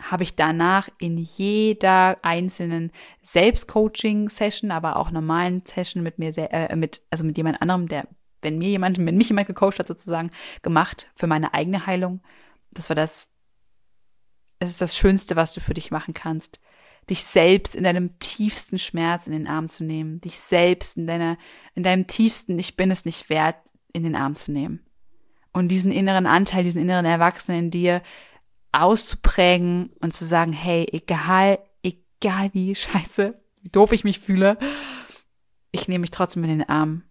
habe 0.00 0.22
ich 0.22 0.36
danach 0.36 0.88
in 0.98 1.18
jeder 1.18 2.18
einzelnen 2.22 2.92
Selbstcoaching-Session, 3.22 4.70
aber 4.70 4.96
auch 4.96 5.10
normalen 5.10 5.64
Session 5.64 6.02
mit 6.02 6.18
mir, 6.18 6.36
äh, 6.36 6.74
mit, 6.76 7.00
also 7.10 7.24
mit 7.24 7.36
jemand 7.36 7.62
anderem, 7.62 7.88
der, 7.88 8.08
wenn 8.42 8.58
mir 8.58 8.68
jemand, 8.68 8.98
wenn 8.98 9.16
mich 9.16 9.28
jemand 9.28 9.46
gecoacht 9.46 9.78
hat 9.78 9.88
sozusagen, 9.88 10.30
gemacht 10.62 11.10
für 11.14 11.26
meine 11.26 11.54
eigene 11.54 11.86
Heilung. 11.86 12.22
Das 12.70 12.90
war 12.90 12.96
das, 12.96 13.30
es 14.58 14.70
ist 14.70 14.80
das 14.80 14.96
Schönste, 14.96 15.36
was 15.36 15.54
du 15.54 15.60
für 15.60 15.74
dich 15.74 15.90
machen 15.90 16.12
kannst 16.12 16.60
dich 17.10 17.24
selbst 17.24 17.76
in 17.76 17.84
deinem 17.84 18.18
tiefsten 18.18 18.78
Schmerz 18.78 19.26
in 19.26 19.32
den 19.32 19.46
Arm 19.46 19.68
zu 19.68 19.84
nehmen, 19.84 20.20
dich 20.20 20.40
selbst 20.40 20.96
in 20.96 21.06
deiner, 21.06 21.38
in 21.74 21.82
deinem 21.82 22.06
tiefsten 22.06 22.58
Ich 22.58 22.76
bin 22.76 22.90
es 22.90 23.04
nicht 23.04 23.28
wert 23.28 23.56
in 23.92 24.02
den 24.02 24.16
Arm 24.16 24.34
zu 24.34 24.52
nehmen. 24.52 24.80
Und 25.52 25.68
diesen 25.68 25.92
inneren 25.92 26.26
Anteil, 26.26 26.64
diesen 26.64 26.82
inneren 26.82 27.04
Erwachsenen 27.04 27.66
in 27.66 27.70
dir 27.70 28.02
auszuprägen 28.72 29.90
und 30.00 30.12
zu 30.12 30.24
sagen, 30.24 30.52
hey, 30.52 30.86
egal, 30.92 31.60
egal 31.82 32.50
wie 32.52 32.74
scheiße, 32.74 33.40
wie 33.62 33.68
doof 33.68 33.92
ich 33.92 34.04
mich 34.04 34.18
fühle, 34.18 34.58
ich 35.70 35.88
nehme 35.88 36.00
mich 36.00 36.10
trotzdem 36.10 36.44
in 36.44 36.50
den 36.50 36.68
Arm. 36.68 37.04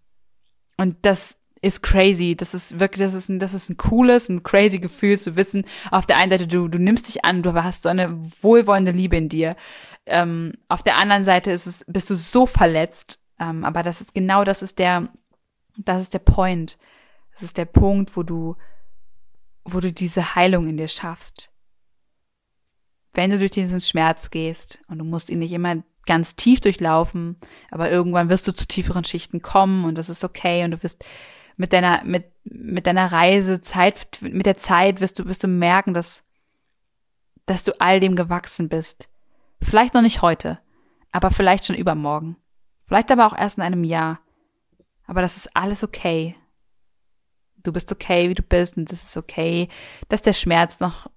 Und 0.76 0.96
das 1.02 1.40
ist 1.64 1.82
crazy. 1.82 2.36
Das 2.36 2.54
ist 2.54 2.78
wirklich, 2.78 3.04
das 3.04 3.14
ist 3.14 3.28
ein, 3.28 3.38
das 3.38 3.54
ist 3.54 3.70
ein 3.70 3.76
cooles, 3.76 4.28
ein 4.28 4.42
crazy 4.42 4.78
Gefühl 4.78 5.18
zu 5.18 5.36
wissen. 5.36 5.64
Auf 5.90 6.06
der 6.06 6.18
einen 6.18 6.30
Seite, 6.30 6.46
du, 6.46 6.68
du 6.68 6.78
nimmst 6.78 7.08
dich 7.08 7.24
an, 7.24 7.42
du 7.42 7.54
hast 7.54 7.82
so 7.84 7.88
eine 7.88 8.18
wohlwollende 8.42 8.90
Liebe 8.90 9.16
in 9.16 9.28
dir. 9.28 9.56
Ähm, 10.06 10.52
auf 10.68 10.82
der 10.82 10.98
anderen 10.98 11.24
Seite 11.24 11.50
ist 11.50 11.66
es, 11.66 11.84
bist 11.88 12.10
du 12.10 12.14
so 12.14 12.46
verletzt. 12.46 13.20
Ähm, 13.40 13.64
aber 13.64 13.82
das 13.82 14.00
ist 14.00 14.14
genau, 14.14 14.44
das 14.44 14.62
ist 14.62 14.78
der, 14.78 15.08
das 15.76 16.02
ist 16.02 16.14
der 16.14 16.20
Point. 16.20 16.78
Das 17.32 17.42
ist 17.42 17.56
der 17.56 17.64
Punkt, 17.64 18.16
wo 18.16 18.22
du, 18.22 18.56
wo 19.64 19.80
du 19.80 19.92
diese 19.92 20.34
Heilung 20.34 20.68
in 20.68 20.76
dir 20.76 20.88
schaffst. 20.88 21.50
Wenn 23.12 23.30
du 23.30 23.38
durch 23.38 23.52
diesen 23.52 23.80
Schmerz 23.80 24.30
gehst 24.30 24.80
und 24.88 24.98
du 24.98 25.04
musst 25.04 25.30
ihn 25.30 25.38
nicht 25.38 25.52
immer 25.52 25.82
ganz 26.06 26.36
tief 26.36 26.60
durchlaufen, 26.60 27.36
aber 27.70 27.90
irgendwann 27.90 28.28
wirst 28.28 28.46
du 28.46 28.52
zu 28.52 28.66
tieferen 28.66 29.04
Schichten 29.04 29.40
kommen 29.40 29.84
und 29.84 29.96
das 29.96 30.10
ist 30.10 30.24
okay 30.24 30.64
und 30.64 30.72
du 30.72 30.82
wirst 30.82 31.04
mit 31.56 31.72
deiner, 31.72 32.02
mit, 32.04 32.24
mit 32.44 32.86
deiner 32.86 33.10
Reise, 33.10 33.60
Zeit, 33.60 34.18
mit 34.20 34.46
der 34.46 34.56
Zeit 34.56 35.00
wirst 35.00 35.18
du, 35.18 35.26
wirst 35.26 35.42
du 35.42 35.48
merken, 35.48 35.94
dass, 35.94 36.24
dass 37.46 37.64
du 37.64 37.72
all 37.80 38.00
dem 38.00 38.16
gewachsen 38.16 38.68
bist. 38.68 39.08
Vielleicht 39.62 39.94
noch 39.94 40.02
nicht 40.02 40.22
heute, 40.22 40.58
aber 41.12 41.30
vielleicht 41.30 41.66
schon 41.66 41.76
übermorgen. 41.76 42.36
Vielleicht 42.84 43.10
aber 43.10 43.26
auch 43.26 43.36
erst 43.36 43.58
in 43.58 43.64
einem 43.64 43.84
Jahr. 43.84 44.20
Aber 45.06 45.22
das 45.22 45.36
ist 45.36 45.56
alles 45.56 45.82
okay. 45.82 46.36
Du 47.62 47.72
bist 47.72 47.90
okay, 47.92 48.28
wie 48.28 48.34
du 48.34 48.42
bist, 48.42 48.76
und 48.76 48.92
es 48.92 49.04
ist 49.04 49.16
okay, 49.16 49.68
dass 50.08 50.22
der 50.22 50.34
Schmerz 50.34 50.80
noch, 50.80 51.10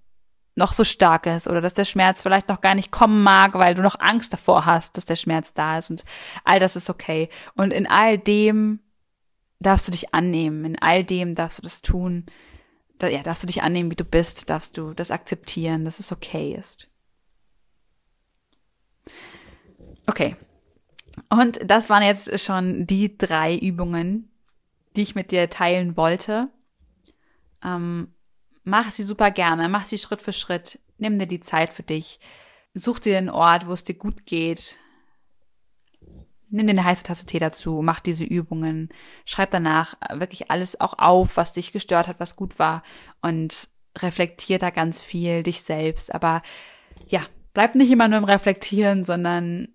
noch 0.54 0.72
so 0.72 0.82
stark 0.82 1.26
ist 1.26 1.46
oder 1.46 1.60
dass 1.60 1.74
der 1.74 1.84
Schmerz 1.84 2.22
vielleicht 2.22 2.48
noch 2.48 2.62
gar 2.62 2.74
nicht 2.74 2.90
kommen 2.90 3.22
mag, 3.22 3.54
weil 3.54 3.74
du 3.74 3.82
noch 3.82 4.00
Angst 4.00 4.32
davor 4.32 4.64
hast, 4.64 4.96
dass 4.96 5.04
der 5.04 5.16
Schmerz 5.16 5.52
da 5.52 5.78
ist 5.78 5.90
und 5.90 6.04
all 6.44 6.58
das 6.58 6.74
ist 6.74 6.88
okay. 6.88 7.28
Und 7.54 7.70
in 7.70 7.86
all 7.86 8.16
dem 8.18 8.80
darfst 9.60 9.88
du 9.88 9.92
dich 9.92 10.14
annehmen. 10.14 10.64
In 10.64 10.78
all 10.78 11.04
dem 11.04 11.34
darfst 11.34 11.58
du 11.58 11.62
das 11.62 11.82
tun. 11.82 12.26
Da, 12.98 13.08
ja, 13.08 13.22
darfst 13.22 13.42
du 13.42 13.46
dich 13.46 13.62
annehmen, 13.62 13.90
wie 13.90 13.96
du 13.96 14.04
bist. 14.04 14.50
Darfst 14.50 14.76
du 14.76 14.94
das 14.94 15.10
akzeptieren, 15.10 15.84
dass 15.84 15.98
es 15.98 16.12
okay 16.12 16.54
ist. 16.58 16.86
Okay. 20.06 20.36
Und 21.28 21.58
das 21.68 21.90
waren 21.90 22.02
jetzt 22.02 22.38
schon 22.40 22.86
die 22.86 23.18
drei 23.18 23.56
Übungen, 23.56 24.30
die 24.96 25.02
ich 25.02 25.14
mit 25.14 25.30
dir 25.30 25.50
teilen 25.50 25.96
wollte. 25.96 26.48
Ähm, 27.64 28.14
mach 28.62 28.90
sie 28.90 29.02
super 29.02 29.30
gerne. 29.30 29.68
Mach 29.68 29.86
sie 29.86 29.98
Schritt 29.98 30.22
für 30.22 30.32
Schritt. 30.32 30.78
Nimm 30.98 31.18
dir 31.18 31.26
die 31.26 31.40
Zeit 31.40 31.72
für 31.72 31.82
dich. 31.82 32.20
Such 32.74 33.00
dir 33.00 33.18
einen 33.18 33.30
Ort, 33.30 33.66
wo 33.66 33.72
es 33.72 33.84
dir 33.84 33.94
gut 33.94 34.26
geht 34.26 34.76
nimm 36.50 36.66
dir 36.66 36.72
eine 36.72 36.84
heiße 36.84 37.02
Tasse 37.02 37.26
Tee 37.26 37.38
dazu, 37.38 37.80
mach 37.82 38.00
diese 38.00 38.24
Übungen, 38.24 38.88
schreib 39.24 39.50
danach 39.50 39.94
wirklich 40.14 40.50
alles 40.50 40.80
auch 40.80 40.94
auf, 40.98 41.36
was 41.36 41.52
dich 41.52 41.72
gestört 41.72 42.08
hat, 42.08 42.20
was 42.20 42.36
gut 42.36 42.58
war 42.58 42.82
und 43.20 43.68
reflektier 43.96 44.58
da 44.58 44.70
ganz 44.70 45.00
viel 45.00 45.42
dich 45.42 45.62
selbst. 45.62 46.14
Aber 46.14 46.42
ja, 47.06 47.26
bleib 47.54 47.74
nicht 47.74 47.90
immer 47.90 48.08
nur 48.08 48.18
im 48.18 48.24
Reflektieren, 48.24 49.04
sondern 49.04 49.68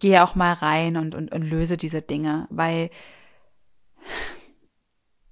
geh 0.00 0.18
auch 0.18 0.34
mal 0.34 0.52
rein 0.52 0.96
und, 0.96 1.14
und, 1.14 1.32
und 1.32 1.42
löse 1.42 1.76
diese 1.76 2.02
Dinge, 2.02 2.46
weil 2.50 2.90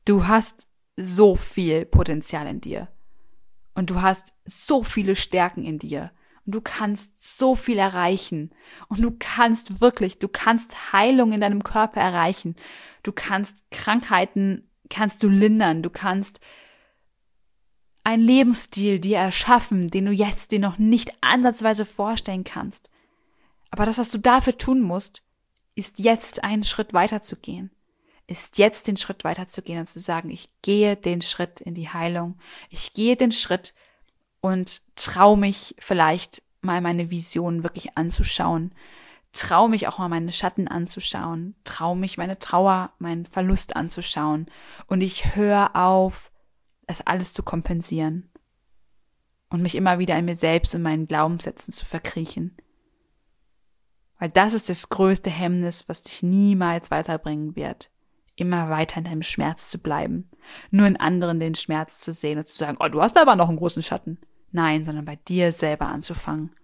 du 0.05 0.27
hast 0.27 0.67
so 0.97 1.37
viel 1.37 1.85
Potenzial 1.87 2.47
in 2.47 2.61
dir 2.61 2.89
und 3.75 3.91
du 3.91 4.03
hast 4.03 4.35
so 4.45 4.83
viele 4.83 5.17
Stärken 5.17 5.65
in 5.65 5.79
dir 5.79 6.11
Und 6.45 6.55
du 6.55 6.61
kannst 6.61 7.39
so 7.39 7.55
viel 7.55 7.79
erreichen. 7.79 8.51
Und 8.89 9.01
du 9.01 9.15
kannst 9.19 9.81
wirklich, 9.81 10.19
du 10.19 10.29
kannst 10.29 10.93
Heilung 10.93 11.33
in 11.33 11.41
deinem 11.41 11.63
Körper 11.63 12.01
erreichen. 12.01 12.57
Du 13.03 13.13
kannst 13.13 13.71
Krankheiten, 13.71 14.69
kannst 14.91 15.23
du 15.23 15.29
lindern. 15.29 15.83
Du 15.83 15.91
kannst 15.91 16.41
einen 18.05 18.25
Lebensstil 18.25 18.99
dir 18.99 19.19
erschaffen, 19.19 19.89
den 19.89 20.07
du 20.07 20.13
jetzt 20.13 20.51
dir 20.51 20.59
noch 20.59 20.79
nicht 20.79 21.13
ansatzweise 21.21 21.85
vorstellen 21.85 22.45
kannst. 22.45 22.91
Aber 23.71 23.87
das, 23.87 23.99
was 23.99 24.11
du 24.11 24.19
dafür 24.19 24.59
tun 24.59 24.83
musst, 24.83 25.23
ist 25.75 25.99
jetzt 25.99 26.45
einen 26.45 26.65
Schritt 26.65 26.93
weiter 26.93 27.23
zu 27.23 27.37
gehen. 27.37 27.71
Ist 28.27 28.59
jetzt 28.59 28.87
den 28.87 28.97
Schritt 28.97 29.25
weiter 29.25 29.47
zu 29.47 29.63
gehen 29.63 29.79
und 29.79 29.89
zu 29.89 30.01
sagen, 30.01 30.31
ich 30.31 30.51
gehe 30.63 30.97
den 30.97 31.23
Schritt 31.23 31.61
in 31.61 31.75
die 31.75 31.89
Heilung. 31.89 32.39
Ich 32.71 32.93
gehe 32.95 33.17
den 33.17 33.33
Schritt 33.33 33.75
und 34.43 34.83
trau 34.97 35.37
mich 35.37 35.75
vielleicht 35.79 36.43
mal 36.61 36.83
meine 36.83 37.11
Vision 37.11 37.63
wirklich 37.63 37.97
anzuschauen. 37.97 38.75
Trau 39.33 39.69
mich 39.69 39.89
auch 39.89 39.99
mal 39.99 40.09
meine 40.09 40.33
Schatten 40.33 40.69
anzuschauen. 40.69 41.55
Trau 41.65 41.95
mich 41.95 42.19
meine 42.19 42.39
Trauer, 42.39 42.93
meinen 42.99 43.25
Verlust 43.25 43.77
anzuschauen. 43.77 44.47
Und 44.87 45.01
ich 45.01 45.37
höre 45.37 45.75
auf, 45.75 46.31
es 46.87 47.01
alles 47.07 47.33
zu 47.33 47.43
kompensieren. 47.43 48.29
Und 49.49 49.63
mich 49.63 49.75
immer 49.75 49.99
wieder 49.99 50.19
in 50.19 50.27
mir 50.27 50.37
selbst 50.37 50.75
und 50.75 50.83
meinen 50.83 51.07
Glaubenssätzen 51.07 51.73
zu 51.73 51.87
verkriechen. 51.87 52.57
Weil 54.19 54.31
das 54.31 54.55
ist 54.55 54.69
das 54.69 54.89
größte 54.89 55.31
Hemmnis, 55.31 55.89
was 55.89 56.03
dich 56.03 56.23
niemals 56.23 56.91
weiterbringen 56.91 57.55
wird. 57.55 57.91
Immer 58.35 58.71
weiter 58.71 58.99
in 58.99 59.05
deinem 59.05 59.23
Schmerz 59.23 59.71
zu 59.71 59.79
bleiben. 59.79 60.31
Nur 60.71 60.87
in 60.87 60.97
anderen 60.97 61.39
den 61.39 61.55
Schmerz 61.55 62.01
zu 62.01 62.13
sehen 62.13 62.39
und 62.39 62.49
zu 62.49 62.57
sagen, 62.57 62.79
oh, 62.81 62.89
du 62.89 63.01
hast 63.01 63.17
aber 63.17 63.37
noch 63.37 63.49
einen 63.49 63.59
großen 63.59 63.83
Schatten. 63.83 64.19
Nein, 64.53 64.85
sondern 64.85 65.07
bei 65.07 65.17
dir 65.17 65.51
selber 65.51 65.89
anzufangen. 65.89 66.55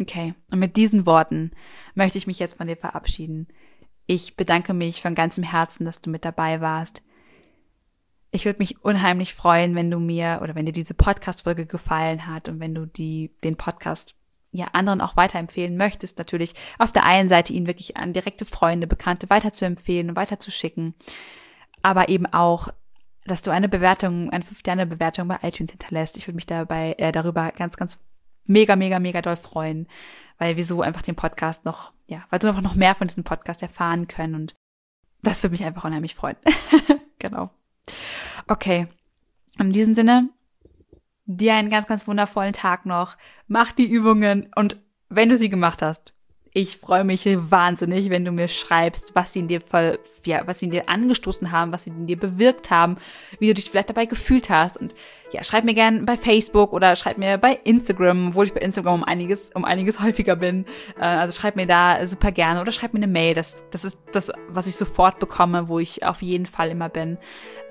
Okay, 0.00 0.34
und 0.50 0.58
mit 0.58 0.76
diesen 0.76 1.06
Worten 1.06 1.52
möchte 1.94 2.18
ich 2.18 2.26
mich 2.26 2.40
jetzt 2.40 2.56
von 2.56 2.66
dir 2.66 2.76
verabschieden. 2.76 3.46
Ich 4.06 4.36
bedanke 4.36 4.74
mich 4.74 5.00
von 5.00 5.14
ganzem 5.14 5.44
Herzen, 5.44 5.84
dass 5.84 6.00
du 6.00 6.10
mit 6.10 6.24
dabei 6.24 6.60
warst. 6.60 7.00
Ich 8.32 8.44
würde 8.44 8.58
mich 8.58 8.84
unheimlich 8.84 9.32
freuen, 9.34 9.76
wenn 9.76 9.92
du 9.92 10.00
mir 10.00 10.40
oder 10.42 10.56
wenn 10.56 10.66
dir 10.66 10.72
diese 10.72 10.94
Podcast-Folge 10.94 11.66
gefallen 11.66 12.26
hat 12.26 12.48
und 12.48 12.58
wenn 12.58 12.74
du 12.74 12.86
die, 12.86 13.30
den 13.44 13.56
Podcast 13.56 14.16
ja 14.50 14.66
anderen 14.72 15.00
auch 15.00 15.16
weiterempfehlen 15.16 15.76
möchtest, 15.76 16.18
natürlich 16.18 16.54
auf 16.78 16.90
der 16.90 17.04
einen 17.06 17.28
Seite 17.28 17.52
ihn 17.52 17.68
wirklich 17.68 17.96
an 17.96 18.12
direkte 18.12 18.44
Freunde, 18.44 18.88
Bekannte 18.88 19.30
weiterzuempfehlen 19.30 20.10
und 20.10 20.16
weiterzuschicken, 20.16 20.94
aber 21.82 22.08
eben 22.08 22.26
auch 22.26 22.68
dass 23.26 23.42
du 23.42 23.50
eine 23.50 23.68
Bewertung, 23.68 24.30
eine 24.30 24.44
5-Sterne-Bewertung 24.44 25.28
bei 25.28 25.38
iTunes 25.42 25.70
hinterlässt. 25.70 26.16
Ich 26.16 26.26
würde 26.26 26.36
mich 26.36 26.46
dabei 26.46 26.94
äh, 26.98 27.12
darüber 27.12 27.50
ganz, 27.52 27.76
ganz 27.76 28.00
mega, 28.46 28.76
mega, 28.76 28.98
mega 28.98 29.22
doll 29.22 29.36
freuen, 29.36 29.88
weil 30.38 30.56
wir 30.56 30.64
so 30.64 30.82
einfach 30.82 31.02
den 31.02 31.16
Podcast 31.16 31.64
noch, 31.64 31.92
ja, 32.06 32.24
weil 32.30 32.38
du 32.38 32.48
einfach 32.48 32.62
noch 32.62 32.74
mehr 32.74 32.94
von 32.94 33.06
diesem 33.06 33.24
Podcast 33.24 33.62
erfahren 33.62 34.08
können 34.08 34.34
und 34.34 34.54
das 35.22 35.42
würde 35.42 35.52
mich 35.52 35.64
einfach 35.64 35.84
unheimlich 35.84 36.14
freuen. 36.14 36.36
genau. 37.18 37.50
Okay. 38.46 38.88
In 39.58 39.70
diesem 39.70 39.94
Sinne, 39.94 40.28
dir 41.24 41.54
einen 41.54 41.70
ganz, 41.70 41.86
ganz 41.86 42.06
wundervollen 42.06 42.52
Tag 42.52 42.86
noch. 42.86 43.16
Mach 43.46 43.72
die 43.72 43.88
Übungen 43.88 44.50
und 44.54 44.76
wenn 45.08 45.28
du 45.28 45.36
sie 45.36 45.48
gemacht 45.48 45.80
hast, 45.80 46.13
ich 46.56 46.76
freue 46.76 47.02
mich 47.02 47.26
wahnsinnig, 47.26 48.10
wenn 48.10 48.24
du 48.24 48.30
mir 48.30 48.46
schreibst, 48.46 49.16
was 49.16 49.32
sie 49.32 49.40
in 49.40 49.48
dir 49.48 49.60
voll, 49.60 49.98
ja, 50.24 50.46
was 50.46 50.60
sie 50.60 50.66
in 50.66 50.70
dir 50.70 50.88
angestoßen 50.88 51.50
haben, 51.50 51.72
was 51.72 51.82
sie 51.82 51.90
in 51.90 52.06
dir 52.06 52.16
bewirkt 52.16 52.70
haben, 52.70 52.96
wie 53.40 53.48
du 53.48 53.54
dich 53.54 53.68
vielleicht 53.68 53.90
dabei 53.90 54.06
gefühlt 54.06 54.50
hast. 54.50 54.76
Und 54.76 54.94
ja, 55.32 55.42
schreib 55.42 55.64
mir 55.64 55.74
gern 55.74 56.06
bei 56.06 56.16
Facebook 56.16 56.72
oder 56.72 56.94
schreib 56.94 57.18
mir 57.18 57.38
bei 57.38 57.58
Instagram, 57.64 58.28
obwohl 58.28 58.46
ich 58.46 58.54
bei 58.54 58.60
Instagram 58.60 58.94
um 58.94 59.04
einiges, 59.04 59.50
um 59.52 59.64
einiges 59.64 59.98
häufiger 60.02 60.36
bin. 60.36 60.64
Äh, 60.96 61.06
also 61.06 61.36
schreib 61.36 61.56
mir 61.56 61.66
da 61.66 62.06
super 62.06 62.30
gerne 62.30 62.60
oder 62.60 62.70
schreib 62.70 62.94
mir 62.94 63.00
eine 63.00 63.08
Mail. 63.08 63.34
Das, 63.34 63.64
das 63.72 63.84
ist 63.84 63.98
das, 64.12 64.30
was 64.48 64.68
ich 64.68 64.76
sofort 64.76 65.18
bekomme, 65.18 65.66
wo 65.66 65.80
ich 65.80 66.04
auf 66.04 66.22
jeden 66.22 66.46
Fall 66.46 66.70
immer 66.70 66.88
bin. 66.88 67.18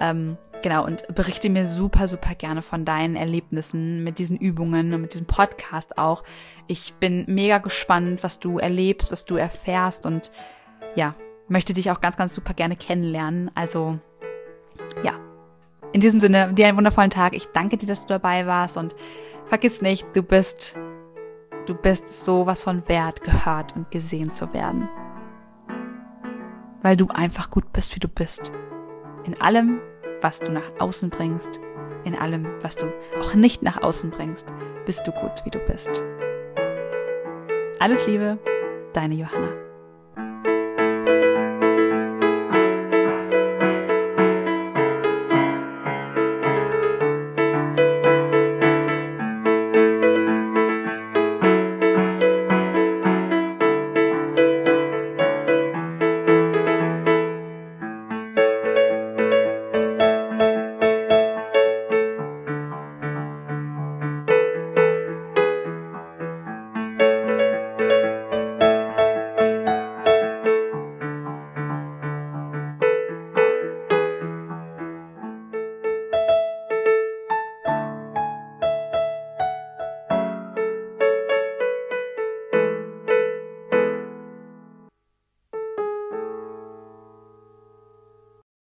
Ähm, 0.02 0.38
Genau, 0.64 0.86
und 0.86 1.14
berichte 1.14 1.50
mir 1.50 1.68
super, 1.68 2.08
super 2.08 2.36
gerne 2.36 2.62
von 2.62 2.86
deinen 2.86 3.18
Erlebnissen 3.18 4.02
mit 4.02 4.18
diesen 4.18 4.38
Übungen 4.38 4.94
und 4.94 5.02
mit 5.02 5.14
diesem 5.14 5.28
Podcast 5.28 5.98
auch. 5.98 6.24
Ich 6.68 6.94
bin 6.94 7.26
mega 7.28 7.58
gespannt, 7.58 8.24
was 8.24 8.40
du 8.40 8.60
erlebst, 8.60 9.12
was 9.12 9.26
du 9.26 9.36
erfährst 9.36 10.06
und 10.06 10.32
ja, 10.96 11.16
möchte 11.50 11.74
dich 11.74 11.92
auch 11.92 12.00
ganz, 12.00 12.16
ganz 12.16 12.34
super 12.34 12.54
gerne 12.54 12.78
kennenlernen. 12.78 13.52
Also, 13.56 14.00
ja. 15.04 15.14
In 15.92 16.00
diesem 16.00 16.22
Sinne, 16.22 16.54
dir 16.54 16.68
einen 16.68 16.78
wundervollen 16.78 17.12
Tag. 17.12 17.36
Ich 17.36 17.48
danke 17.48 17.76
dir, 17.76 17.88
dass 17.88 18.04
du 18.04 18.08
dabei 18.08 18.48
warst 18.48 18.78
und 18.78 18.96
vergiss 19.48 19.82
nicht, 19.82 20.08
du 20.14 20.24
bist, 20.24 20.78
du 21.66 21.76
bist 21.76 22.24
so 22.24 22.46
was 22.46 22.64
von 22.64 22.88
wert, 22.88 23.22
gehört 23.22 23.76
und 23.76 23.92
gesehen 23.92 24.32
zu 24.32 24.54
werden. 24.54 24.88
Weil 26.82 26.96
du 26.96 27.10
einfach 27.10 27.52
gut 27.52 27.74
bist, 27.74 27.98
wie 27.98 28.00
du 28.00 28.08
bist. 28.08 28.54
In 29.26 29.40
allem, 29.42 29.82
was 30.24 30.40
du 30.40 30.52
nach 30.52 30.80
außen 30.80 31.10
bringst, 31.10 31.60
in 32.06 32.16
allem, 32.16 32.48
was 32.62 32.78
du 32.78 32.88
auch 33.20 33.36
nicht 33.36 33.62
nach 33.62 33.84
außen 33.84 34.10
bringst, 34.10 34.48
bist 34.86 35.06
du 35.06 35.12
gut, 35.12 35.44
wie 35.44 35.52
du 35.52 35.60
bist. 35.60 36.02
Alles 37.80 38.08
Liebe, 38.08 38.38
deine 38.94 39.16
Johanna. 39.16 39.63